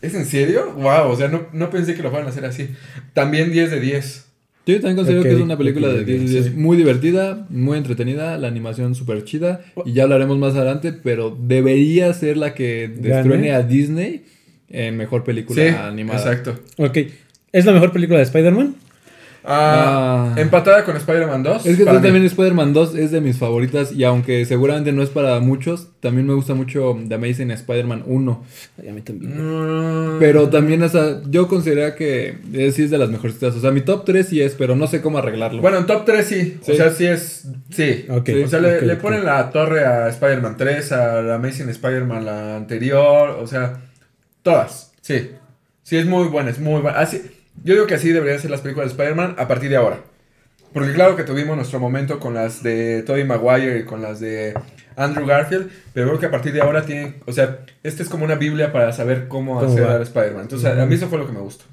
¿es 0.00 0.14
en 0.14 0.24
serio? 0.26 0.72
Wow, 0.72 1.10
o 1.10 1.16
sea, 1.16 1.28
no, 1.28 1.46
no 1.52 1.70
pensé 1.70 1.94
que 1.94 2.02
lo 2.02 2.10
fueran 2.10 2.26
a 2.26 2.30
hacer 2.30 2.44
así. 2.46 2.70
También 3.12 3.52
10 3.52 3.70
de 3.70 3.78
10. 3.80 4.24
Yo 4.66 4.74
también 4.76 4.96
considero 4.96 5.22
que 5.24 5.32
es 5.32 5.40
una 5.40 5.58
película 5.58 5.88
de 5.88 6.04
10 6.04 6.18
de 6.20 6.24
ok, 6.24 6.30
10. 6.30 6.44
sí. 6.44 6.50
Muy 6.54 6.76
divertida, 6.76 7.46
muy 7.50 7.78
entretenida, 7.78 8.38
la 8.38 8.46
animación 8.48 8.94
súper 8.94 9.24
chida. 9.24 9.60
Y 9.84 9.92
ya 9.94 10.04
hablaremos 10.04 10.38
más 10.38 10.54
adelante, 10.54 10.92
pero 10.92 11.36
debería 11.40 12.12
ser 12.12 12.36
la 12.36 12.54
que 12.54 12.86
destruene 12.88 13.48
Gane. 13.48 13.52
a 13.54 13.62
Disney 13.62 14.22
en 14.68 14.96
mejor 14.96 15.24
película 15.24 15.60
Sí, 15.62 15.68
animada. 15.68 16.18
exacto. 16.20 16.60
Ok. 16.78 16.98
¿Es 17.52 17.64
la 17.66 17.72
mejor 17.72 17.92
película 17.92 18.18
de 18.18 18.24
Spider-Man? 18.24 18.76
Ah, 19.44 20.32
Ah. 20.32 20.40
Empatada 20.40 20.84
con 20.84 20.96
Spider-Man 20.96 21.42
2. 21.42 21.66
Es 21.66 21.76
que 21.76 21.84
también 21.84 22.24
Spider-Man 22.24 22.72
2 22.72 22.94
es 22.94 23.10
de 23.10 23.20
mis 23.20 23.38
favoritas 23.38 23.92
y 23.92 24.04
aunque 24.04 24.44
seguramente 24.44 24.92
no 24.92 25.02
es 25.02 25.10
para 25.10 25.40
muchos, 25.40 25.88
también 26.00 26.26
me 26.26 26.34
gusta 26.34 26.54
mucho 26.54 26.96
The 27.08 27.14
Amazing 27.14 27.50
Spider-Man 27.50 28.04
1. 28.06 28.44
Ay, 28.80 28.88
a 28.88 28.92
mí 28.92 29.00
también. 29.02 29.32
Mm. 29.36 30.18
Pero 30.18 30.48
también 30.48 30.82
esa, 30.82 31.22
yo 31.28 31.48
considero 31.48 31.94
que 31.96 32.38
eh, 32.52 32.72
sí 32.72 32.84
es 32.84 32.90
de 32.90 32.98
las 32.98 33.10
mejorcitas. 33.10 33.54
O 33.54 33.60
sea, 33.60 33.70
mi 33.70 33.80
top 33.80 34.04
3 34.04 34.26
sí 34.26 34.40
es, 34.40 34.54
pero 34.54 34.76
no 34.76 34.86
sé 34.86 35.00
cómo 35.00 35.18
arreglarlo. 35.18 35.60
Bueno, 35.60 35.78
en 35.78 35.86
top 35.86 36.04
3 36.04 36.26
sí. 36.26 36.58
Sí. 36.62 36.72
O 36.72 36.74
sea, 36.74 36.90
sí 36.90 37.06
es. 37.06 37.46
Sí. 37.70 38.06
O 38.08 38.48
sea, 38.48 38.60
le, 38.60 38.96
ponen 38.96 39.24
la 39.24 39.50
torre 39.50 39.84
a 39.84 40.08
Spider-Man 40.08 40.56
3, 40.56 40.92
a 40.92 41.22
la 41.22 41.34
Amazing 41.36 41.68
Spider-Man, 41.68 42.24
la 42.24 42.56
anterior. 42.56 43.38
O 43.40 43.46
sea, 43.46 43.80
todas. 44.42 44.92
Sí. 45.00 45.30
Sí, 45.82 45.96
es 45.96 46.06
muy 46.06 46.28
buena, 46.28 46.50
es 46.50 46.60
muy 46.60 46.80
buena. 46.80 46.98
Así, 46.98 47.20
yo 47.64 47.74
digo 47.74 47.86
que 47.86 47.94
así 47.94 48.10
deberían 48.10 48.40
ser 48.40 48.50
las 48.50 48.60
películas 48.60 48.88
de 48.88 48.92
Spider-Man 48.92 49.36
a 49.38 49.48
partir 49.48 49.70
de 49.70 49.76
ahora. 49.76 50.00
Porque 50.72 50.92
claro 50.92 51.16
que 51.16 51.24
tuvimos 51.24 51.54
nuestro 51.56 51.78
momento 51.78 52.18
con 52.18 52.34
las 52.34 52.62
de 52.62 53.02
Tobey 53.02 53.24
Maguire 53.24 53.80
y 53.80 53.84
con 53.84 54.00
las 54.00 54.20
de 54.20 54.54
Andrew 54.96 55.26
Garfield, 55.26 55.70
pero 55.92 56.08
creo 56.08 56.18
que 56.18 56.26
a 56.26 56.30
partir 56.30 56.52
de 56.52 56.62
ahora 56.62 56.82
tienen, 56.84 57.16
o 57.26 57.32
sea, 57.32 57.58
este 57.82 58.02
es 58.02 58.08
como 58.08 58.24
una 58.24 58.36
biblia 58.36 58.72
para 58.72 58.92
saber 58.92 59.28
cómo, 59.28 59.60
¿Cómo 59.60 59.70
hacer 59.70 59.86
va? 59.86 59.96
a 59.96 60.02
Spider-Man. 60.02 60.42
Entonces, 60.42 60.70
a 60.70 60.86
mí 60.86 60.94
eso 60.94 61.08
fue 61.08 61.18
lo 61.18 61.26
que 61.26 61.32
me 61.32 61.40
gustó. 61.40 61.64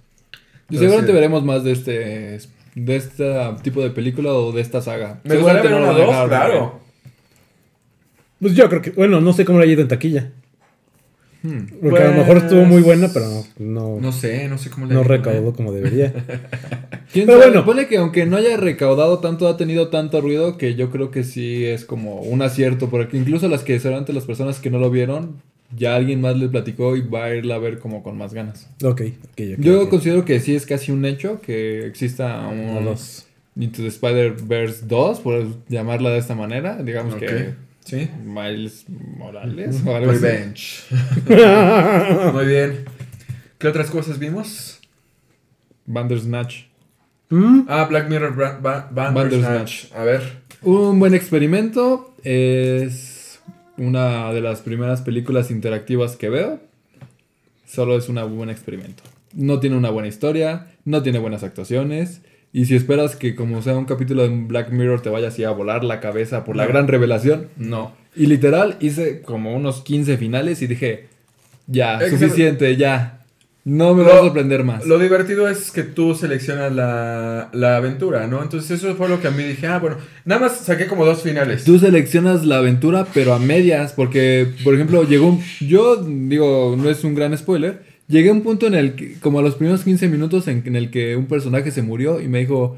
Y 0.69 0.77
seguramente 0.77 1.13
veremos 1.13 1.43
más 1.43 1.63
de 1.63 1.71
este 1.71 2.39
de 2.75 2.95
este 2.95 3.35
tipo 3.63 3.81
de 3.81 3.89
película 3.89 4.31
o 4.31 4.51
de 4.51 4.61
esta 4.61 4.81
saga. 4.81 5.19
Me 5.23 5.35
gustaría 5.35 5.63
ver 5.63 5.73
una 5.73 5.87
dos, 5.87 6.07
dejar, 6.07 6.27
claro. 6.27 6.79
Pues 8.39 8.53
yo 8.53 8.69
creo 8.69 8.81
que, 8.81 8.91
bueno, 8.91 9.19
no 9.19 9.33
sé 9.33 9.43
cómo 9.43 9.59
le 9.59 9.65
ha 9.65 9.67
ido 9.67 9.81
en 9.81 9.87
taquilla. 9.87 10.31
Hmm. 11.41 11.67
Porque 11.81 11.99
a 12.03 12.11
lo 12.11 12.17
mejor 12.17 12.37
estuvo 12.37 12.65
muy 12.65 12.81
buena, 12.81 13.09
pero 13.13 13.25
no, 13.29 13.45
no, 13.59 14.01
No 14.01 14.11
sé, 14.11 14.47
no 14.49 14.57
sé 14.57 14.69
cómo 14.69 14.87
le 14.87 14.93
no 14.93 15.03
recaudó 15.03 15.53
como 15.53 15.71
debería. 15.71 16.11
¿Quién 17.13 17.25
Pero 17.25 17.39
sabe? 17.39 17.51
bueno. 17.51 17.65
Ponle 17.65 17.87
que 17.87 17.97
aunque 17.97 18.25
no 18.25 18.35
haya 18.37 18.57
recaudado 18.57 19.19
tanto, 19.19 19.47
ha 19.47 19.55
tenido 19.57 19.87
tanto 19.87 20.19
ruido 20.21 20.57
que 20.57 20.75
yo 20.75 20.89
creo 20.91 21.11
que 21.11 21.23
sí 21.23 21.65
es 21.65 21.85
como 21.85 22.21
un 22.21 22.41
acierto. 22.41 22.89
Porque 22.89 23.17
incluso 23.17 23.47
las 23.47 23.63
que 23.63 23.79
seguramente 23.79 24.11
las 24.13 24.25
personas 24.25 24.59
que 24.59 24.69
no 24.69 24.79
lo 24.79 24.91
vieron, 24.91 25.41
ya 25.75 25.95
alguien 25.95 26.19
más 26.19 26.37
les 26.37 26.49
platicó 26.49 26.95
y 26.97 27.01
va 27.01 27.25
a 27.25 27.35
irla 27.35 27.55
a 27.55 27.59
ver 27.59 27.79
como 27.79 28.03
con 28.03 28.17
más 28.17 28.33
ganas. 28.33 28.69
Ok, 28.83 29.01
ok, 29.01 29.41
ok. 29.53 29.59
Yo 29.59 29.89
considero 29.89 30.25
que 30.25 30.39
sí 30.39 30.55
es 30.55 30.65
casi 30.65 30.91
un 30.91 31.05
hecho 31.05 31.39
que 31.41 31.85
exista 31.87 32.47
un 32.47 32.77
O 32.77 32.81
dos. 32.81 33.25
Into 33.55 33.81
the 33.81 33.87
Spider-Verse 33.89 34.85
2, 34.87 35.19
por 35.19 35.45
llamarla 35.67 36.11
de 36.11 36.19
esta 36.19 36.35
manera. 36.35 36.81
Digamos 36.81 37.15
que 37.15 37.53
Sí. 37.89 38.09
Miles 38.23 38.85
Morales 38.89 39.81
o 39.85 39.95
algo 39.95 40.11
así. 40.11 40.21
Revenge. 40.21 40.83
Muy 42.33 42.45
bien. 42.45 42.85
¿Qué 43.57 43.67
otras 43.67 43.89
cosas 43.89 44.19
vimos? 44.19 44.79
Bandersnatch. 45.85 46.63
Mm, 47.29 47.61
Ah, 47.67 47.85
Black 47.85 48.09
Mirror 48.09 48.35
Bra- 48.35 48.61
Ba- 48.61 48.89
Bandersnatch. 48.91 49.43
Bandersnatch. 49.91 49.93
A 49.95 50.03
ver. 50.03 50.21
Un 50.61 50.99
buen 50.99 51.13
experimento. 51.13 52.13
Es 52.23 53.39
una 53.77 54.31
de 54.33 54.41
las 54.41 54.61
primeras 54.61 55.01
películas 55.01 55.51
interactivas 55.51 56.15
que 56.15 56.29
veo. 56.29 56.59
Solo 57.65 57.97
es 57.97 58.09
un 58.09 58.15
buen 58.37 58.49
experimento. 58.49 59.03
No 59.33 59.59
tiene 59.59 59.77
una 59.77 59.89
buena 59.91 60.07
historia, 60.07 60.67
no 60.85 61.03
tiene 61.03 61.19
buenas 61.19 61.43
actuaciones. 61.43 62.21
Y 62.51 62.65
si 62.65 62.75
esperas 62.75 63.15
que 63.15 63.35
como 63.35 63.61
sea 63.61 63.77
un 63.77 63.85
capítulo 63.85 64.23
de 64.27 64.29
Black 64.29 64.71
Mirror 64.71 65.01
te 65.01 65.09
vaya 65.09 65.27
así 65.27 65.43
a 65.43 65.51
volar 65.51 65.83
la 65.83 65.99
cabeza 65.99 66.43
por 66.43 66.55
la 66.55 66.65
gran 66.65 66.87
revelación, 66.87 67.47
no. 67.57 67.93
Y 68.15 68.25
literal 68.25 68.75
hice 68.79 69.21
como 69.21 69.55
unos 69.55 69.81
15 69.81 70.17
finales 70.17 70.61
y 70.63 70.67
dije, 70.67 71.07
ya, 71.67 71.99
que 71.99 72.09
suficiente, 72.09 72.75
ya. 72.75 73.15
No 73.65 73.93
me 73.93 74.03
Lo- 74.03 74.13
a 74.13 74.17
sorprender 74.19 74.63
más. 74.63 74.87
Lo 74.87 74.97
divertido 74.97 75.47
es 75.47 75.69
que 75.69 75.83
tú 75.83 76.15
seleccionas 76.15 76.73
la, 76.73 77.49
la 77.53 77.75
aventura, 77.77 78.25
¿no? 78.25 78.41
Entonces 78.41 78.71
eso 78.71 78.95
fue 78.95 79.09
lo 79.09 79.21
que 79.21 79.27
a 79.27 79.31
mí 79.31 79.43
dije, 79.43 79.67
ah, 79.67 79.77
bueno, 79.77 79.97
nada 80.25 80.41
más 80.41 80.57
saqué 80.57 80.87
como 80.87 81.05
dos 81.05 81.21
finales. 81.21 81.65
Tú 81.65 81.77
seleccionas 81.77 82.45
la 82.45 82.57
aventura, 82.57 83.05
pero 83.13 83.33
a 83.33 83.37
medias, 83.39 83.93
porque, 83.93 84.47
por 84.63 84.73
ejemplo, 84.73 85.03
llegó 85.03 85.27
un... 85.27 85.43
Yo, 85.59 85.97
digo, 86.03 86.75
no 86.81 86.89
es 86.89 87.03
un 87.03 87.13
gran 87.13 87.37
spoiler, 87.37 87.83
llegué 88.09 88.29
a 88.29 88.33
un 88.33 88.41
punto 88.41 88.67
en 88.67 88.73
el 88.73 88.95
que, 88.95 89.13
como 89.19 89.39
a 89.39 89.41
los 89.41 89.55
primeros 89.55 89.85
15 89.85 90.09
minutos 90.09 90.47
en, 90.49 90.63
en 90.65 90.75
el 90.75 90.91
que 90.91 91.15
un 91.15 91.27
personaje 91.27 91.71
se 91.71 91.81
murió 91.81 92.19
y 92.19 92.27
me 92.27 92.39
dijo, 92.39 92.77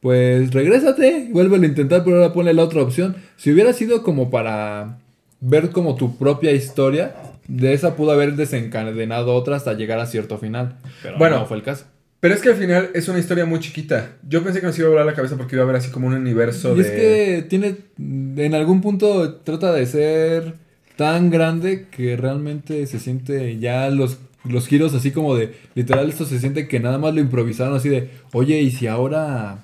pues 0.00 0.52
regrésate, 0.52 1.28
vuélvelo 1.30 1.62
a 1.62 1.68
intentar, 1.68 2.04
pero 2.04 2.16
ahora 2.16 2.32
ponle 2.34 2.52
la 2.52 2.64
otra 2.64 2.82
opción. 2.82 3.16
Si 3.36 3.52
hubiera 3.52 3.72
sido 3.72 4.02
como 4.02 4.30
para 4.30 4.98
ver 5.40 5.70
como 5.70 5.94
tu 5.94 6.18
propia 6.18 6.52
historia, 6.52 7.14
de 7.48 7.72
esa 7.72 7.96
pudo 7.96 8.12
haber 8.12 8.34
desencadenado 8.36 9.34
otra 9.34 9.56
hasta 9.56 9.74
llegar 9.74 9.98
a 10.00 10.06
cierto 10.06 10.38
final. 10.38 10.76
Pero 11.02 11.18
Bueno. 11.18 11.38
no 11.38 11.46
fue 11.46 11.56
el 11.56 11.62
caso. 11.62 11.86
Pero 12.20 12.34
es 12.34 12.40
que 12.40 12.50
al 12.50 12.54
final 12.56 12.90
es 12.94 13.08
una 13.08 13.18
historia 13.18 13.44
muy 13.46 13.58
chiquita. 13.58 14.12
Yo 14.28 14.44
pensé 14.44 14.60
que 14.60 14.66
nos 14.66 14.78
iba 14.78 14.86
a 14.86 14.90
volar 14.90 15.06
la 15.06 15.14
cabeza 15.14 15.36
porque 15.36 15.56
iba 15.56 15.62
a 15.62 15.64
haber 15.64 15.76
así 15.76 15.90
como 15.90 16.06
un 16.06 16.14
universo 16.14 16.72
Y 16.74 16.76
de... 16.76 16.82
es 16.82 16.90
que 16.90 17.42
tiene, 17.48 17.76
en 17.98 18.54
algún 18.54 18.80
punto 18.80 19.34
trata 19.34 19.72
de 19.72 19.86
ser 19.86 20.54
tan 20.94 21.30
grande 21.30 21.86
que 21.90 22.16
realmente 22.16 22.86
se 22.86 23.00
siente 23.00 23.58
ya 23.58 23.90
los, 23.90 24.18
los 24.44 24.66
giros 24.66 24.94
así 24.94 25.10
como 25.10 25.36
de, 25.36 25.54
literal 25.74 26.08
esto 26.08 26.24
se 26.24 26.38
siente 26.38 26.68
que 26.68 26.80
nada 26.80 26.98
más 26.98 27.14
lo 27.14 27.20
improvisaron 27.20 27.74
así 27.76 27.88
de, 27.88 28.10
oye, 28.32 28.60
y 28.60 28.70
si 28.70 28.86
ahora 28.86 29.58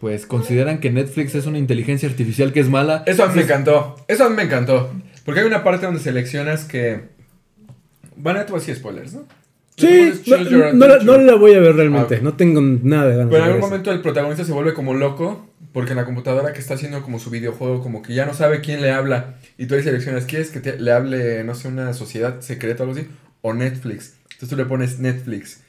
pues 0.00 0.26
consideran 0.26 0.78
que 0.80 0.90
Netflix 0.90 1.34
es 1.34 1.46
una 1.46 1.58
inteligencia 1.58 2.08
artificial 2.08 2.52
que 2.52 2.60
es 2.60 2.68
mala. 2.68 3.02
Eso 3.06 3.24
a 3.24 3.28
mí 3.28 3.36
me 3.36 3.42
encantó. 3.42 3.96
Eso 4.06 4.24
a 4.24 4.28
mí 4.28 4.36
me 4.36 4.42
encantó. 4.42 4.92
Porque 5.24 5.40
hay 5.40 5.46
una 5.46 5.64
parte 5.64 5.86
donde 5.86 6.00
seleccionas 6.00 6.64
que... 6.64 7.02
Van 8.16 8.36
a 8.36 8.44
decir 8.44 8.76
spoilers, 8.76 9.14
¿no? 9.14 9.22
Sí, 9.76 10.12
no, 10.26 10.72
no 10.72 10.86
la, 10.86 10.98
no 11.02 11.18
la 11.18 11.34
voy 11.34 11.54
a 11.54 11.60
ver 11.60 11.74
realmente. 11.74 12.16
Ah. 12.16 12.20
No 12.22 12.34
tengo 12.34 12.60
nada 12.60 13.08
de 13.08 13.16
ganas 13.16 13.30
Pero 13.30 13.44
en 13.44 13.50
algún 13.50 13.60
momento 13.60 13.90
el 13.90 14.02
protagonista 14.02 14.44
se 14.44 14.52
vuelve 14.52 14.72
como 14.72 14.94
loco 14.94 15.48
porque 15.72 15.90
en 15.92 15.96
la 15.96 16.04
computadora 16.04 16.52
que 16.52 16.60
está 16.60 16.74
haciendo 16.74 17.02
como 17.02 17.18
su 17.18 17.30
videojuego 17.30 17.82
como 17.82 18.00
que 18.02 18.14
ya 18.14 18.24
no 18.26 18.34
sabe 18.34 18.60
quién 18.60 18.80
le 18.80 18.92
habla 18.92 19.34
y 19.58 19.66
tú 19.66 19.74
ahí 19.74 19.82
seleccionas 19.82 20.26
quieres 20.26 20.50
que 20.50 20.60
te- 20.60 20.78
le 20.78 20.92
hable 20.92 21.42
no 21.42 21.56
sé 21.56 21.66
una 21.66 21.92
sociedad 21.94 22.40
secreta 22.40 22.84
o 22.84 22.86
algo 22.86 22.96
así 22.96 23.08
o 23.44 23.52
Netflix 23.52 24.14
entonces 24.24 24.48
tú 24.48 24.56
le 24.56 24.64
pones 24.64 24.98
Netflix 24.98 25.60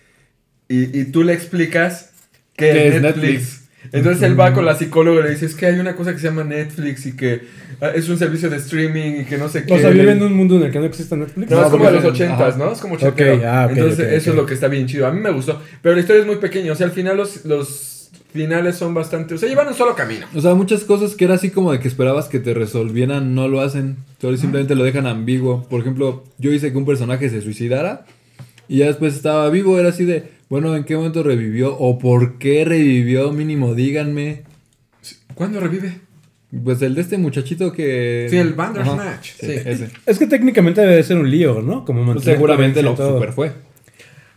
y, 0.69 0.99
y 0.99 1.05
tú 1.11 1.23
le 1.23 1.33
explicas 1.33 2.11
qué 2.55 2.71
¿Qué 2.71 2.87
es 2.87 3.01
Netflix, 3.01 3.23
Netflix? 3.23 3.65
entonces 3.91 4.23
él 4.23 4.39
va 4.39 4.53
con 4.53 4.65
la 4.65 4.75
psicóloga 4.75 5.19
y 5.19 5.23
le 5.23 5.29
dice 5.31 5.45
es 5.45 5.55
que 5.55 5.65
hay 5.65 5.77
una 5.79 5.95
cosa 5.95 6.13
que 6.13 6.19
se 6.19 6.27
llama 6.27 6.43
Netflix 6.43 7.05
y 7.05 7.15
que 7.15 7.41
ah, 7.81 7.89
es 7.93 8.07
un 8.09 8.17
servicio 8.17 8.49
de 8.49 8.57
streaming 8.57 9.21
y 9.21 9.25
que 9.25 9.37
no 9.37 9.49
sé 9.49 9.65
qué 9.65 9.73
O 9.73 9.79
sea, 9.79 9.89
viven 9.89 10.17
en 10.17 10.23
un 10.23 10.33
mundo 10.33 10.55
en 10.55 10.63
el 10.63 10.71
que 10.71 10.79
no 10.79 10.85
existe 10.85 11.15
Netflix. 11.15 11.51
no, 11.51 11.57
No, 11.57 11.65
es 11.65 11.71
como 11.71 11.85
de 11.85 11.91
los 11.91 12.05
ochentas. 12.05 12.57
¿no? 12.57 12.71
Es 12.71 12.79
como 12.79 12.95
ochentero. 12.95 13.41
Ah, 13.45 13.67
Entonces, 13.69 14.13
eso 14.13 14.31
es 14.31 14.35
lo 14.35 14.45
que 14.45 14.53
está 14.55 14.67
bien 14.69 14.87
chido. 14.87 15.05
A 15.05 15.11
mí 15.11 15.19
me 15.19 15.31
gustó. 15.31 15.61
Pero 15.81 15.95
la 15.95 16.01
historia 16.01 16.21
es 16.21 16.27
muy 16.27 16.37
pequeña. 16.37 16.71
O 16.71 16.75
sea, 16.75 16.87
al 16.87 16.93
final 16.93 17.17
los, 17.17 17.45
los 17.45 17.94
finales 18.35 18.75
son 18.75 18.93
bastante... 18.93 19.33
O 19.33 19.37
sea, 19.37 19.49
llevan 19.49 19.67
un 19.67 19.73
solo 19.73 19.95
camino. 19.95 20.27
O 20.35 20.41
sea, 20.41 20.53
muchas 20.53 20.83
cosas 20.83 21.15
que 21.15 21.25
era 21.25 21.35
así 21.35 21.49
como 21.49 21.71
de 21.71 21.79
que 21.79 21.87
esperabas 21.87 22.27
que 22.27 22.39
te 22.39 22.53
resolvieran, 22.53 23.33
no 23.33 23.47
lo 23.47 23.61
hacen. 23.61 23.97
Solo 24.21 24.37
simplemente 24.37 24.75
lo 24.75 24.83
dejan 24.83 25.07
ambiguo. 25.07 25.63
Por 25.69 25.81
ejemplo, 25.81 26.23
yo 26.37 26.51
hice 26.51 26.71
que 26.71 26.77
un 26.77 26.85
personaje 26.85 27.29
se 27.29 27.41
suicidara 27.41 28.05
y 28.67 28.79
ya 28.79 28.87
después 28.87 29.15
estaba 29.15 29.49
vivo. 29.49 29.79
Era 29.79 29.89
así 29.89 30.05
de, 30.05 30.29
bueno, 30.49 30.75
¿en 30.75 30.83
qué 30.83 30.95
momento 30.95 31.23
revivió? 31.23 31.75
¿O 31.77 31.97
por 31.97 32.37
qué 32.37 32.65
revivió? 32.65 33.31
Mínimo, 33.31 33.73
díganme. 33.73 34.43
¿Cuándo 35.33 35.59
revive? 35.59 35.99
Pues 36.63 36.81
el 36.81 36.93
de 36.95 37.01
este 37.01 37.17
muchachito 37.17 37.71
que... 37.71 38.27
Sí, 38.29 38.37
el 38.37 38.53
Bandersnatch. 38.53 38.99
Ajá, 38.99 39.19
Sí. 39.39 39.51
ese. 39.65 39.89
Es 40.05 40.19
que 40.19 40.27
técnicamente 40.27 40.81
debe 40.81 40.95
de 40.97 41.03
ser 41.03 41.17
un 41.17 41.29
lío, 41.29 41.61
¿no? 41.61 41.83
Como 41.83 42.13
Pues 42.13 42.23
seguramente 42.23 42.83
lo 42.83 42.95
super 42.95 43.33
fue. 43.33 43.51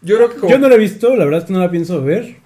Yo 0.02 0.16
creo 0.16 0.30
que 0.30 0.36
como... 0.36 0.50
Yo 0.50 0.58
no 0.58 0.68
la 0.68 0.76
he 0.76 0.78
visto, 0.78 1.14
la 1.16 1.24
verdad 1.24 1.40
es 1.40 1.46
que 1.46 1.52
no 1.52 1.60
la 1.60 1.70
pienso 1.70 2.02
ver 2.02 2.36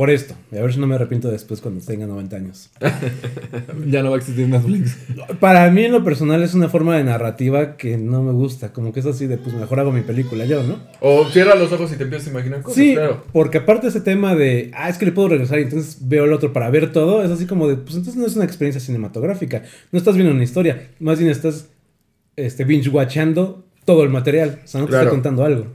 por 0.00 0.08
esto. 0.08 0.34
Y 0.50 0.56
a 0.56 0.62
ver 0.62 0.72
si 0.72 0.80
no 0.80 0.86
me 0.86 0.94
arrepiento 0.94 1.30
después 1.30 1.60
cuando 1.60 1.84
tenga 1.84 2.06
90 2.06 2.34
años. 2.36 2.70
Ya 3.86 4.02
no 4.02 4.08
va 4.10 4.16
a 4.16 4.18
existir 4.18 4.48
Netflix. 4.48 4.96
Para 5.40 5.70
mí 5.70 5.84
en 5.84 5.92
lo 5.92 6.02
personal 6.02 6.42
es 6.42 6.54
una 6.54 6.70
forma 6.70 6.96
de 6.96 7.04
narrativa 7.04 7.76
que 7.76 7.98
no 7.98 8.22
me 8.22 8.32
gusta. 8.32 8.72
Como 8.72 8.94
que 8.94 9.00
es 9.00 9.06
así 9.06 9.26
de, 9.26 9.36
pues 9.36 9.54
mejor 9.54 9.78
hago 9.78 9.92
mi 9.92 10.00
película 10.00 10.46
yo, 10.46 10.62
¿no? 10.62 10.76
O 11.00 11.26
cierra 11.28 11.54
los 11.54 11.70
ojos 11.72 11.92
y 11.92 11.96
te 11.96 12.04
empiezas 12.04 12.28
a 12.28 12.30
imaginar 12.30 12.62
cosas, 12.62 12.76
Sí, 12.82 12.94
claro. 12.94 13.24
porque 13.32 13.58
aparte 13.58 13.88
ese 13.88 14.00
tema 14.00 14.34
de, 14.34 14.70
ah, 14.74 14.88
es 14.88 14.96
que 14.96 15.04
le 15.04 15.12
puedo 15.12 15.28
regresar 15.28 15.58
y 15.58 15.62
entonces 15.64 15.98
veo 16.00 16.24
el 16.24 16.32
otro 16.32 16.52
para 16.54 16.70
ver 16.70 16.92
todo, 16.92 17.22
es 17.22 17.30
así 17.30 17.44
como 17.44 17.68
de, 17.68 17.76
pues 17.76 17.94
entonces 17.96 18.16
no 18.16 18.26
es 18.26 18.36
una 18.36 18.46
experiencia 18.46 18.80
cinematográfica. 18.80 19.64
No 19.92 19.98
estás 19.98 20.14
viendo 20.14 20.32
una 20.32 20.44
historia, 20.44 20.88
más 20.98 21.18
bien 21.18 21.30
estás 21.30 21.68
este, 22.36 22.64
binge-watchando 22.64 23.64
todo 23.84 24.02
el 24.02 24.08
material. 24.08 24.60
O 24.64 24.66
sea, 24.66 24.80
no 24.80 24.86
te 24.86 24.90
Claro. 24.92 25.04
estoy 25.04 25.16
contando 25.18 25.44
algo. 25.44 25.66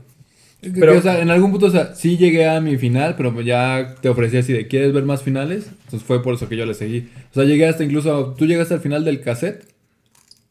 Pero, 0.74 0.98
o 0.98 1.00
sea, 1.02 1.20
en 1.20 1.30
algún 1.30 1.50
punto, 1.50 1.66
o 1.66 1.70
sea, 1.70 1.94
sí 1.94 2.16
llegué 2.16 2.48
a 2.48 2.60
mi 2.60 2.76
final, 2.78 3.14
pero 3.16 3.40
ya 3.40 3.94
te 4.00 4.08
ofrecí 4.08 4.36
así 4.36 4.52
de, 4.52 4.66
¿quieres 4.66 4.92
ver 4.92 5.04
más 5.04 5.22
finales? 5.22 5.66
Entonces 5.84 6.02
fue 6.06 6.22
por 6.22 6.34
eso 6.34 6.48
que 6.48 6.56
yo 6.56 6.66
le 6.66 6.74
seguí. 6.74 7.08
O 7.30 7.34
sea, 7.34 7.44
llegué 7.44 7.66
hasta 7.66 7.84
incluso, 7.84 8.34
tú 8.38 8.46
llegaste 8.46 8.74
al 8.74 8.80
final 8.80 9.04
del 9.04 9.20
cassette. 9.20 9.64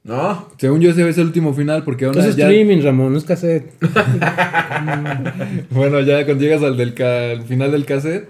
No. 0.04 0.50
Según 0.60 0.82
yo 0.82 0.92
ese 0.92 1.08
es 1.10 1.18
el 1.18 1.26
último 1.26 1.54
final, 1.56 1.84
porque 1.84 2.06
ahora 2.06 2.24
es 2.26 2.36
ya... 2.36 2.46
streaming, 2.48 2.84
Ramón, 2.84 3.12
no 3.14 3.18
es 3.18 3.24
cassette. 3.24 3.72
Bueno, 5.72 6.00
ya 6.02 6.26
cuando 6.26 6.44
llegas 6.44 6.64
al, 6.64 6.78
del 6.78 6.94
ca- 6.94 7.32
al 7.32 7.44
final 7.44 7.72
del 7.72 7.86
cassette, 7.86 8.30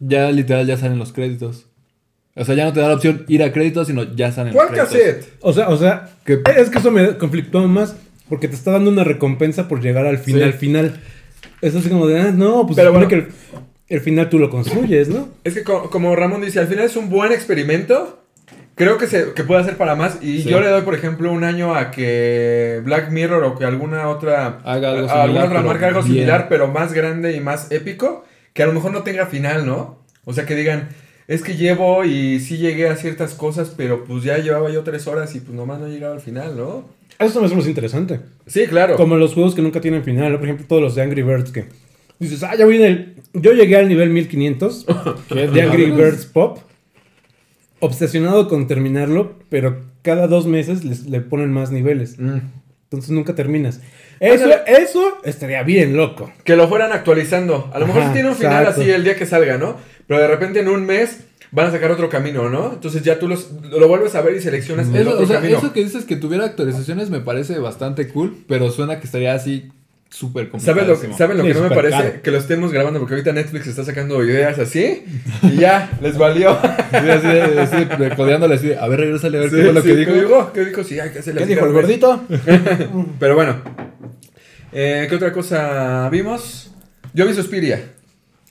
ya 0.00 0.30
literal 0.30 0.66
ya 0.66 0.76
salen 0.76 0.98
los 0.98 1.12
créditos. 1.12 1.66
O 2.36 2.44
sea, 2.44 2.54
ya 2.56 2.64
no 2.64 2.72
te 2.72 2.80
da 2.80 2.88
la 2.88 2.94
opción 2.94 3.24
ir 3.28 3.42
a 3.42 3.52
créditos, 3.52 3.86
sino 3.86 4.02
ya 4.14 4.32
salen 4.32 4.52
¿Cuál 4.52 4.68
los 4.74 4.88
créditos. 4.88 5.04
cassette? 5.24 5.34
O 5.40 5.52
sea, 5.52 5.68
o 5.68 5.76
sea, 5.76 6.10
¿Qué? 6.24 6.40
es 6.56 6.68
que 6.70 6.78
eso 6.78 6.90
me 6.90 7.16
conflictó 7.16 7.66
más 7.68 7.96
porque 8.28 8.48
te 8.48 8.54
está 8.56 8.72
dando 8.72 8.90
una 8.90 9.04
recompensa 9.04 9.68
por 9.68 9.80
llegar 9.82 10.06
al 10.06 10.18
final, 10.18 10.52
Sí. 10.52 10.58
final. 10.58 11.00
Es 11.64 11.74
así 11.74 11.88
como 11.88 12.06
de, 12.06 12.20
ah, 12.20 12.30
no, 12.32 12.66
pues 12.66 12.76
Pero 12.76 12.92
bueno. 12.92 13.08
que 13.08 13.14
el, 13.16 13.28
el 13.88 14.00
final 14.00 14.28
tú 14.28 14.38
lo 14.38 14.50
construyes, 14.50 15.08
¿no? 15.08 15.28
Es 15.44 15.54
que 15.54 15.62
co- 15.62 15.88
como 15.90 16.14
Ramón 16.14 16.42
dice, 16.42 16.60
al 16.60 16.66
final 16.66 16.84
es 16.84 16.96
un 16.96 17.08
buen 17.10 17.32
experimento. 17.32 18.20
Creo 18.76 18.98
que, 18.98 19.06
se, 19.06 19.32
que 19.34 19.44
puede 19.44 19.60
hacer 19.60 19.76
para 19.76 19.94
más. 19.94 20.18
Y 20.20 20.42
Sí. 20.42 20.48
yo 20.50 20.60
le 20.60 20.68
doy, 20.68 20.82
por 20.82 20.94
ejemplo, 20.94 21.30
un 21.32 21.44
año 21.44 21.74
a 21.76 21.90
que 21.92 22.80
Black 22.84 23.10
Mirror 23.10 23.44
o 23.44 23.56
que 23.56 23.64
alguna 23.64 24.08
otra, 24.08 24.58
Haga 24.64 24.90
algo 24.90 25.08
similar, 25.08 25.20
alguna 25.20 25.44
otra 25.46 25.62
marca 25.62 25.86
algo 25.88 26.02
bien. 26.02 26.14
similar, 26.14 26.46
pero 26.48 26.66
más 26.68 26.92
grande 26.92 27.32
y 27.36 27.40
más 27.40 27.70
épico. 27.70 28.24
Que 28.52 28.62
a 28.62 28.66
lo 28.66 28.72
mejor 28.72 28.92
no 28.92 29.02
tenga 29.02 29.26
final, 29.26 29.64
¿no? 29.64 29.98
O 30.24 30.32
sea, 30.32 30.44
que 30.44 30.54
digan, 30.56 30.88
es 31.28 31.42
que 31.42 31.56
llevo 31.56 32.04
y 32.04 32.40
sí 32.40 32.56
llegué 32.58 32.88
a 32.88 32.96
ciertas 32.96 33.34
cosas, 33.34 33.72
pero 33.76 34.04
pues 34.04 34.24
ya 34.24 34.38
llevaba 34.38 34.70
yo 34.70 34.82
tres 34.82 35.06
horas 35.06 35.34
y 35.34 35.40
pues 35.40 35.54
nomás 35.56 35.78
no 35.80 35.86
llegaba 35.88 36.14
al 36.14 36.20
final, 36.20 36.56
¿no? 36.56 36.84
Eso 37.18 37.40
me 37.40 37.46
hace 37.46 37.54
más 37.56 37.66
interesante. 37.66 38.20
Sí, 38.46 38.66
claro. 38.66 38.96
Como 38.96 39.16
los 39.16 39.34
juegos 39.34 39.54
que 39.54 39.62
nunca 39.62 39.80
tienen 39.80 40.02
final, 40.04 40.32
¿no? 40.32 40.38
por 40.38 40.46
ejemplo, 40.46 40.66
todos 40.68 40.82
los 40.82 40.94
de 40.94 41.02
Angry 41.02 41.22
Birds 41.22 41.50
que 41.52 41.64
dices, 42.18 42.42
ah, 42.42 42.54
ya 42.56 42.64
voy 42.64 42.76
en 42.76 42.84
el. 42.84 43.14
Yo 43.34 43.52
llegué 43.52 43.76
al 43.76 43.88
nivel 43.88 44.10
1500 44.10 44.86
de 45.30 45.62
Angry 45.62 45.90
Birds 45.90 46.26
Pop, 46.26 46.58
obsesionado 47.80 48.48
con 48.48 48.66
terminarlo, 48.66 49.34
pero 49.48 49.82
cada 50.02 50.26
dos 50.26 50.46
meses 50.46 50.84
les- 50.84 51.06
le 51.06 51.20
ponen 51.20 51.52
más 51.52 51.70
niveles. 51.70 52.18
Mm. 52.18 52.38
Entonces 52.84 53.10
nunca 53.10 53.34
terminas. 53.34 53.80
Eso, 54.20 54.44
Ándale. 54.44 54.62
eso 54.82 55.18
estaría 55.24 55.62
bien 55.64 55.96
loco. 55.96 56.32
Que 56.44 56.54
lo 56.56 56.68
fueran 56.68 56.92
actualizando. 56.92 57.70
A 57.74 57.78
lo 57.78 57.86
mejor 57.86 58.04
sí 58.04 58.08
tiene 58.12 58.28
un 58.28 58.36
final 58.36 58.62
exacto. 58.62 58.80
así 58.82 58.90
el 58.90 59.02
día 59.02 59.16
que 59.16 59.26
salga, 59.26 59.58
¿no? 59.58 59.76
Pero 60.06 60.20
de 60.20 60.28
repente 60.28 60.60
en 60.60 60.68
un 60.68 60.84
mes 60.86 61.20
van 61.52 61.66
a 61.66 61.70
sacar 61.70 61.90
otro 61.90 62.08
camino, 62.08 62.48
¿no? 62.48 62.72
Entonces 62.74 63.02
ya 63.02 63.18
tú 63.18 63.28
los, 63.28 63.50
lo 63.70 63.88
vuelves 63.88 64.14
a 64.14 64.20
ver 64.22 64.34
y 64.36 64.40
seleccionas 64.40 64.88
el 64.88 64.96
Eso, 64.96 65.10
otro 65.10 65.24
o 65.24 65.26
sea, 65.26 65.36
camino. 65.40 65.58
eso 65.58 65.72
que 65.72 65.82
dices 65.84 66.04
que 66.04 66.16
tuviera 66.16 66.44
actualizaciones 66.44 67.10
me 67.10 67.20
parece 67.20 67.58
bastante 67.58 68.08
cool, 68.08 68.36
pero 68.48 68.70
suena 68.70 68.98
que 69.00 69.06
estaría 69.06 69.34
así 69.34 69.70
súper 70.10 70.48
complicado. 70.48 70.94
¿Saben 70.96 71.10
lo, 71.10 71.16
¿saben 71.16 71.38
lo 71.38 71.42
Sí, 71.44 71.48
que 71.48 71.54
no 71.54 71.68
me 71.68 71.74
parece? 71.74 71.96
caro. 71.96 72.22
Que 72.22 72.30
lo 72.30 72.38
estemos 72.38 72.72
grabando 72.72 73.00
porque 73.00 73.14
ahorita 73.14 73.32
Netflix 73.32 73.66
está 73.66 73.84
sacando 73.84 74.22
ideas 74.24 74.58
así 74.60 75.04
y 75.42 75.56
ya, 75.56 75.90
les 76.00 76.16
valió. 76.18 76.50
así, 76.92 77.26
de- 77.26 77.60
así 77.60 78.14
codeándole 78.16 78.54
así, 78.54 78.72
a 78.72 78.86
ver, 78.86 79.00
regrésale 79.00 79.38
a 79.38 79.40
ver 79.40 79.50
Sí, 79.50 79.56
qué 79.56 79.62
fue 79.64 79.72
lo 79.72 79.82
sí, 79.82 79.88
que 79.88 79.94
dijo. 79.96 80.12
¿Qué 80.12 80.20
dijo? 80.20 80.52
¿Qué 80.52 80.64
dijo? 80.66 80.84
Sí, 80.84 81.00
hay 81.00 81.10
que 81.10 81.18
hacerle 81.18 81.40
¿Qué 81.40 81.46
dijo 81.48 81.66
el 81.66 81.72
gordito? 81.72 82.22
Pero 83.18 83.34
bueno. 83.34 83.56
Eh, 84.72 85.06
¿Qué 85.08 85.16
otra 85.16 85.32
cosa 85.32 86.08
vimos? 86.10 86.70
Yo 87.12 87.26
vi 87.26 87.34
Suspiria. 87.34 87.80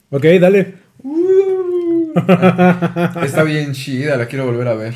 ok, 0.10 0.24
dale. 0.40 0.83
Está 3.24 3.44
bien 3.44 3.74
chida, 3.74 4.18
la 4.18 4.28
quiero 4.28 4.46
volver 4.46 4.68
a 4.68 4.76
ver. 4.76 4.94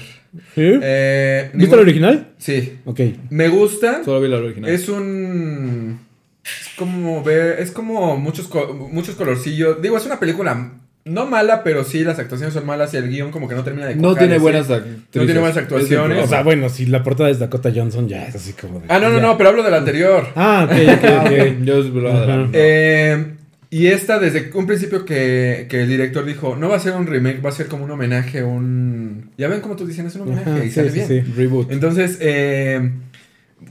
¿Sí? 0.53 0.79
Eh, 0.81 1.49
¿Viste 1.53 1.75
el 1.75 1.81
original? 1.81 2.27
Sí. 2.37 2.79
Ok. 2.85 3.01
Me 3.29 3.47
gusta. 3.47 4.03
Solo 4.03 4.21
vi 4.21 4.27
la 4.27 4.37
original. 4.37 4.69
Es 4.69 4.89
un. 4.89 5.99
Es 6.43 6.69
como 6.77 7.23
ver. 7.23 7.59
Es 7.59 7.71
como 7.71 8.17
muchos, 8.17 8.49
muchos 8.91 9.15
colorcillos. 9.15 9.81
Digo, 9.81 9.97
es 9.97 10.05
una 10.05 10.19
película 10.19 10.73
no 11.07 11.25
mala, 11.25 11.63
pero 11.63 11.83
sí 11.83 12.03
las 12.03 12.19
actuaciones 12.19 12.53
son 12.53 12.65
malas 12.65 12.93
y 12.93 12.97
el 12.97 13.09
guion 13.09 13.31
como 13.31 13.47
que 13.47 13.55
no 13.55 13.63
termina 13.63 13.87
de 13.87 13.95
no 13.95 14.09
cuajar, 14.09 14.19
tiene 14.19 14.37
buenas 14.39 14.69
actrices. 14.69 15.15
No 15.15 15.25
tiene 15.25 15.39
buenas 15.39 15.57
actuaciones. 15.57 16.23
O 16.23 16.27
sea, 16.27 16.43
bueno, 16.43 16.69
si 16.69 16.85
la 16.85 17.03
portada 17.03 17.29
es 17.29 17.39
Dakota 17.39 17.71
Johnson, 17.73 18.07
ya 18.07 18.27
es 18.27 18.35
así 18.35 18.53
como 18.53 18.79
de. 18.79 18.87
Ah, 18.89 18.99
no, 18.99 19.09
no, 19.09 19.17
ya. 19.17 19.21
no, 19.21 19.37
pero 19.37 19.49
hablo 19.49 19.63
del 19.63 19.73
anterior. 19.73 20.27
Ah, 20.35 20.67
ok, 20.69 20.77
ok, 20.97 21.25
ok. 21.25 21.57
yo 21.63 21.79
es 21.79 21.93
verdad. 21.93 22.49
Eh, 22.53 23.36
Y 23.69 23.87
esta, 23.87 24.19
desde 24.19 24.51
un 24.53 24.65
principio 24.65 25.03
que, 25.03 25.67
que 25.69 25.81
el 25.81 25.89
director 25.89 26.23
dijo, 26.23 26.55
no 26.55 26.69
va 26.69 26.77
a 26.77 26.79
ser 26.79 26.93
un 26.93 27.05
remake, 27.05 27.43
va 27.43 27.49
a 27.49 27.53
ser 27.53 27.67
como 27.67 27.83
un 27.83 27.91
homenaje, 27.91 28.43
un... 28.43 29.31
Ya 29.37 29.49
ven 29.49 29.59
cómo 29.59 29.75
tú 29.75 29.85
dicen, 29.85 30.07
es 30.07 30.15
un 30.15 30.21
homenaje 30.21 30.49
Ajá, 30.49 30.63
y 30.63 30.69
sí, 30.69 30.75
sale 30.75 30.89
sí, 30.89 30.95
bien. 30.95 31.07
sí. 31.07 31.33
Reboot. 31.33 31.71
Entonces, 31.71 32.17
eh, 32.21 32.91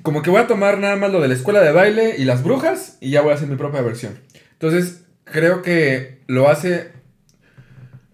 como 0.03 0.21
que 0.21 0.29
voy 0.29 0.41
a 0.41 0.47
tomar 0.47 0.79
nada 0.79 0.97
más 0.97 1.11
lo 1.11 1.21
de 1.23 1.29
la 1.29 1.35
escuela 1.35 1.61
de 1.61 1.73
baile 1.73 2.15
y 2.19 2.25
las 2.25 2.43
brujas 2.43 2.99
y 3.01 3.11
ya 3.11 3.23
voy 3.23 3.33
a 3.33 3.37
hacer 3.37 3.49
mi 3.49 3.57
propia 3.57 3.81
versión. 3.81 4.19
Entonces, 4.53 5.05
creo 5.25 5.63
que 5.63 6.19
lo 6.27 6.51
hace... 6.51 6.89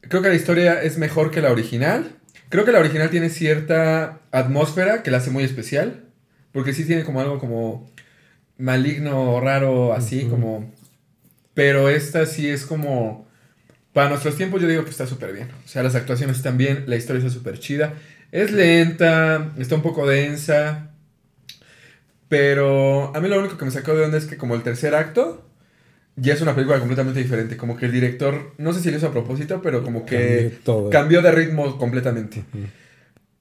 Creo 0.02 0.22
que 0.22 0.28
la 0.28 0.34
historia 0.34 0.82
es 0.82 0.98
mejor 0.98 1.32
que 1.32 1.40
la 1.40 1.50
original. 1.50 2.12
Creo 2.48 2.64
que 2.64 2.72
la 2.72 2.78
original 2.78 3.10
tiene 3.10 3.28
cierta 3.28 4.20
atmósfera 4.30 5.02
que 5.02 5.10
la 5.10 5.16
hace 5.18 5.30
muy 5.30 5.42
especial. 5.42 6.04
Porque 6.52 6.74
sí 6.74 6.84
tiene 6.84 7.02
como 7.02 7.20
algo 7.20 7.40
como 7.40 7.90
maligno, 8.56 9.40
raro, 9.40 9.94
así 9.94 10.26
como... 10.26 10.70
Pero 11.54 11.88
esta 11.88 12.26
sí 12.26 12.48
es 12.48 12.64
como... 12.64 13.28
Para 13.92 14.08
nuestros 14.08 14.36
tiempos 14.36 14.62
yo 14.62 14.68
digo 14.68 14.84
que 14.84 14.90
está 14.90 15.06
súper 15.06 15.32
bien. 15.32 15.48
O 15.64 15.68
sea, 15.68 15.82
las 15.82 15.94
actuaciones 15.94 16.36
están 16.36 16.56
bien, 16.56 16.84
la 16.86 16.96
historia 16.96 17.18
está 17.18 17.30
súper 17.30 17.58
chida. 17.58 17.94
Es 18.30 18.50
lenta, 18.50 19.52
está 19.58 19.74
un 19.74 19.82
poco 19.82 20.06
densa. 20.06 20.90
Pero 22.28 23.14
a 23.14 23.20
mí 23.20 23.28
lo 23.28 23.38
único 23.38 23.58
que 23.58 23.66
me 23.66 23.70
sacó 23.70 23.94
de 23.94 24.04
onda 24.04 24.16
es 24.16 24.24
que 24.24 24.38
como 24.38 24.54
el 24.54 24.62
tercer 24.62 24.94
acto 24.94 25.46
ya 26.16 26.34
es 26.34 26.40
una 26.40 26.54
película 26.54 26.78
completamente 26.78 27.20
diferente. 27.20 27.58
Como 27.58 27.76
que 27.76 27.86
el 27.86 27.92
director, 27.92 28.54
no 28.56 28.72
sé 28.72 28.80
si 28.80 28.90
lo 28.90 28.96
hizo 28.96 29.08
a 29.08 29.12
propósito, 29.12 29.60
pero 29.62 29.82
como 29.82 30.06
que 30.06 30.58
Cambió 30.90 31.20
de 31.20 31.32
ritmo 31.32 31.76
completamente. 31.76 32.44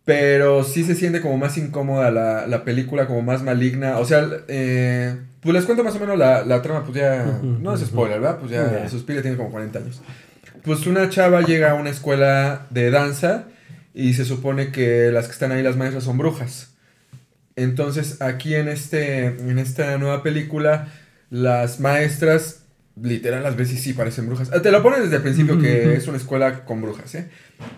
Pero 0.04 0.64
sí 0.64 0.84
se 0.84 0.96
siente 0.96 1.22
como 1.22 1.38
más 1.38 1.58
incómoda 1.58 2.12
la, 2.12 2.48
la 2.48 2.66
película, 2.66 3.08
como 3.08 3.22
más 3.22 3.44
maligna. 3.44 3.98
O 4.00 4.06
sea, 4.06 4.28
eh, 4.48 5.16
pues 5.42 5.54
les 5.54 5.66
cuento 5.66 5.84
más 5.84 5.96
o 5.96 6.00
menos 6.00 6.18
la, 6.18 6.46
la 6.46 6.62
trama, 6.62 6.84
pues 6.84 6.98
ya... 6.98 7.40
No 7.42 7.74
es 7.74 7.82
spoiler, 7.82 8.20
¿verdad? 8.20 8.40
Pues 8.40 8.52
ya 8.52 8.84
Ya. 8.84 8.90
Suspiria 8.90 9.22
tiene 9.22 9.38
como 9.38 9.50
40 9.50 9.80
años. 9.80 10.02
Pues 10.64 10.86
una 10.86 11.10
chava 11.10 11.42
llega 11.42 11.72
a 11.72 11.74
una 11.74 11.90
escuela 11.90 12.68
de 12.70 12.92
danza 12.92 13.46
y 13.94 14.14
se 14.14 14.26
supone 14.26 14.72
que 14.72 15.12
las 15.12 15.26
que 15.26 15.34
están 15.34 15.52
ahí, 15.52 15.64
las 15.64 15.78
maestras, 15.78 16.04
son 16.04 16.18
brujas. 16.18 16.72
Entonces, 17.56 18.22
aquí 18.22 18.56
en, 18.56 18.68
este, 18.68 19.26
en 19.26 19.60
esta 19.60 19.98
nueva 19.98 20.24
película, 20.24 20.88
las 21.30 21.80
maestras, 21.80 22.62
literal, 23.02 23.44
las 23.44 23.72
y 23.72 23.78
sí 23.78 23.94
parecen 23.94 24.28
brujas. 24.28 24.52
Ah, 24.54 24.62
Te 24.62 24.72
lo 24.72 24.82
ponen 24.84 25.02
desde 25.02 25.18
el 25.18 25.22
principio 25.22 25.60
que 25.60 25.96
es 25.96 26.08
una 26.08 26.18
escuela 26.18 26.66
con 26.66 26.82
brujas, 26.82 27.14
¿eh? 27.16 27.30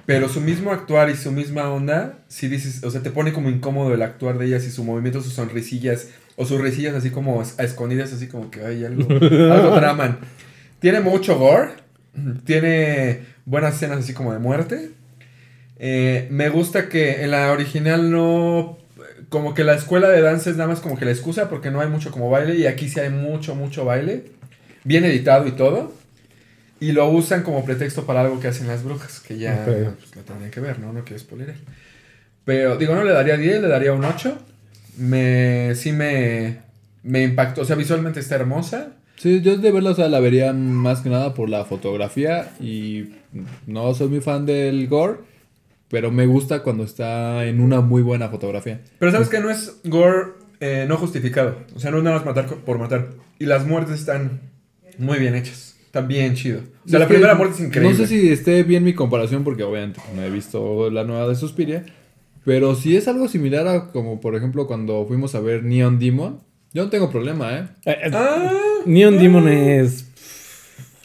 Pero 0.05 0.30
su 0.30 0.41
mismo 0.41 0.72
actuar 0.72 1.09
y 1.09 1.16
su 1.16 1.32
misma 1.32 1.70
onda, 1.70 2.20
sí 2.28 2.47
dices, 2.47 2.84
o 2.84 2.91
sea, 2.91 3.01
te 3.01 3.09
pone 3.11 3.34
como 3.34 3.49
incómodo 3.49 3.93
el 3.93 4.01
actuar 4.01 4.38
de 4.38 4.47
ellas 4.47 4.66
y 4.66 4.72
su 4.72 4.84
movimiento, 4.84 5.22
sus 5.22 5.34
sonrisillas, 5.34 6.07
o 6.36 6.46
sus 6.46 6.60
risillas 6.62 6.96
así 6.96 7.10
como 7.10 7.42
a 7.42 7.64
escondidas, 7.64 8.12
así 8.14 8.28
como 8.28 8.50
que 8.52 8.66
hay 8.66 8.84
algo, 8.86 9.08
algo 9.10 9.76
traman. 9.76 10.20
Tiene 10.80 11.00
mucho 11.00 11.38
gore, 11.38 11.70
tiene 12.46 13.22
buenas 13.46 13.76
escenas 13.76 14.00
así 14.00 14.14
como 14.14 14.34
de 14.34 14.40
muerte. 14.40 14.92
Eh, 15.78 16.28
me 16.32 16.50
gusta 16.50 16.90
que 16.90 17.24
en 17.24 17.32
la 17.32 17.52
original 17.52 18.10
no, 18.12 18.78
como 19.30 19.54
que 19.54 19.64
la 19.64 19.74
escuela 19.76 20.10
de 20.10 20.22
danza 20.22 20.50
es 20.50 20.58
nada 20.58 20.70
más 20.70 20.80
como 20.80 20.98
que 20.98 21.06
la 21.06 21.12
excusa 21.12 21.50
porque 21.50 21.72
no 21.72 21.82
hay 21.82 21.90
mucho 21.90 22.12
como 22.12 22.30
baile 22.30 22.56
y 22.56 22.68
aquí 22.68 22.88
sí 22.90 23.00
hay 23.00 23.10
mucho, 23.10 23.56
mucho 23.56 23.86
baile, 23.86 24.26
bien 24.84 25.04
editado 25.06 25.48
y 25.48 25.52
todo. 25.54 25.94
Y 26.80 26.92
lo 26.92 27.08
usan 27.10 27.44
como 27.44 27.64
pretexto 27.64 28.06
para 28.06 28.22
algo 28.22 28.42
que 28.42 28.50
hacen 28.50 28.68
las 28.68 28.84
brujas, 28.84 29.22
que 29.22 29.38
ya 29.38 29.54
Ok. 29.66 29.74
pues, 29.98 30.16
lo 30.18 30.22
tendrían 30.24 30.52
que 30.52 30.60
ver, 30.60 30.80
¿no? 30.80 30.92
No 30.92 31.06
quiero 31.06 31.20
spoiler. 31.20 31.56
Pero 32.44 32.76
digo, 32.78 32.94
no 32.94 33.06
le 33.06 33.14
daría 33.14 33.38
10, 33.38 33.62
le 33.62 33.68
daría 33.70 33.94
un 33.94 34.04
8. 34.04 34.38
Me, 34.98 35.74
sí 35.76 35.91
me, 35.91 36.60
me 37.04 37.24
impactó, 37.24 37.62
o 37.62 37.66
sea, 37.66 37.76
visualmente 37.76 38.20
está 38.20 38.36
hermosa. 38.36 38.94
Sí, 39.16 39.41
yo 39.41 39.58
de 39.58 39.72
verla, 39.72 39.91
o 39.91 39.96
sea, 39.96 40.10
la 40.10 40.20
vería 40.20 40.54
más 40.54 41.02
que 41.02 41.10
nada 41.10 41.34
por 41.34 41.50
la 41.50 41.66
fotografía 41.66 42.52
y 42.60 43.14
no 43.68 43.94
soy 43.94 44.10
muy 44.10 44.22
fan 44.22 44.46
del 44.46 44.88
gore, 44.88 45.20
pero 45.88 46.12
me 46.12 46.26
gusta 46.26 46.64
cuando 46.64 46.84
está 46.84 47.46
en 47.46 47.62
una 47.62 47.82
muy 47.82 48.02
buena 48.02 48.30
fotografía. 48.30 48.82
Pero 49.00 49.12
sabes 49.12 49.30
que 49.30 49.39
no 49.39 49.50
es 49.50 49.80
gore 49.84 50.44
eh, 50.66 50.86
no 50.88 50.96
justificado. 50.96 51.58
O 51.76 51.80
sea, 51.80 51.91
no 51.91 51.98
es 51.98 52.04
nada 52.06 52.16
más 52.16 52.26
matar 52.26 52.46
por 52.48 52.80
matar. 52.80 53.10
Y 53.38 53.46
las 53.46 53.68
muertes 53.68 54.00
están 54.00 54.39
muy 54.98 55.20
bien 55.20 55.36
hechas. 55.36 55.76
Están 55.86 56.08
bien 56.08 56.36
chido. 56.36 56.62
O 56.86 56.89
sea, 56.89 57.00
la 57.00 57.06
Es 57.06 57.12
primera 57.12 57.36
muerte 57.36 57.56
es 57.56 57.68
increíble. 57.68 57.91
No 57.91 57.98
sé 57.98 58.08
si 58.08 58.30
esté 58.30 58.64
bien 58.64 58.84
mi 58.86 58.94
comparación 58.94 59.44
porque 59.44 59.64
obviamente 59.64 60.00
no 60.16 60.24
he 60.24 60.30
visto 60.30 60.89
la 60.89 61.04
nueva 61.04 61.28
de 61.28 61.36
Suspiria, 61.36 61.84
pero 62.46 62.76
si 62.76 62.96
es 62.98 63.08
algo 63.08 63.28
similar 63.28 63.68
a 63.68 63.88
como 63.91 64.20
por 64.22 64.36
ejemplo 64.36 64.68
cuando 64.68 65.06
fuimos 65.08 65.36
a 65.36 65.39
ver 65.39 65.64
Neon 65.64 66.00
Demon, 66.00 66.39
yo 66.74 66.84
no 66.86 66.89
tengo 66.89 67.10
problema, 67.12 67.54
¿eh? 67.58 67.68
Eh, 67.86 67.98
eh, 68.06 68.12
Ah, 68.14 68.52
Neon 68.86 69.18
Demon 69.20 69.48
es. 69.48 70.08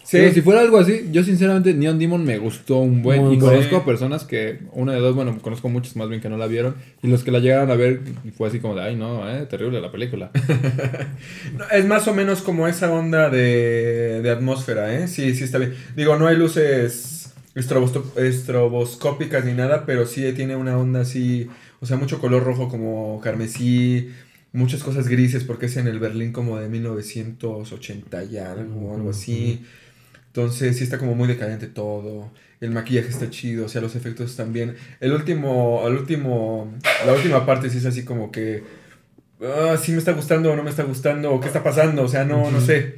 sí. 0.03 0.17
Pero 0.17 0.33
si 0.33 0.41
fuera 0.41 0.61
algo 0.63 0.79
así, 0.79 1.09
yo 1.13 1.23
sinceramente 1.23 1.75
Neon 1.75 1.99
Demon 1.99 2.25
me 2.25 2.39
gustó 2.39 2.79
un 2.79 3.03
buen. 3.03 3.23
Muy 3.25 3.35
y 3.35 3.39
buen. 3.39 3.53
conozco 3.53 3.77
a 3.77 3.85
personas 3.85 4.25
que, 4.25 4.61
una 4.73 4.95
de 4.95 5.01
dos, 5.01 5.15
bueno, 5.15 5.37
conozco 5.43 5.69
muchos 5.69 5.95
más 5.97 6.09
bien 6.09 6.21
que 6.23 6.31
no 6.31 6.39
la 6.39 6.47
vieron. 6.47 6.75
Y 7.03 7.09
los 7.09 7.23
que 7.23 7.31
la 7.31 7.41
llegaron 7.41 7.71
a 7.71 7.75
ver 7.75 8.01
fue 8.37 8.49
así 8.49 8.61
como 8.61 8.75
de, 8.75 8.83
ay 8.83 8.97
no, 8.97 9.29
eh, 9.31 9.45
terrible 9.47 9.81
la 9.81 9.93
película. 9.93 10.31
No, 11.57 11.65
Es 11.71 11.85
más 11.87 12.07
o 12.09 12.15
menos 12.15 12.41
como 12.43 12.67
esa 12.69 12.91
onda 12.91 13.31
de, 13.31 14.21
de 14.23 14.31
atmósfera, 14.31 14.95
¿eh? 14.99 15.09
Sí, 15.09 15.35
sí 15.35 15.45
está 15.45 15.59
bien. 15.59 15.75
Digo, 15.97 16.17
no 16.17 16.27
hay 16.27 16.37
luces 16.37 17.18
estroboscópicas 17.59 19.45
ni 19.45 19.53
nada, 19.53 19.85
pero 19.87 20.07
sí 20.07 20.31
tiene 20.33 20.57
una 20.57 20.79
onda 20.79 21.01
así, 21.01 21.49
o 21.81 21.87
sea, 21.87 21.97
mucho 21.97 22.21
color 22.21 22.45
rojo 22.45 22.69
como 22.69 23.21
carmesí, 23.21 24.11
muchas 24.53 24.83
cosas 24.83 25.09
grises 25.09 25.45
porque 25.45 25.67
es 25.67 25.77
en 25.77 25.87
el 25.87 25.99
Berlín 25.99 26.33
como 26.33 26.59
de 26.59 26.69
1980 26.69 28.25
y 28.25 28.39
algo, 28.39 28.95
algo 28.95 29.11
así. 29.11 29.65
Entonces 30.29 30.77
sí 30.77 30.85
está 30.85 30.99
como 30.99 31.15
muy 31.15 31.29
decadente 31.29 31.67
todo. 31.67 32.31
El 32.61 32.71
maquillaje 32.71 33.09
está 33.09 33.31
chido, 33.31 33.67
o 33.67 33.69
sea, 33.69 33.81
los 33.81 33.97
efectos 33.97 34.31
están 34.31 34.53
bien. 34.53 34.77
El 35.01 35.13
último, 35.13 35.83
el 35.87 35.95
último, 35.95 36.73
la 37.07 37.13
última 37.13 37.47
parte 37.47 37.71
sí 37.71 37.79
es 37.79 37.87
así 37.87 38.05
como 38.05 38.31
que, 38.33 38.63
ah, 39.43 39.77
sí 39.81 39.93
me 39.93 39.99
está 39.99 40.13
gustando 40.13 40.53
o 40.53 40.57
no 40.57 40.63
me 40.65 40.71
está 40.71 40.83
gustando, 40.85 41.33
o 41.33 41.41
qué 41.41 41.47
está 41.49 41.63
pasando, 41.63 42.03
o 42.03 42.09
sea, 42.09 42.25
no, 42.25 42.51
no 42.51 42.61
sé. 42.61 42.97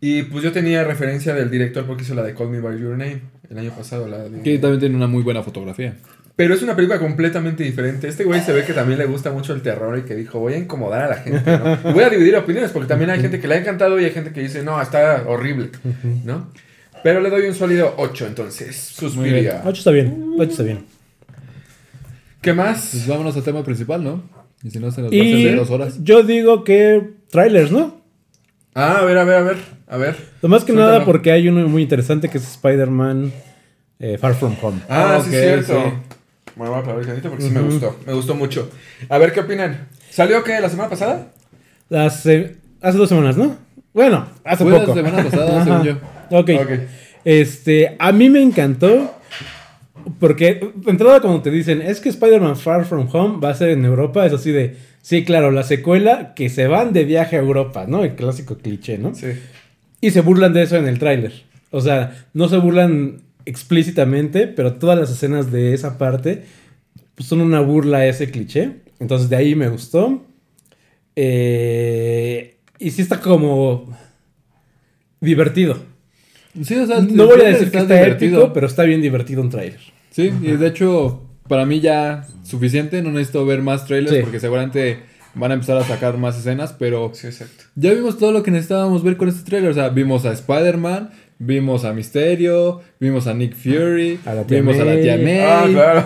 Y 0.00 0.24
pues 0.24 0.44
yo 0.44 0.52
tenía 0.52 0.84
referencia 0.84 1.34
del 1.34 1.50
director 1.50 1.86
porque 1.86 2.02
hizo 2.02 2.14
la 2.14 2.22
de 2.22 2.34
Call 2.34 2.50
Me 2.50 2.60
By 2.60 2.78
Your 2.78 2.96
Name 2.96 3.33
el 3.50 3.58
año 3.58 3.70
pasado. 3.70 4.08
La 4.08 4.18
de- 4.28 4.42
Que 4.42 4.58
también 4.58 4.80
tiene 4.80 4.96
una 4.96 5.06
muy 5.06 5.22
buena 5.22 5.42
fotografía. 5.42 5.96
Pero 6.36 6.54
es 6.54 6.62
una 6.62 6.74
película 6.74 6.98
completamente 6.98 7.62
diferente. 7.62 8.08
Este 8.08 8.24
güey 8.24 8.40
se 8.40 8.52
ve 8.52 8.64
que 8.64 8.72
también 8.72 8.98
le 8.98 9.04
gusta 9.06 9.30
mucho 9.30 9.52
el 9.52 9.62
terror 9.62 9.96
y 9.98 10.02
que 10.02 10.16
dijo, 10.16 10.40
voy 10.40 10.54
a 10.54 10.58
incomodar 10.58 11.04
a 11.04 11.08
la 11.08 11.14
gente, 11.16 11.58
¿no? 11.58 11.76
Voy 11.92 12.02
a 12.02 12.10
dividir 12.10 12.34
opiniones 12.34 12.72
porque 12.72 12.88
también 12.88 13.10
hay 13.10 13.20
gente 13.20 13.38
que 13.40 13.46
le 13.46 13.54
ha 13.54 13.58
encantado 13.58 14.00
y 14.00 14.04
hay 14.04 14.10
gente 14.10 14.32
que 14.32 14.40
dice, 14.40 14.64
no, 14.64 14.82
está 14.82 15.22
horrible, 15.28 15.70
¿no? 16.24 16.50
Pero 17.04 17.20
le 17.20 17.30
doy 17.30 17.44
un 17.46 17.54
sólido 17.54 17.94
8 17.98 18.26
entonces. 18.26 18.96
Muy 19.00 19.10
Suspiria. 19.10 19.62
8 19.64 19.78
está 19.78 19.90
bien. 19.92 20.32
8 20.36 20.50
está 20.50 20.62
bien. 20.64 20.84
¿Qué 22.40 22.52
más? 22.52 22.88
Pues 22.92 23.06
vámonos 23.06 23.36
al 23.36 23.42
tema 23.42 23.62
principal, 23.64 24.02
¿no? 24.02 24.22
Y 24.62 24.70
si 24.70 24.78
no, 24.78 24.90
se 24.90 25.02
nos 25.02 25.12
va 25.12 25.16
a 25.16 25.20
hacer 25.20 25.56
dos 25.56 25.70
horas. 25.70 26.02
yo 26.02 26.22
digo 26.22 26.64
que 26.64 27.10
trailers, 27.30 27.70
¿no? 27.70 28.02
Ah, 28.74 28.98
a 29.00 29.04
ver, 29.04 29.16
a 29.18 29.24
ver, 29.24 29.36
a 29.36 29.42
ver, 29.42 29.56
a 29.88 29.96
ver. 29.96 30.16
Lo 30.42 30.48
más 30.48 30.64
que 30.64 30.72
Suéltalo. 30.72 30.92
nada 30.92 31.04
porque 31.04 31.30
hay 31.30 31.48
uno 31.48 31.66
muy 31.68 31.82
interesante 31.82 32.28
que 32.28 32.38
es 32.38 32.44
Spider-Man 32.44 33.32
eh, 34.00 34.18
Far 34.18 34.34
From 34.34 34.56
Home. 34.62 34.80
Ah, 34.88 35.16
Ah, 35.16 35.20
sí, 35.20 35.28
ok, 35.28 35.34
cierto. 35.34 35.72
sí. 35.84 35.92
Bueno, 36.56 36.72
voy 36.72 36.80
a 36.80 36.82
aplaudir 36.82 37.22
porque 37.22 37.42
sí 37.44 37.50
me 37.50 37.60
gustó. 37.60 37.96
Me 38.06 38.12
gustó 38.12 38.34
mucho. 38.34 38.70
A 39.08 39.18
ver 39.18 39.32
qué 39.32 39.40
opinan. 39.40 39.88
¿Salió 40.10 40.42
qué? 40.44 40.60
¿La 40.60 40.68
semana 40.68 40.88
pasada? 40.90 41.28
Hace, 41.90 42.56
hace 42.80 42.98
dos 42.98 43.08
semanas, 43.08 43.36
¿no? 43.36 43.56
Bueno, 43.92 44.26
hace 44.44 44.64
Fue 44.64 44.72
la 44.72 44.80
poco. 44.80 44.94
semana 44.94 45.22
pasada, 45.24 45.64
según 45.64 45.82
yo. 45.84 45.92
Ok. 46.30 46.50
Ok. 46.62 46.70
Este, 47.24 47.96
a 47.98 48.12
mí 48.12 48.28
me 48.30 48.42
encantó. 48.42 49.14
Porque 50.20 50.72
de 50.74 50.90
entrada 50.90 51.20
cuando 51.20 51.40
te 51.40 51.50
dicen, 51.50 51.80
es 51.80 51.98
que 52.00 52.10
Spider-Man 52.10 52.56
Far 52.56 52.84
From 52.84 53.08
Home 53.12 53.38
va 53.40 53.50
a 53.50 53.54
ser 53.54 53.70
en 53.70 53.84
Europa, 53.86 54.26
es 54.26 54.34
así 54.34 54.52
de, 54.52 54.76
sí, 55.04 55.22
claro, 55.22 55.50
la 55.50 55.62
secuela 55.64 56.32
que 56.34 56.48
se 56.48 56.66
van 56.66 56.94
de 56.94 57.04
viaje 57.04 57.36
a 57.36 57.40
Europa, 57.40 57.84
¿no? 57.86 58.02
El 58.04 58.14
clásico 58.14 58.56
cliché, 58.56 58.96
¿no? 58.96 59.14
Sí. 59.14 59.26
Y 60.00 60.10
se 60.10 60.22
burlan 60.22 60.54
de 60.54 60.62
eso 60.62 60.76
en 60.76 60.88
el 60.88 60.98
tráiler. 60.98 61.32
O 61.70 61.82
sea, 61.82 62.24
no 62.32 62.48
se 62.48 62.56
burlan 62.56 63.20
explícitamente, 63.44 64.46
pero 64.46 64.74
todas 64.74 64.98
las 64.98 65.10
escenas 65.10 65.52
de 65.52 65.74
esa 65.74 65.98
parte 65.98 66.44
pues, 67.14 67.28
son 67.28 67.42
una 67.42 67.60
burla 67.60 67.98
a 67.98 68.06
ese 68.06 68.30
cliché. 68.30 68.76
Entonces 68.98 69.28
de 69.28 69.36
ahí 69.36 69.54
me 69.54 69.68
gustó. 69.68 70.24
Eh, 71.16 72.56
y 72.78 72.90
sí 72.90 73.02
está 73.02 73.20
como 73.20 73.94
divertido. 75.20 75.76
Sí, 76.62 76.76
o 76.76 76.86
sea, 76.86 77.00
No 77.00 77.26
voy 77.26 77.40
a 77.40 77.48
decir 77.48 77.70
que 77.70 77.78
está 77.78 77.94
divertido. 77.94 78.38
épico, 78.40 78.52
pero 78.54 78.66
está 78.66 78.84
bien 78.84 79.02
divertido 79.02 79.42
un 79.42 79.50
tráiler. 79.50 79.80
Sí, 80.10 80.32
y 80.42 80.52
de 80.52 80.66
hecho, 80.68 81.23
para 81.48 81.66
mí 81.66 81.80
ya 81.80 82.26
suficiente, 82.42 83.02
no 83.02 83.10
necesito 83.10 83.44
ver 83.46 83.62
más 83.62 83.86
trailers 83.86 84.14
Sí. 84.16 84.22
porque 84.22 84.40
seguramente 84.40 85.00
van 85.34 85.50
a 85.50 85.54
empezar 85.54 85.76
a 85.76 85.84
sacar 85.84 86.16
más 86.16 86.38
escenas, 86.38 86.72
pero 86.78 87.10
Sí, 87.12 87.26
exacto. 87.26 87.64
ya 87.74 87.92
vimos 87.92 88.18
todo 88.18 88.30
lo 88.32 88.42
que 88.42 88.50
necesitábamos 88.52 89.02
ver 89.02 89.16
con 89.16 89.28
este 89.28 89.42
trailer. 89.48 89.70
O 89.70 89.74
sea, 89.74 89.88
vimos 89.88 90.24
a 90.24 90.32
Spider-Man, 90.32 91.10
Vimos 91.38 91.84
a 91.84 91.92
Misterio, 91.92 92.80
vimos 93.00 93.26
a 93.26 93.34
Nick 93.34 93.54
Fury, 93.56 94.20
A 94.24 94.34
la 94.34 94.44
tía 94.44 94.60
vimos 94.60 94.78
a 94.78 94.84
la 94.84 95.00
tía 95.00 95.16
May. 95.16 95.24
May. 95.24 95.40
Ah, 95.40 95.66
claro. 95.68 96.04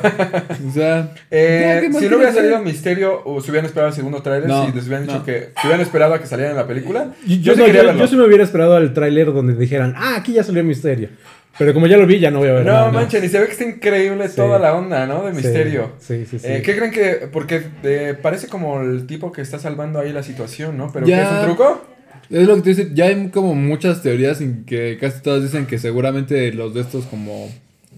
O 0.68 0.72
sea, 0.72 1.14
Eh, 1.30 1.60
ya, 1.74 1.80
¿qué 1.82 1.88
más 1.90 2.02
si 2.02 2.08
no 2.08 2.16
hubiera 2.16 2.32
salido 2.32 2.58
Misterio 2.62 3.22
o 3.24 3.40
se 3.42 3.50
hubieran 3.50 3.66
esperado 3.66 3.88
el 3.90 3.94
segundo 3.94 4.22
tráiler, 4.22 4.48
No, 4.48 4.66
si 4.66 4.72
les 4.72 4.86
hubieran 4.86 5.04
dicho 5.06 5.18
no. 5.18 5.24
que 5.24 5.50
se 5.60 5.66
hubieran 5.66 5.80
esperado 5.82 6.14
a 6.14 6.20
que 6.20 6.26
saliera 6.26 6.50
en 6.52 6.56
la 6.56 6.66
película, 6.66 7.12
Yo, 7.26 7.36
yo, 7.36 7.54
sí 7.54 7.60
no, 7.60 7.66
yo- 7.66 7.92
yo 7.94 8.06
sí 8.08 8.16
me 8.16 8.24
hubiera 8.24 8.42
esperado 8.42 8.74
al 8.74 8.94
tráiler 8.94 9.26
donde 9.32 9.54
dijeran, 9.54 9.94
ah, 9.96 10.16
aquí 10.16 10.32
ya 10.32 10.42
salió 10.42 10.64
Misterio. 10.64 11.10
Pero 11.58 11.74
como 11.74 11.86
ya 11.88 11.96
lo 11.98 12.06
vi, 12.06 12.20
ya 12.20 12.30
no 12.30 12.38
voy 12.38 12.48
a 12.48 12.52
ver 12.52 12.64
No, 12.66 12.72
nada. 12.72 12.90
manchen, 12.92 13.22
y 13.24 13.28
se 13.28 13.38
ve 13.40 13.46
que 13.46 13.52
está 13.52 13.64
increíble 13.64 14.28
Sí. 14.28 14.36
toda 14.36 14.58
la 14.60 14.74
onda, 14.76 15.06
¿no? 15.06 15.24
De 15.24 15.32
Sí, 15.32 15.36
Misterio. 15.38 15.92
Sí, 15.98 16.24
sí, 16.24 16.38
sí. 16.38 16.46
Eh, 16.48 16.62
¿Qué 16.64 16.76
creen 16.76 16.90
que.? 16.92 17.28
Porque 17.32 17.62
eh, 17.82 18.14
parece 18.20 18.46
como 18.46 18.80
el 18.80 19.06
tipo 19.08 19.32
que 19.32 19.42
está 19.42 19.58
salvando 19.58 19.98
ahí 19.98 20.12
la 20.12 20.22
situación, 20.22 20.78
¿no? 20.78 20.90
¿Pero 20.92 21.06
Ya. 21.06 21.16
qué 21.16 21.22
es 21.24 21.30
un 21.40 21.44
truco? 21.46 21.84
Es 22.30 22.46
lo 22.46 22.56
que 22.56 22.62
te 22.62 22.68
dice, 22.70 22.90
ya 22.94 23.06
hay 23.06 23.28
como 23.28 23.54
muchas 23.54 24.02
teorías 24.02 24.40
en 24.40 24.64
que 24.64 24.98
casi 25.00 25.22
todas 25.22 25.42
dicen 25.42 25.66
que 25.66 25.78
seguramente 25.78 26.52
los 26.52 26.74
de 26.74 26.80
estos 26.82 27.04
como 27.06 27.48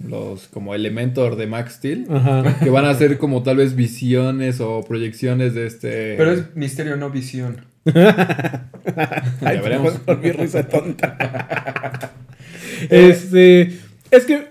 los 0.06 0.48
como 0.48 0.74
Elementor 0.74 1.36
de 1.36 1.46
Max 1.46 1.74
Steel 1.74 2.06
Ajá. 2.10 2.58
que 2.62 2.70
van 2.70 2.86
a 2.86 2.94
ser 2.94 3.18
como 3.18 3.42
tal 3.42 3.58
vez 3.58 3.76
visiones 3.76 4.60
o 4.60 4.82
proyecciones 4.82 5.52
de 5.54 5.66
este 5.66 6.14
Pero 6.16 6.32
es 6.32 6.44
Misterio, 6.56 6.96
no 6.96 7.10
visión. 7.10 7.58
Ay, 7.94 9.56
Ya 9.56 9.62
veremos. 9.62 9.92
por 10.06 10.18
mi 10.18 10.32
risa 10.32 10.66
tonta. 10.68 12.12
este. 12.90 13.72
Es 14.10 14.24
que. 14.26 14.50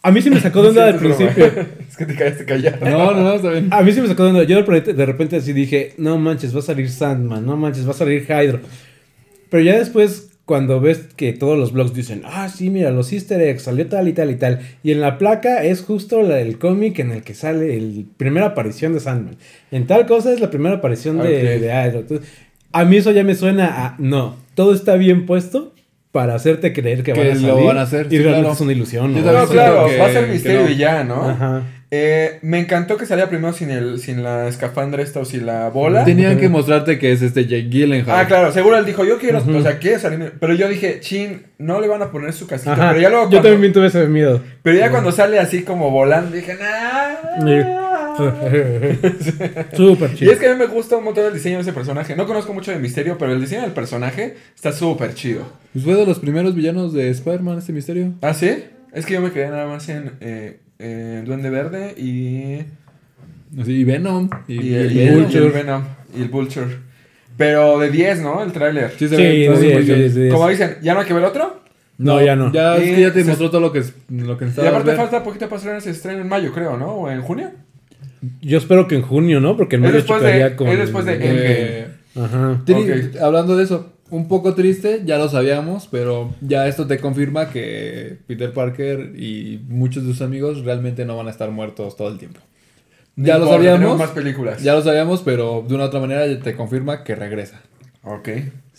A 0.00 0.10
mí 0.12 0.22
sí 0.22 0.30
me 0.30 0.40
sacó 0.40 0.62
de 0.62 0.68
onda 0.68 0.86
al 0.86 0.98
Sí, 1.00 1.06
es 1.06 1.16
broma. 1.16 1.16
principio. 1.32 1.66
es 1.88 1.96
que 1.96 2.06
te 2.06 2.14
callaste 2.14 2.44
callado. 2.44 2.88
No, 2.88 3.12
no, 3.14 3.20
no, 3.22 3.32
está 3.34 3.50
bien. 3.50 3.68
A 3.72 3.82
mí 3.82 3.92
sí 3.92 4.00
me 4.00 4.06
sacó 4.06 4.24
de 4.24 4.30
onda. 4.30 4.42
Yo 4.44 4.56
de 4.56 4.62
repente, 4.62 4.92
de 4.94 5.06
repente 5.06 5.36
así 5.36 5.52
dije, 5.52 5.94
no 5.98 6.18
manches, 6.18 6.54
va 6.54 6.60
a 6.60 6.62
salir 6.62 6.88
Sandman, 6.88 7.44
no 7.44 7.56
manches, 7.56 7.86
va 7.86 7.90
a 7.90 7.94
salir 7.94 8.22
Hydro. 8.22 8.60
Pero 9.50 9.62
ya 9.62 9.78
después, 9.78 10.30
cuando 10.44 10.80
ves 10.80 11.08
que 11.16 11.32
todos 11.32 11.58
los 11.58 11.72
blogs 11.72 11.94
dicen, 11.94 12.22
ah, 12.24 12.48
sí, 12.48 12.70
mira, 12.70 12.90
los 12.90 13.12
easter 13.12 13.40
eggs, 13.40 13.62
salió 13.62 13.86
tal 13.88 14.08
y 14.08 14.12
tal 14.12 14.30
y 14.30 14.36
tal. 14.36 14.60
Y 14.82 14.92
en 14.92 15.00
la 15.00 15.18
placa 15.18 15.62
es 15.64 15.82
justo 15.82 16.22
la 16.22 16.36
del 16.36 16.58
cómic 16.58 16.98
en 17.00 17.10
el 17.12 17.22
que 17.22 17.34
sale 17.34 17.78
la 17.80 18.02
primera 18.16 18.46
aparición 18.46 18.94
de 18.94 19.00
Sandman. 19.00 19.36
En 19.70 19.86
tal 19.86 20.06
cosa 20.06 20.32
es 20.32 20.40
la 20.40 20.50
primera 20.50 20.76
aparición 20.76 21.18
de, 21.18 21.58
de. 21.60 21.70
Entonces, 21.70 22.28
a 22.72 22.84
mí 22.84 22.96
eso 22.96 23.10
ya 23.10 23.24
me 23.24 23.34
suena 23.34 23.66
a, 23.86 23.96
no, 23.98 24.36
todo 24.54 24.72
está 24.74 24.96
bien 24.96 25.26
puesto 25.26 25.74
para 26.12 26.34
hacerte 26.34 26.72
creer 26.72 27.02
que, 27.02 27.12
Que 27.12 27.20
van 27.20 27.30
a 27.30 27.34
lo 27.34 27.40
salir. 27.52 27.66
van 27.66 27.78
a 27.78 27.82
hacer, 27.82 28.06
Y 28.06 28.10
sí, 28.10 28.16
realmente 28.18 28.40
claro. 28.40 28.54
es 28.54 28.60
una 28.62 28.72
ilusión. 28.72 29.12
¿no? 29.12 29.20
No, 29.20 29.46
claro, 29.46 29.86
que- 29.88 29.98
va 29.98 30.06
a 30.06 30.12
ser 30.12 30.28
Misterio 30.28 30.62
no. 30.64 30.70
y 30.70 30.76
ya, 30.76 31.04
¿no? 31.04 31.22
Ajá. 31.28 31.62
Eh, 31.90 32.38
me 32.42 32.58
encantó 32.58 32.98
que 32.98 33.06
saliera 33.06 33.30
primero 33.30 33.54
sin, 33.54 33.70
el, 33.70 33.98
sin 33.98 34.22
la 34.22 34.46
escafandra 34.46 35.02
esta 35.02 35.20
o 35.20 35.24
sin 35.24 35.46
la 35.46 35.70
bola. 35.70 36.04
Tenían 36.04 36.38
que 36.38 36.50
mostrarte 36.50 36.98
que 36.98 37.12
es 37.12 37.22
este 37.22 37.46
Jake 37.46 37.68
Gyllenhaal. 37.70 38.20
Ah, 38.20 38.26
claro, 38.26 38.52
seguro 38.52 38.76
él 38.76 38.84
dijo, 38.84 39.04
yo 39.06 39.18
quiero, 39.18 39.38
Ujú. 39.38 39.56
o 39.56 39.62
sea, 39.62 39.78
quiere 39.78 39.98
salir. 39.98 40.34
Pero 40.38 40.54
yo 40.54 40.68
dije, 40.68 41.00
chin, 41.00 41.44
no 41.56 41.80
le 41.80 41.88
van 41.88 42.02
a 42.02 42.10
poner 42.10 42.34
su 42.34 42.46
casquito. 42.46 42.72
Ajá. 42.72 42.90
Pero 42.90 43.00
ya 43.00 43.08
luego 43.08 43.24
Yo 43.24 43.30
cuando, 43.38 43.48
también 43.50 43.72
tuve 43.72 43.86
ese 43.86 44.06
miedo. 44.06 44.42
pero 44.62 44.76
ya 44.78 44.90
cuando 44.90 45.12
sale 45.12 45.38
así 45.38 45.62
como 45.62 45.90
volando, 45.90 46.36
dije, 46.36 46.56
nah. 46.56 48.18
Súper 49.76 50.10
Y 50.12 50.16
chido. 50.16 50.32
es 50.32 50.38
que 50.38 50.46
a 50.48 50.52
mí 50.52 50.58
me 50.58 50.66
gusta 50.66 50.96
un 50.96 51.04
montón 51.04 51.24
el 51.26 51.32
diseño 51.32 51.56
de 51.56 51.62
ese 51.62 51.72
personaje. 51.72 52.16
No 52.16 52.26
conozco 52.26 52.52
mucho 52.52 52.70
de 52.70 52.78
misterio, 52.78 53.16
pero 53.18 53.32
el 53.32 53.40
diseño 53.40 53.62
del 53.62 53.72
personaje 53.72 54.34
está 54.54 54.72
súper 54.72 55.14
chido. 55.14 55.42
Pues 55.72 55.84
fue 55.84 55.94
de 55.94 56.04
los 56.06 56.18
primeros 56.18 56.54
villanos 56.54 56.92
de 56.92 57.10
Spider-Man, 57.10 57.58
este 57.58 57.72
misterio. 57.72 58.12
¿Ah, 58.22 58.34
sí? 58.34 58.64
Es 58.92 59.06
que 59.06 59.14
yo 59.14 59.20
me 59.20 59.30
quedé 59.30 59.48
nada 59.48 59.66
más 59.66 59.88
en 59.88 60.12
eh, 60.20 60.60
eh, 60.78 61.22
Duende 61.26 61.50
Verde 61.50 61.94
y. 61.96 62.62
Y 63.56 63.84
Venom. 63.84 64.28
Y, 64.46 64.54
Y, 64.54 64.56
y 64.70 64.74
el, 64.74 64.92
y 64.92 65.00
el- 65.00 65.12
y 65.14 65.20
Vulture. 65.20 65.46
el 65.46 65.52
Venom. 65.52 65.82
Y 66.16 66.22
el 66.22 66.28
Vulture. 66.28 66.66
Pero 67.36 67.78
de 67.78 67.90
10, 67.90 68.20
¿no? 68.20 68.42
El 68.42 68.52
tráiler. 68.52 68.90
Sí, 68.98 69.08
Sí, 69.08 69.16
sí, 69.16 70.10
sí. 70.10 70.28
Como 70.30 70.48
dicen, 70.48 70.76
¿ya 70.82 70.94
no 70.94 71.00
hay 71.00 71.06
que 71.06 71.14
ver 71.14 71.24
otro? 71.24 71.62
No, 71.98 72.20
ya 72.22 72.36
no. 72.36 72.52
Ya, 72.52 72.76
es 72.76 72.88
Y 72.88 72.94
que 72.96 73.00
ya 73.02 73.12
te 73.12 73.22
se- 73.22 73.28
mostró 73.28 73.50
todo 73.50 73.60
lo 73.60 73.72
que, 73.72 73.80
es- 73.80 73.92
lo 74.10 74.36
que 74.38 74.44
Y 74.46 74.48
aparte 74.66 74.90
ver. 74.90 74.96
falta 74.96 75.22
poquito 75.22 75.46
para 75.48 75.56
estrenar, 75.56 75.82
se 75.82 75.90
estrena 75.90 76.20
en 76.20 76.28
mayo, 76.28 76.52
creo, 76.52 76.76
¿no? 76.76 76.92
¿O 76.94 77.10
en 77.10 77.22
junio? 77.22 77.50
Yo 78.40 78.58
espero 78.58 78.86
que 78.88 78.96
en 78.96 79.02
junio, 79.02 79.40
¿no? 79.40 79.56
Porque 79.56 79.76
en 79.76 79.84
Es 79.84 79.88
mayo 79.90 79.96
después 80.02 80.20
de- 80.22 80.26
chocaría 80.28 80.56
con... 80.56 80.68
es 80.68 80.78
después 80.78 81.04
de 81.04 81.18
Eh, 81.20 81.86
Ajá. 82.16 82.60
tri- 82.66 83.18
Hablando 83.20 83.56
de 83.56 83.64
eso, 83.64 83.92
un 84.10 84.28
poco 84.28 84.54
triste, 84.54 85.02
ya 85.04 85.18
lo 85.18 85.28
sabíamos, 85.28 85.88
pero 85.90 86.34
ya 86.40 86.66
esto 86.68 86.86
te 86.86 86.98
confirma 86.98 87.50
que 87.50 88.16
Peter 88.26 88.52
Parker 88.52 89.12
y 89.16 89.60
muchos 89.68 90.04
de 90.04 90.12
sus 90.12 90.22
amigos 90.22 90.64
realmente 90.64 91.04
no 91.04 91.16
van 91.16 91.26
a 91.28 91.30
estar 91.30 91.50
muertos 91.50 91.96
todo 91.96 92.08
el 92.08 92.18
tiempo. 92.18 92.40
Ya 93.16 93.34
No 93.34 93.40
lo 93.40 93.44
importa, 93.46 93.70
sabíamos, 93.70 93.98
más 93.98 94.10
películas. 94.10 94.62
ya 94.62 94.74
lo 94.74 94.82
sabíamos, 94.82 95.22
pero 95.22 95.64
de 95.68 95.74
una 95.74 95.84
otra 95.84 96.00
manera 96.00 96.24
te 96.40 96.54
confirma 96.54 97.02
que 97.04 97.14
regresa. 97.16 97.60
Ok, 98.04 98.28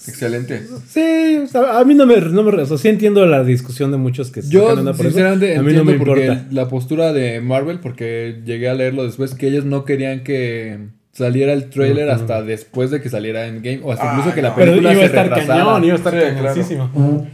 excelente. 0.08 0.64
Sí, 0.88 1.38
o 1.44 1.48
sea, 1.48 1.80
a 1.80 1.84
mí 1.86 1.94
no 1.94 2.06
me, 2.06 2.20
no 2.22 2.42
me... 2.42 2.62
O 2.62 2.66
sea, 2.66 2.78
sí 2.78 2.88
entiendo 2.88 3.26
la 3.26 3.44
discusión 3.44 3.92
de 3.92 3.98
muchos 3.98 4.32
que 4.32 4.42
se 4.42 4.50
Yo 4.50 4.70
por 4.70 4.80
eso. 4.80 5.04
sinceramente 5.04 5.58
A 5.58 5.62
mí 5.62 5.74
no 5.74 5.80
entiendo 5.82 5.92
me 5.92 5.98
porque 6.06 6.26
importa. 6.28 6.48
la 6.52 6.68
postura 6.70 7.14
de 7.14 7.42
Marvel, 7.42 7.80
porque 7.80 8.42
llegué 8.46 8.70
a 8.70 8.74
leerlo 8.74 9.04
después, 9.04 9.36
que 9.36 9.48
ellos 9.48 9.66
no 9.66 9.84
querían 9.86 10.24
que 10.24 10.80
saliera 11.20 11.54
el 11.54 11.70
trailer 11.70 12.10
hasta 12.10 12.42
después 12.42 12.90
de 12.92 13.00
que 13.02 13.10
saliera 13.10 13.46
Endgame, 13.48 13.82
o 13.84 13.92
hasta 13.92 14.10
Ah, 14.10 14.16
incluso 14.18 14.36
que 14.36 14.42
la 14.42 14.50
no. 14.50 14.56
Pero 14.56 14.72
película 14.72 14.94
iba 14.94 15.02
a 15.04 15.06
estar 15.06 15.30
retrasara. 15.30 15.64
cañón, 15.64 15.84
iba 15.86 15.94
a 15.94 15.98
estar 15.98 16.14
Sí, 16.14 16.76
claro. 16.76 17.28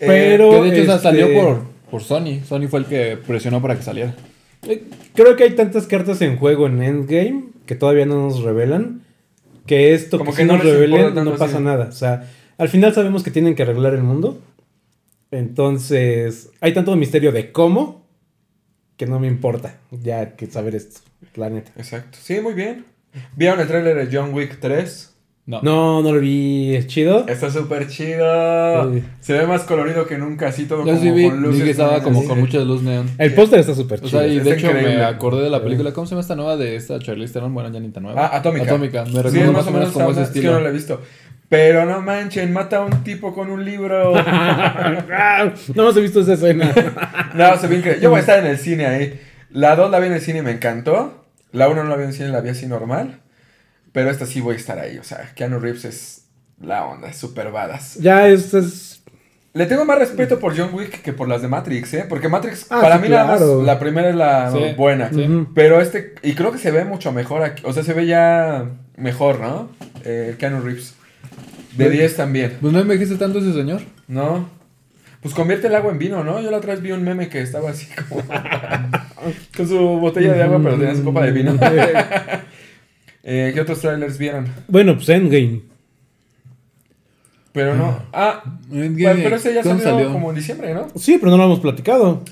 Eh, 0.00 0.06
Pero... 0.06 0.50
Que 0.50 0.60
de 0.62 0.68
hecho 0.68 0.82
o 0.82 0.84
sea, 0.84 0.94
este, 0.96 1.02
salió 1.08 1.32
por, 1.34 1.62
por 1.90 2.02
Sony. 2.02 2.40
Sony 2.46 2.68
fue 2.68 2.80
el 2.80 2.86
que 2.86 3.16
presionó 3.26 3.60
para 3.62 3.76
que 3.76 3.82
saliera. 3.82 4.14
eh, 4.68 4.84
Creo 5.14 5.34
que 5.36 5.44
hay 5.44 5.50
tantas 5.56 5.86
cartas 5.86 6.20
en 6.22 6.36
juego 6.36 6.66
en 6.66 6.82
Endgame 6.82 7.44
que 7.66 7.74
todavía 7.74 8.06
no 8.06 8.14
nos 8.28 8.42
revelan 8.42 9.02
que 9.66 9.92
esto 9.94 10.18
Como 10.18 10.34
que, 10.34 10.44
no 10.44 10.54
nos 10.56 10.64
revelen 10.64 11.14
no 11.14 11.32
pasa 11.36 11.56
así. 11.56 11.64
nada. 11.64 11.86
O 11.88 11.92
sea, 11.92 12.28
al 12.58 12.68
final 12.68 12.94
sabemos 12.94 13.22
que 13.22 13.30
tienen 13.30 13.54
que 13.54 13.62
arreglar 13.62 13.94
el 13.94 14.02
mundo. 14.02 14.38
Entonces, 15.30 16.50
hay 16.60 16.72
tanto 16.72 16.94
misterio 16.96 17.32
de 17.32 17.52
cómo 17.52 18.06
que 18.96 19.06
no 19.06 19.20
me 19.20 19.26
importa 19.28 19.76
ya 19.90 20.34
que 20.36 20.46
saber 20.46 20.74
esto, 20.74 21.00
la 21.36 21.50
neta. 21.50 21.70
Exacto. 21.76 22.18
Sí, 22.20 22.40
muy 22.40 22.54
bien. 22.54 22.84
¿Vieron 23.36 23.60
el 23.60 23.66
tráiler 23.68 24.08
de 24.08 24.16
John 24.16 24.32
Wick 24.34 24.58
3? 24.60 25.14
No. 25.46 25.60
No, 25.62 26.02
no 26.02 26.12
lo 26.12 26.20
vi, 26.20 26.74
es 26.76 26.86
chido. 26.88 27.26
Está 27.26 27.50
súper 27.50 27.88
chido. 27.88 28.92
Sí. 28.92 29.02
Se 29.20 29.32
ve 29.32 29.46
más 29.46 29.62
colorido 29.62 30.06
que 30.06 30.18
nunca, 30.18 30.48
así 30.48 30.66
todo 30.66 30.80
Yo 30.80 30.92
como 30.92 31.00
sí 31.00 31.10
vi, 31.10 31.24
con 31.30 31.40
vi 31.40 31.46
luces. 31.48 31.64
que 31.64 31.70
estaba 31.70 31.92
neón, 31.92 32.02
como 32.04 32.18
así. 32.18 32.28
con 32.28 32.40
mucha 32.40 32.58
luz 32.60 32.82
neón. 32.82 33.08
El 33.16 33.32
póster 33.32 33.60
está 33.60 33.74
súper 33.74 34.00
O 34.00 34.06
chido. 34.06 34.20
sea, 34.20 34.28
y 34.28 34.40
de 34.40 34.52
hecho 34.52 34.66
me 34.66 34.80
increíble. 34.80 35.04
acordé 35.06 35.44
de 35.44 35.48
la 35.50 35.56
Sí. 35.58 35.64
película. 35.64 35.92
¿Cómo 35.94 36.06
se 36.06 36.10
llama 36.10 36.20
esta 36.20 36.36
nueva 36.36 36.56
de 36.58 36.76
esta 36.76 36.98
Charlize 36.98 37.32
Theron? 37.32 37.54
Bueno, 37.54 37.70
ya 37.72 37.80
ni 37.80 37.88
tan 37.88 38.02
nueva. 38.02 38.26
Ah, 38.26 38.36
Atómica. 38.36 38.64
Atómica. 38.66 39.04
Me 39.04 39.10
Sí, 39.10 39.16
recuerda 39.22 39.44
es 39.46 39.52
más 39.52 39.66
o 39.66 39.70
menos 39.70 39.88
como 39.92 40.04
ese 40.10 40.10
onda, 40.10 40.22
es 40.22 40.28
que 40.28 40.38
estilo. 40.40 40.52
no 40.52 40.60
la 40.60 40.68
he 40.68 40.72
visto. 40.72 41.00
Pero 41.48 41.86
no 41.86 42.02
manchen, 42.02 42.52
mata 42.52 42.76
a 42.76 42.80
un 42.84 43.02
tipo 43.02 43.32
con 43.34 43.50
un 43.50 43.64
libro. 43.64 44.12
no 45.74 45.82
hemos 45.82 45.94
visto 46.00 46.20
esa 46.20 46.34
escena. 46.34 46.72
no, 47.34 47.56
se 47.56 47.66
ve 47.68 47.76
increíble. 47.76 48.02
Yo 48.02 48.10
voy 48.10 48.18
a 48.18 48.20
estar 48.20 48.38
en 48.40 48.46
el 48.50 48.58
cine 48.58 48.86
ahí. 48.86 49.20
La 49.50 49.74
2 49.76 49.90
la 49.90 49.98
vi 49.98 50.08
en 50.08 50.12
el 50.12 50.20
cine 50.20 50.40
y 50.40 50.42
me 50.42 50.50
encantó. 50.52 51.24
La 51.52 51.68
1 51.68 51.84
no 51.84 51.88
la 51.90 51.96
vi 51.96 52.04
en 52.04 52.12
cine, 52.12 52.28
la 52.28 52.40
vi 52.40 52.50
así 52.50 52.66
normal. 52.66 53.20
Pero 53.92 54.10
esta 54.10 54.26
sí 54.26 54.40
voy 54.40 54.54
a 54.54 54.58
estar 54.58 54.78
ahí. 54.78 54.98
O 54.98 55.04
sea, 55.04 55.32
Keanu 55.34 55.58
Reeves 55.58 55.84
es 55.84 56.24
la 56.60 56.84
onda, 56.84 57.08
es 57.08 57.16
súper 57.16 57.50
badass. 57.50 57.96
ya 57.96 58.28
es, 58.28 58.52
es- 58.54 59.02
Le 59.54 59.64
tengo 59.66 59.84
más 59.86 59.98
respeto 59.98 60.38
por 60.38 60.56
John 60.56 60.70
Wick 60.74 61.00
que 61.02 61.12
por 61.12 61.26
las 61.26 61.40
de 61.42 61.48
Matrix, 61.48 61.94
¿eh? 61.94 62.04
Porque 62.08 62.28
Matrix, 62.28 62.66
Ah, 62.70 62.80
para 62.82 62.96
sí, 62.96 63.02
mí 63.02 63.08
nada 63.08 63.24
más, 63.26 63.40
la 63.40 63.78
primera 63.78 64.10
es 64.10 64.14
la 64.14 64.52
Sí. 64.52 64.58
buena. 64.76 65.10
Sí. 65.12 65.26
Pero 65.54 65.80
este, 65.80 66.14
y 66.22 66.34
creo 66.34 66.52
que 66.52 66.58
se 66.58 66.70
ve 66.70 66.84
mucho 66.84 67.10
mejor 67.12 67.42
aquí. 67.42 67.62
O 67.66 67.72
sea, 67.72 67.82
se 67.82 67.94
ve 67.94 68.06
ya 68.06 68.66
mejor, 68.96 69.40
¿no? 69.40 69.70
Eh, 70.04 70.36
Keanu 70.38 70.60
Reeves. 70.60 70.94
De 71.76 71.86
Pues- 71.86 71.96
10 71.96 72.16
también, 72.16 72.58
Pues 72.60 72.72
no 72.72 72.80
envejece 72.80 73.16
tanto 73.16 73.38
ese 73.38 73.52
señor. 73.54 73.80
¿no? 74.06 74.48
Pues 75.22 75.34
convierte 75.34 75.66
el 75.66 75.74
agua 75.74 75.90
en 75.90 75.98
vino, 75.98 76.22
¿no? 76.22 76.40
Yo 76.40 76.50
la 76.50 76.58
otra 76.58 76.74
vez 76.74 76.82
vi 76.82 76.92
un 76.92 77.02
meme 77.02 77.28
que 77.28 77.40
estaba 77.40 77.70
así 77.70 77.88
como... 78.08 78.22
con 79.56 79.68
su 79.68 79.78
botella 79.78 80.32
de 80.32 80.42
agua, 80.42 80.60
pero 80.62 80.76
tenía 80.76 80.94
su 80.94 81.04
copa 81.04 81.24
de 81.24 81.32
vino. 81.32 81.58
Eh, 83.30 83.50
¿Qué 83.52 83.60
otros 83.60 83.80
trailers 83.80 84.16
vieron? 84.16 84.46
Bueno, 84.68 84.94
pues 84.94 85.06
Endgame. 85.10 85.60
Pero 87.52 87.74
no... 87.74 88.00
Ah, 88.10 88.42
Endgame, 88.72 89.02
bueno, 89.02 89.20
pero 89.22 89.36
ese 89.36 89.52
ya 89.52 89.62
¿cuándo 89.62 89.84
salió, 89.84 90.10
como 90.10 90.30
en 90.30 90.36
diciembre, 90.36 90.72
¿no? 90.72 90.88
Sí, 90.96 91.18
pero 91.18 91.32
no 91.32 91.36
lo 91.36 91.44
hemos 91.44 91.60
platicado. 91.60 92.22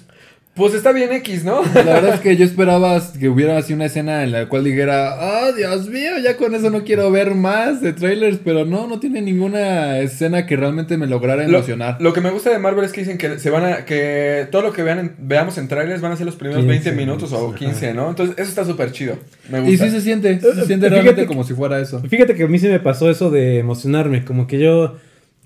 Pues 0.57 0.73
está 0.73 0.91
bien 0.93 1.13
X, 1.13 1.45
¿no? 1.45 1.61
La 1.75 1.83
verdad 1.83 2.15
es 2.15 2.21
que 2.21 2.35
yo 2.35 2.43
esperaba 2.45 2.99
que 3.21 3.29
hubiera 3.29 3.59
así 3.59 3.75
una 3.75 3.85
escena 3.85 4.25
en 4.25 4.33
la 4.33 4.49
cual 4.49 4.65
dijera, 4.65 5.15
oh 5.21 5.53
Dios 5.53 5.87
mío, 5.91 6.13
ya 6.25 6.39
con 6.39 6.55
eso 6.55 6.71
no 6.71 6.83
quiero 6.83 7.11
ver 7.11 7.35
más 7.35 7.83
de 7.83 7.93
trailers, 7.93 8.39
pero 8.43 8.65
no, 8.65 8.87
no 8.87 8.99
tiene 8.99 9.21
ninguna 9.21 9.99
escena 9.99 10.47
que 10.47 10.57
realmente 10.57 10.97
me 10.97 11.07
lograra 11.07 11.47
Lo, 11.47 11.59
emocionar. 11.59 11.99
lo 12.01 12.15
que 12.15 12.23
me 12.23 12.31
gusta 12.31 12.49
de 12.51 12.59
Marvel 12.59 12.87
es 12.87 12.93
que 12.93 13.03
dicen 13.03 13.19
que 13.19 13.39
se 13.39 13.51
van 13.51 13.65
a 13.71 13.85
que 13.85 14.49
todo 14.51 14.63
lo 14.63 14.73
que 14.73 14.83
vean 14.83 14.99
en- 14.99 15.15
veamos 15.19 15.59
en 15.59 15.69
trailers 15.69 16.01
van 16.01 16.13
a 16.13 16.17
ser 16.17 16.25
los 16.25 16.37
primeros 16.37 16.65
15 16.65 16.71
20 16.91 16.93
minutos 16.93 17.33
o 17.35 17.37
minutos, 17.39 17.59
15, 17.61 17.93
¿no? 17.93 18.09
Entonces, 18.09 18.35
eso 18.39 18.49
está 18.49 18.65
súper 18.65 18.93
chido. 18.93 19.19
Me 19.51 19.61
gusta. 19.61 19.75
Y 19.75 19.77
sí 19.77 19.95
se 19.95 20.01
siente, 20.01 20.41
sí 20.41 20.41
se 20.41 20.65
siente 20.65 20.87
Fíjate 20.87 20.89
realmente 20.89 21.21
que- 21.23 21.27
como 21.29 21.45
si 21.45 21.53
fuera 21.53 21.79
eso. 21.81 22.01
Fíjate 22.09 22.35
que 22.35 22.45
a 22.45 22.49
mí 22.49 22.59
sí 22.59 22.67
me 22.69 22.81
pasó 22.81 23.11
eso 23.11 23.31
de 23.31 23.59
emocionarme. 23.59 24.25
Como 24.25 24.47
que 24.47 24.59
yo. 24.59 24.97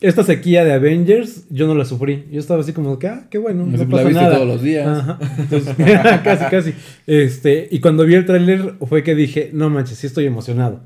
Esta 0.00 0.24
sequía 0.24 0.64
de 0.64 0.72
Avengers, 0.72 1.44
yo 1.50 1.66
no 1.66 1.74
la 1.74 1.84
sufrí. 1.84 2.24
Yo 2.30 2.40
estaba 2.40 2.60
así 2.62 2.72
como 2.72 2.98
que, 2.98 3.08
ah, 3.08 3.26
qué 3.30 3.36
bueno, 3.38 3.66
no 3.66 3.76
La 3.76 3.84
pasa 3.84 4.04
viste 4.04 4.22
nada. 4.22 4.34
todos 4.36 4.48
los 4.48 4.62
días. 4.62 4.86
Ajá. 4.86 5.18
Entonces, 5.38 5.74
casi, 6.24 6.44
casi. 6.50 6.74
Este, 7.06 7.68
y 7.70 7.80
cuando 7.80 8.04
vi 8.04 8.14
el 8.14 8.24
tráiler 8.24 8.74
fue 8.88 9.02
que 9.02 9.14
dije, 9.14 9.50
no 9.52 9.68
manches, 9.68 9.98
sí 9.98 10.06
estoy 10.06 10.24
emocionado. 10.26 10.80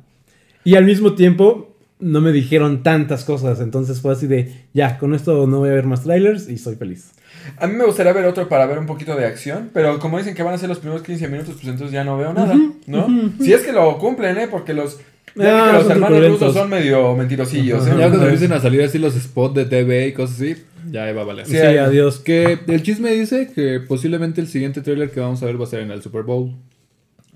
Y 0.65 0.75
al 0.75 0.85
mismo 0.85 1.15
tiempo, 1.15 1.77
no 2.01 2.21
me 2.21 2.33
dijeron 2.33 2.83
tantas 2.83 3.25
cosas. 3.25 3.61
Entonces 3.61 4.01
fue 4.01 4.13
así 4.13 4.27
de, 4.27 4.53
ya, 4.73 4.99
con 4.99 5.15
esto 5.15 5.47
no 5.47 5.59
voy 5.61 5.71
a 5.71 5.75
ver 5.75 5.87
más 5.87 6.03
trailers 6.03 6.49
y 6.49 6.59
soy 6.59 6.75
feliz. 6.77 7.13
A 7.59 7.67
mí 7.67 7.75
me 7.75 7.85
gustaría 7.85 8.13
ver 8.13 8.25
otro 8.25 8.49
para 8.49 8.67
ver 8.67 8.79
un 8.79 8.87
poquito 8.87 9.15
de 9.17 9.27
acción, 9.27 9.71
pero 9.73 9.99
como 9.99 10.19
dicen 10.19 10.35
que 10.35 10.43
van 10.43 10.55
a 10.55 10.59
ser 10.59 10.69
los 10.69 10.79
primeros 10.79 11.03
15 11.03 11.29
minutos, 11.29 11.55
pues 11.55 11.67
entonces 11.67 11.93
ya 11.93 12.03
no 12.03 12.17
veo 12.17 12.33
nada, 12.33 12.57
¿no? 12.87 13.07
Si 13.39 13.53
es 13.53 13.61
que 13.63 13.73
lo 13.73 13.99
cumplen, 13.99 14.39
¿eh? 14.39 14.49
Porque 14.51 14.73
los, 14.73 14.99
ya 15.37 15.67
que 15.67 15.73
los 15.73 15.91
hermanos 15.91 16.29
rusos 16.29 16.55
son 16.55 16.71
medio 16.71 17.15
mentirosillos, 17.17 17.87
¿eh? 17.87 17.91
Ya 17.99 18.09
cuando 18.09 18.25
empiecen 18.25 18.53
a 18.53 18.61
salir 18.61 18.83
así 18.83 18.99
los 18.99 19.15
spots 19.15 19.55
de 19.55 19.65
TV 19.65 20.09
y 20.09 20.13
cosas 20.13 20.37
así, 20.37 20.57
ya 20.91 21.13
va 21.13 21.23
a 21.23 21.25
valer. 21.25 21.47
Sí, 21.47 21.53
Sí, 21.53 21.59
adiós. 21.59 22.19
Que 22.19 22.59
el 22.67 22.83
chisme 22.83 23.11
dice 23.13 23.51
que 23.55 23.81
posiblemente 23.81 24.41
el 24.41 24.49
siguiente 24.49 24.81
trailer 24.81 25.11
que 25.11 25.21
vamos 25.21 25.43
a 25.43 25.47
ver 25.47 25.61
va 25.61 25.65
a 25.65 25.69
ser 25.69 25.81
en 25.81 25.91
el 25.91 26.03
Super 26.03 26.23
Bowl. 26.23 26.55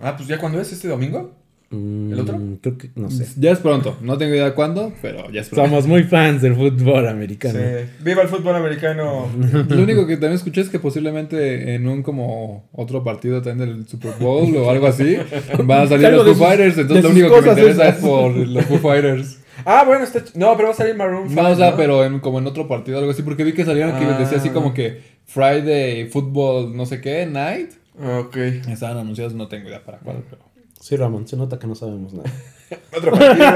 Ah, 0.00 0.16
pues 0.16 0.28
ya 0.28 0.38
cuando 0.38 0.60
es 0.60 0.72
este 0.72 0.88
domingo. 0.88 1.34
Mm, 1.70 2.12
¿El 2.14 2.20
otro? 2.20 2.40
Creo 2.62 2.78
que, 2.78 2.90
no 2.94 3.10
sé. 3.10 3.26
Ya 3.36 3.50
es 3.52 3.58
pronto, 3.58 3.98
no 4.00 4.16
tengo 4.16 4.34
idea 4.34 4.54
cuándo, 4.54 4.90
pero 5.02 5.30
ya 5.30 5.42
es 5.42 5.50
pronto. 5.50 5.68
Somos 5.68 5.86
muy 5.86 6.04
fans 6.04 6.40
del 6.40 6.54
fútbol 6.54 7.06
americano. 7.06 7.58
Sí. 7.58 7.90
Viva 8.02 8.22
el 8.22 8.28
fútbol 8.28 8.56
americano. 8.56 9.26
Lo 9.68 9.82
único 9.82 10.06
que 10.06 10.14
también 10.14 10.32
escuché 10.32 10.62
es 10.62 10.70
que 10.70 10.78
posiblemente 10.78 11.74
en 11.74 11.86
un 11.86 12.02
como 12.02 12.68
otro 12.72 13.04
partido 13.04 13.42
también 13.42 13.68
del 13.76 13.86
Super 13.88 14.12
Bowl 14.18 14.56
o 14.56 14.70
algo 14.70 14.86
así 14.86 15.18
van 15.64 15.82
a 15.82 15.86
salir 15.88 16.08
los 16.10 16.24
Foo 16.24 16.34
sus- 16.34 16.38
Fighters, 16.46 16.78
entonces 16.78 17.04
lo 17.04 17.10
único 17.10 17.34
que 17.34 17.40
me 17.42 17.48
interesa 17.50 17.82
esas. 17.88 17.96
es 17.96 18.00
por 18.02 18.34
los 18.34 18.64
Foo 18.64 18.78
Fighters. 18.78 19.40
Ah, 19.66 19.82
bueno, 19.86 20.04
está... 20.04 20.20
No, 20.36 20.56
pero 20.56 20.68
va 20.68 20.74
a 20.74 20.76
salir 20.76 20.94
Maroon 20.94 21.28
5, 21.28 21.42
No, 21.42 21.50
o 21.50 21.54
sea, 21.56 21.72
¿no? 21.72 21.76
pero 21.76 22.04
en, 22.04 22.20
como 22.20 22.38
en 22.38 22.46
otro 22.46 22.66
partido 22.68 22.96
o 22.96 23.00
algo 23.00 23.10
así, 23.10 23.22
porque 23.22 23.44
vi 23.44 23.52
que 23.52 23.64
salieron 23.64 23.98
que 23.98 24.04
Ah. 24.06 24.16
decía 24.18 24.38
así 24.38 24.50
como 24.50 24.72
que 24.72 25.02
Friday 25.26 26.06
Football 26.08 26.74
no 26.76 26.86
sé 26.86 27.00
qué, 27.02 27.26
Night. 27.26 27.72
Ok. 28.20 28.36
Estaban 28.36 28.96
anunciados, 28.98 29.34
no 29.34 29.48
tengo 29.48 29.68
idea 29.68 29.82
para 29.84 29.98
cuál, 29.98 30.22
pero... 30.30 30.42
Sí, 30.80 30.96
Ramón, 30.96 31.26
se 31.28 31.36
nota 31.36 31.58
que 31.58 31.66
no 31.66 31.74
sabemos 31.74 32.12
nada. 32.12 32.30
Otro 32.96 33.12
partido. 33.12 33.46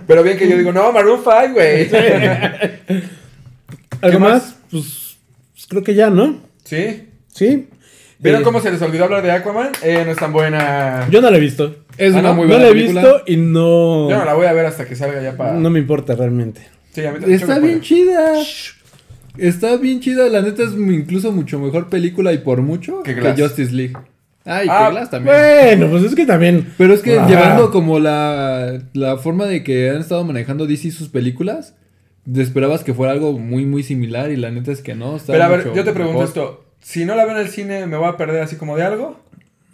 Pero 0.06 0.22
bien 0.22 0.38
que 0.38 0.48
yo 0.48 0.56
digo, 0.58 0.72
no, 0.72 0.92
Maroon 0.92 1.20
5, 1.22 1.54
güey. 1.54 1.88
¿Algo 4.02 4.20
más? 4.20 4.32
más? 4.32 4.56
Pues, 4.70 5.16
pues 5.54 5.66
creo 5.68 5.82
que 5.82 5.94
ya, 5.94 6.10
¿no? 6.10 6.40
¿Sí? 6.64 7.08
Sí. 7.32 7.68
¿Vieron 8.18 8.42
Eh, 8.42 8.44
cómo 8.44 8.60
se 8.60 8.70
les 8.70 8.80
olvidó 8.82 9.04
hablar 9.04 9.22
de 9.22 9.30
Aquaman? 9.32 9.70
Eh, 9.82 10.02
no 10.04 10.12
es 10.12 10.18
tan 10.18 10.32
buena. 10.32 11.06
Yo 11.10 11.20
no 11.20 11.30
la 11.30 11.36
he 11.36 11.40
visto. 11.40 11.76
Es 11.98 12.14
Ah, 12.14 12.20
una 12.20 12.28
¿no? 12.30 12.34
muy 12.34 12.46
no 12.46 12.54
buena 12.54 12.64
la 12.64 12.70
he 12.70 12.74
película. 12.74 13.00
visto 13.02 13.22
y 13.26 13.36
no. 13.36 14.10
Yo 14.10 14.18
no 14.18 14.24
la 14.24 14.34
voy 14.34 14.46
a 14.46 14.52
ver 14.52 14.66
hasta 14.66 14.86
que 14.86 14.96
salga 14.96 15.22
ya 15.22 15.36
para. 15.36 15.54
no 15.54 15.70
me 15.70 15.78
importa 15.78 16.14
realmente. 16.14 16.62
Sí, 16.92 17.04
a 17.04 17.12
mí 17.12 17.20
también 17.20 17.40
Está 17.40 17.58
bien 17.58 17.80
chida. 17.80 18.32
Está 19.38 19.76
bien 19.76 20.00
chida, 20.00 20.28
la 20.28 20.40
neta 20.40 20.62
es 20.62 20.70
incluso 20.72 21.30
mucho 21.30 21.58
mejor 21.58 21.90
película 21.90 22.32
y 22.32 22.38
por 22.38 22.62
mucho 22.62 23.02
Que. 23.02 23.14
Justice 23.36 23.72
League. 23.72 23.94
Ah, 24.46 24.60
que 24.60 24.92
Glass 24.92 25.10
también. 25.10 25.34
Bueno, 25.36 25.88
pues 25.90 26.04
es 26.04 26.14
que 26.14 26.24
también. 26.24 26.72
Pero 26.78 26.94
es 26.94 27.02
que 27.02 27.18
Ah. 27.18 27.26
llevando 27.28 27.70
como 27.70 27.98
la, 27.98 28.80
la 28.92 29.16
forma 29.18 29.46
de 29.46 29.62
que 29.64 29.90
han 29.90 29.96
estado 29.98 30.24
manejando 30.24 30.66
DC 30.66 30.90
sus 30.92 31.08
películas, 31.08 31.74
te 32.32 32.42
esperabas 32.42 32.84
que 32.84 32.94
fuera 32.94 33.12
algo 33.12 33.32
muy, 33.38 33.66
muy 33.66 33.82
similar 33.82 34.30
y 34.30 34.36
la 34.36 34.50
neta 34.50 34.70
es 34.72 34.82
que 34.82 34.94
no. 34.94 35.16
está 35.16 35.32
Pero 35.32 35.44
a 35.44 35.48
ver, 35.48 35.64
yo 35.74 35.84
te 35.84 35.92
pregunto 35.92 36.20
mejor. 36.20 36.24
esto. 36.24 36.64
Si 36.80 37.04
no 37.04 37.14
la 37.16 37.24
veo 37.24 37.34
en 37.36 37.42
el 37.42 37.48
cine, 37.48 37.86
¿me 37.86 37.96
voy 37.96 38.08
a 38.08 38.16
perder 38.16 38.42
así 38.42 38.56
como 38.56 38.76
de 38.76 38.84
algo? 38.84 39.20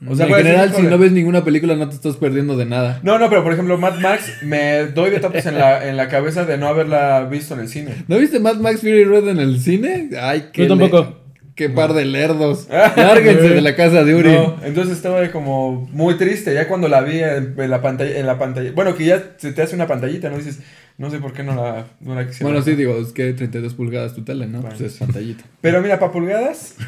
O 0.08 0.16
sea, 0.16 0.26
en 0.26 0.32
decir, 0.32 0.46
general, 0.46 0.72
si 0.74 0.82
no 0.82 0.98
ves 0.98 1.12
ninguna 1.12 1.44
película, 1.44 1.76
no 1.76 1.88
te 1.88 1.94
estás 1.94 2.16
perdiendo 2.16 2.56
de 2.56 2.64
nada. 2.64 2.98
No, 3.04 3.20
no, 3.20 3.28
pero 3.28 3.44
por 3.44 3.52
ejemplo, 3.52 3.78
Mad 3.78 4.00
Max, 4.00 4.32
me 4.42 4.86
doy 4.86 5.10
de 5.10 5.20
topes 5.20 5.46
en 5.46 5.56
la, 5.56 5.88
en 5.88 5.96
la 5.96 6.08
cabeza 6.08 6.44
de 6.44 6.58
no 6.58 6.66
haberla 6.66 7.24
visto 7.26 7.54
en 7.54 7.60
el 7.60 7.68
cine. 7.68 7.94
¿No 8.08 8.18
viste 8.18 8.40
Mad 8.40 8.56
Max 8.56 8.80
Fury 8.80 9.04
Road 9.04 9.28
en 9.28 9.38
el 9.38 9.60
cine? 9.60 10.10
Ay, 10.20 10.48
qué. 10.52 10.62
Yo 10.62 10.68
tampoco. 10.76 11.21
Qué 11.62 11.70
par 11.70 11.94
de 11.94 12.04
lerdos. 12.04 12.66
Lárguense 12.96 13.48
de 13.50 13.60
la 13.60 13.76
casa 13.76 14.02
de 14.02 14.14
Uri. 14.14 14.32
No, 14.32 14.56
entonces 14.64 14.96
estaba 14.96 15.30
como 15.30 15.88
muy 15.92 16.16
triste. 16.16 16.52
Ya 16.52 16.66
cuando 16.66 16.88
la 16.88 17.02
vi 17.02 17.20
en, 17.20 17.54
en 17.56 17.70
la 17.70 17.80
pantalla, 17.80 18.18
en 18.18 18.26
la 18.26 18.38
pantalla. 18.38 18.72
Bueno, 18.72 18.96
que 18.96 19.04
ya 19.04 19.22
se 19.36 19.52
te 19.52 19.62
hace 19.62 19.76
una 19.76 19.86
pantallita, 19.86 20.28
¿no? 20.28 20.38
Dices, 20.38 20.58
no 20.98 21.10
sé 21.10 21.18
por 21.18 21.32
qué 21.32 21.42
no 21.42 21.54
la, 21.56 21.86
no 22.00 22.14
la 22.14 22.26
quisiera. 22.26 22.50
Bueno, 22.50 22.64
sí, 22.64 22.74
digo, 22.76 22.96
es 22.96 23.12
que 23.12 23.32
32 23.32 23.74
pulgadas 23.74 24.14
tu 24.14 24.22
tele, 24.22 24.46
¿no? 24.46 24.60
Bueno. 24.60 24.76
Pues 24.76 24.92
es 24.92 24.98
pantallita. 24.98 25.44
Pero 25.60 25.80
mira, 25.82 25.98
para 25.98 26.12
pulgadas. 26.12 26.76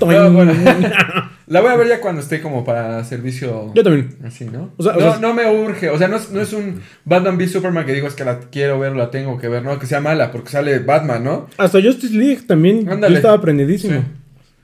No, 0.00 0.32
bueno. 0.32 0.52
la 1.46 1.60
voy 1.60 1.70
a 1.70 1.76
ver 1.76 1.88
ya 1.88 2.00
cuando 2.00 2.20
esté 2.22 2.40
como 2.40 2.64
para 2.64 3.02
servicio. 3.04 3.72
Yo 3.74 3.82
también. 3.82 4.16
Así, 4.24 4.44
¿no? 4.44 4.72
O 4.76 4.82
sea, 4.82 4.92
o 4.92 5.00
no, 5.00 5.10
sea- 5.12 5.20
no 5.20 5.34
me 5.34 5.46
urge. 5.50 5.90
O 5.90 5.98
sea, 5.98 6.08
no 6.08 6.16
es, 6.16 6.30
no 6.30 6.40
es 6.40 6.52
un 6.52 6.80
Batman 7.04 7.36
v 7.36 7.48
Superman 7.48 7.84
que 7.86 7.92
digo 7.92 8.06
es 8.06 8.14
que 8.14 8.24
la 8.24 8.40
quiero 8.40 8.78
ver, 8.78 8.94
la 8.96 9.10
tengo 9.10 9.38
que 9.38 9.48
ver, 9.48 9.62
no, 9.62 9.78
que 9.78 9.86
sea 9.86 10.00
mala, 10.00 10.30
porque 10.32 10.50
sale 10.50 10.78
Batman, 10.80 11.24
¿no? 11.24 11.46
Hasta 11.58 11.80
Justice 11.82 12.14
League 12.14 12.42
también. 12.46 12.88
Ándale. 12.88 13.12
Yo 13.14 13.18
estaba 13.18 13.34
aprendidísimo. 13.34 14.00
Sí. 14.00 14.06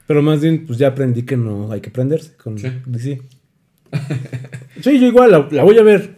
Pero 0.07 0.23
más 0.23 0.41
bien, 0.41 0.67
pues 0.67 0.79
ya 0.79 0.89
aprendí 0.89 1.23
que 1.25 1.37
no 1.37 1.71
hay 1.73 1.81
que 1.81 1.91
prenderse 1.91 2.33
con 2.37 2.59
Sí. 2.59 2.71
DC. 2.87 3.21
sí, 4.81 4.99
yo 5.01 5.07
igual 5.07 5.31
la, 5.31 5.49
la 5.51 5.63
voy 5.65 5.79
a 5.79 5.83
ver. 5.83 6.16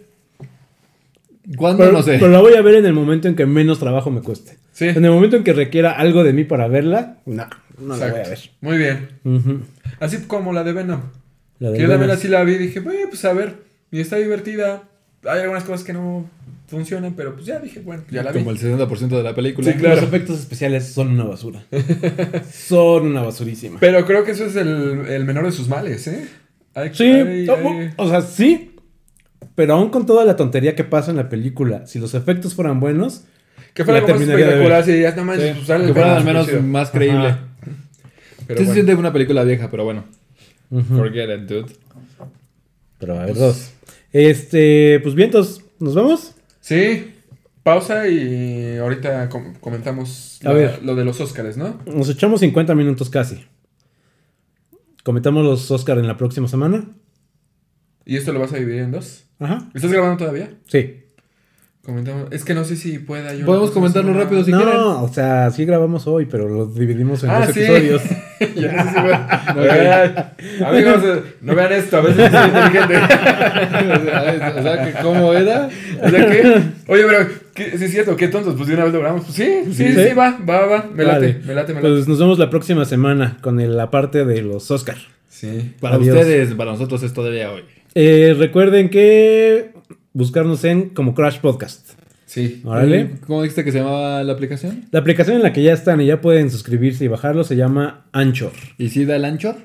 ¿Cuándo? 1.56 1.78
Pero, 1.84 1.92
no 1.92 2.02
sé. 2.02 2.16
pero 2.18 2.30
la 2.30 2.40
voy 2.40 2.54
a 2.54 2.62
ver 2.62 2.74
en 2.76 2.86
el 2.86 2.92
momento 2.92 3.26
en 3.28 3.34
que 3.36 3.46
menos 3.46 3.78
trabajo 3.78 4.10
me 4.10 4.20
cueste. 4.20 4.58
Sí. 4.72 4.86
En 4.88 5.04
el 5.04 5.10
momento 5.10 5.36
en 5.36 5.44
que 5.44 5.52
requiera 5.52 5.92
algo 5.92 6.22
de 6.24 6.32
mí 6.32 6.44
para 6.44 6.68
verla, 6.68 7.18
no, 7.26 7.46
no 7.80 7.96
la 7.96 8.10
voy 8.10 8.20
a 8.20 8.28
ver. 8.28 8.38
Muy 8.60 8.76
bien. 8.78 9.08
Así 10.00 10.18
como 10.26 10.52
la 10.52 10.62
de 10.64 10.72
Venom. 10.72 11.00
La 11.58 11.70
de 11.70 11.76
Que 11.76 11.82
yo 11.82 11.88
también 11.88 12.10
así 12.10 12.28
la 12.28 12.44
vi 12.44 12.52
y 12.52 12.58
dije, 12.58 12.80
"Bueno, 12.80 13.00
pues 13.08 13.24
a 13.24 13.32
ver, 13.32 13.54
y 13.90 14.00
está 14.00 14.16
divertida. 14.16 14.84
Hay 15.24 15.40
algunas 15.40 15.64
cosas 15.64 15.84
que 15.84 15.92
no 15.92 16.28
funcionan, 16.68 17.14
pero 17.14 17.34
pues 17.34 17.46
ya 17.46 17.58
dije, 17.58 17.80
bueno, 17.80 18.04
ya 18.10 18.22
la 18.22 18.30
vi. 18.30 18.38
Como 18.40 18.50
el 18.52 18.58
60% 18.58 19.16
de 19.16 19.22
la 19.24 19.34
película. 19.34 19.72
Sí, 19.72 19.76
claro. 19.78 19.96
Los 19.96 20.04
efectos 20.04 20.38
especiales 20.38 20.86
son 20.86 21.08
una 21.08 21.24
basura. 21.24 21.64
son 22.52 23.06
una 23.06 23.22
basurísima. 23.22 23.78
Pero 23.80 24.04
creo 24.06 24.22
que 24.24 24.32
eso 24.32 24.44
es 24.46 24.54
el, 24.56 25.06
el 25.08 25.24
menor 25.24 25.44
de 25.46 25.52
sus 25.52 25.68
males, 25.68 26.06
¿eh? 26.08 26.28
Hay- 26.74 26.90
Sí, 26.94 27.04
hay- 27.04 27.48
o- 27.48 27.54
hay- 27.56 27.90
o 27.96 28.08
sea, 28.08 28.20
sí. 28.22 28.72
Pero 29.58 29.74
aún 29.74 29.90
con 29.90 30.06
toda 30.06 30.24
la 30.24 30.36
tontería 30.36 30.76
que 30.76 30.84
pasa 30.84 31.10
en 31.10 31.16
la 31.16 31.28
película, 31.28 31.84
si 31.84 31.98
los 31.98 32.14
efectos 32.14 32.54
fueran 32.54 32.78
buenos, 32.78 33.24
que 33.74 33.84
fuera 33.84 34.00
más 34.02 34.20
espectacular, 34.20 34.84
sí, 34.84 35.00
ya 35.00 35.16
manches, 35.24 35.56
Sí, 35.58 35.64
sale 35.66 35.86
que 35.86 35.92
fuera 35.94 36.16
al 36.16 36.24
menos 36.24 36.46
chido. 36.46 36.62
más 36.62 36.90
creíble. 36.92 37.34
Pero 38.46 38.60
Sí 38.60 38.66
se 38.66 38.72
siente 38.74 38.94
una 38.94 39.12
película 39.12 39.42
vieja, 39.42 39.68
pero 39.68 39.82
bueno. 39.82 40.04
Forget 40.70 41.40
it, 41.40 41.48
dude. 41.48 41.72
pero 42.98 43.18
a 43.18 43.24
ver, 43.24 43.34
dos. 43.34 43.72
Este, 44.12 45.00
pues 45.02 45.16
bien, 45.16 45.26
entonces, 45.30 45.64
¿nos 45.80 45.96
vamos? 45.96 46.36
Sí, 46.60 47.14
pausa 47.64 48.06
y 48.06 48.76
ahorita 48.76 49.28
com- 49.28 49.54
comentamos 49.56 50.38
A 50.44 50.50
la- 50.50 50.54
ver. 50.54 50.82
lo 50.84 50.94
de 50.94 51.04
los 51.04 51.20
Óscares, 51.20 51.56
¿no? 51.56 51.80
Nos 51.84 52.08
echamos 52.08 52.38
50 52.38 52.76
minutos 52.76 53.10
casi. 53.10 53.44
Comentamos 55.02 55.44
los 55.44 55.68
Oscar 55.72 55.98
en 55.98 56.06
la 56.06 56.16
próxima 56.16 56.46
semana. 56.46 56.84
Y 58.04 58.16
esto 58.16 58.32
lo 58.32 58.38
vas 58.38 58.52
a 58.52 58.56
dividir 58.56 58.82
en 58.82 58.92
dos. 58.92 59.24
Ajá. 59.40 59.68
¿Estás 59.74 59.92
grabando 59.92 60.16
todavía? 60.16 60.50
Sí. 60.66 60.94
Comentamos. 61.84 62.28
Es 62.32 62.44
que 62.44 62.52
no 62.52 62.64
sé 62.64 62.76
si 62.76 62.98
pueda 62.98 63.32
yo. 63.34 63.46
Podemos 63.46 63.70
comentarlo 63.70 64.12
rápido 64.12 64.44
si 64.44 64.50
no, 64.50 64.58
quieren. 64.58 64.76
o 64.78 65.08
sea, 65.10 65.50
sí 65.50 65.64
grabamos 65.64 66.06
hoy, 66.06 66.26
pero 66.26 66.46
lo 66.46 66.66
dividimos 66.66 67.24
en 67.24 67.30
Ah, 67.30 67.46
dos 67.46 67.54
sí. 67.54 67.60
episodios. 67.62 68.02
Yo 68.56 68.70
no 68.72 68.82
sé 68.84 68.88
si 68.90 68.94
puedo. 69.00 69.16
Ay, 69.72 70.14
Amigos, 70.64 71.02
no 71.40 71.54
vean 71.54 71.72
esto, 71.72 71.96
a 71.96 72.00
veces 72.02 72.30
soy 72.30 72.46
inteligente. 72.46 72.96
o 74.58 74.62
sea, 74.62 74.84
que 74.84 75.02
¿cómo 75.02 75.32
era? 75.32 75.68
O 76.02 76.08
sea 76.10 76.26
que, 76.30 76.42
oye, 76.88 77.04
pero, 77.08 77.26
¿qué, 77.54 77.78
sí 77.78 77.84
es 77.86 77.90
cierto, 77.90 78.16
qué 78.16 78.28
tontos, 78.28 78.54
pues 78.54 78.68
de 78.68 78.74
una 78.74 78.84
vez 78.84 78.92
lo 78.92 79.00
grabamos. 79.00 79.24
Pues 79.24 79.36
sí, 79.36 79.62
sí, 79.72 79.92
sí, 79.92 80.08
Sí. 80.08 80.14
va, 80.14 80.38
va, 80.48 80.66
va, 80.66 80.86
me 80.94 81.04
late, 81.04 81.20
Vale. 81.20 81.40
me 81.46 81.54
late, 81.54 81.72
me 81.74 81.80
late. 81.80 81.94
Pues 81.94 82.06
nos 82.08 82.18
vemos 82.18 82.38
la 82.38 82.50
próxima 82.50 82.84
semana 82.84 83.38
con 83.40 83.60
el- 83.60 83.76
la 83.76 83.90
parte 83.90 84.24
de 84.24 84.42
los 84.42 84.70
Oscar. 84.70 84.98
Sí. 85.28 85.74
Para 85.80 85.96
Adiós. 85.96 86.16
ustedes, 86.16 86.54
para 86.54 86.72
nosotros 86.72 87.02
es 87.02 87.12
todavía 87.12 87.50
hoy. 87.50 87.62
Eh, 88.00 88.32
recuerden 88.38 88.90
que 88.90 89.72
buscarnos 90.12 90.62
en 90.62 90.90
como 90.90 91.16
Crash 91.16 91.40
Podcast. 91.40 91.94
Sí. 92.26 92.62
Órale. 92.64 93.16
¿Cómo 93.26 93.42
dijiste 93.42 93.64
que 93.64 93.72
se 93.72 93.78
llamaba 93.78 94.22
la 94.22 94.34
aplicación? 94.34 94.84
La 94.92 95.00
aplicación 95.00 95.38
en 95.38 95.42
la 95.42 95.52
que 95.52 95.64
ya 95.64 95.72
están 95.72 96.00
y 96.00 96.06
ya 96.06 96.20
pueden 96.20 96.48
suscribirse 96.48 97.04
y 97.04 97.08
bajarlo 97.08 97.42
se 97.42 97.56
llama 97.56 98.06
Anchor. 98.12 98.52
¿Y 98.78 98.90
si 98.90 99.04
da 99.04 99.16
el 99.16 99.24
anchor? 99.24 99.56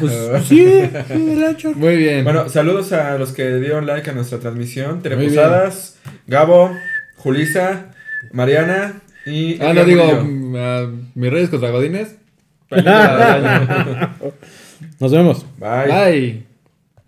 Pues 0.00 0.12
sí, 0.48 0.66
sí, 1.06 1.30
el 1.30 1.44
Anchor. 1.44 1.76
Muy 1.76 1.96
bien. 1.96 2.24
Bueno, 2.24 2.48
saludos 2.48 2.90
a 2.90 3.18
los 3.18 3.30
que 3.30 3.58
dieron 3.58 3.86
like 3.86 4.10
a 4.10 4.14
nuestra 4.14 4.40
transmisión. 4.40 5.00
Tere 5.00 5.14
Muy 5.14 5.28
Posadas, 5.28 6.00
Gabo, 6.26 6.72
Julisa, 7.14 7.94
Mariana 8.32 9.00
y. 9.24 9.62
ah, 9.62 9.72
no 9.72 9.84
digo, 9.84 10.02
ah, 10.56 10.90
mis 11.14 11.30
redes 11.30 11.50
contra 11.50 11.70
Godines. 11.70 12.16
Nos 14.98 15.12
vemos. 15.12 15.46
Bye. 15.60 15.86
Bye. 15.86 16.45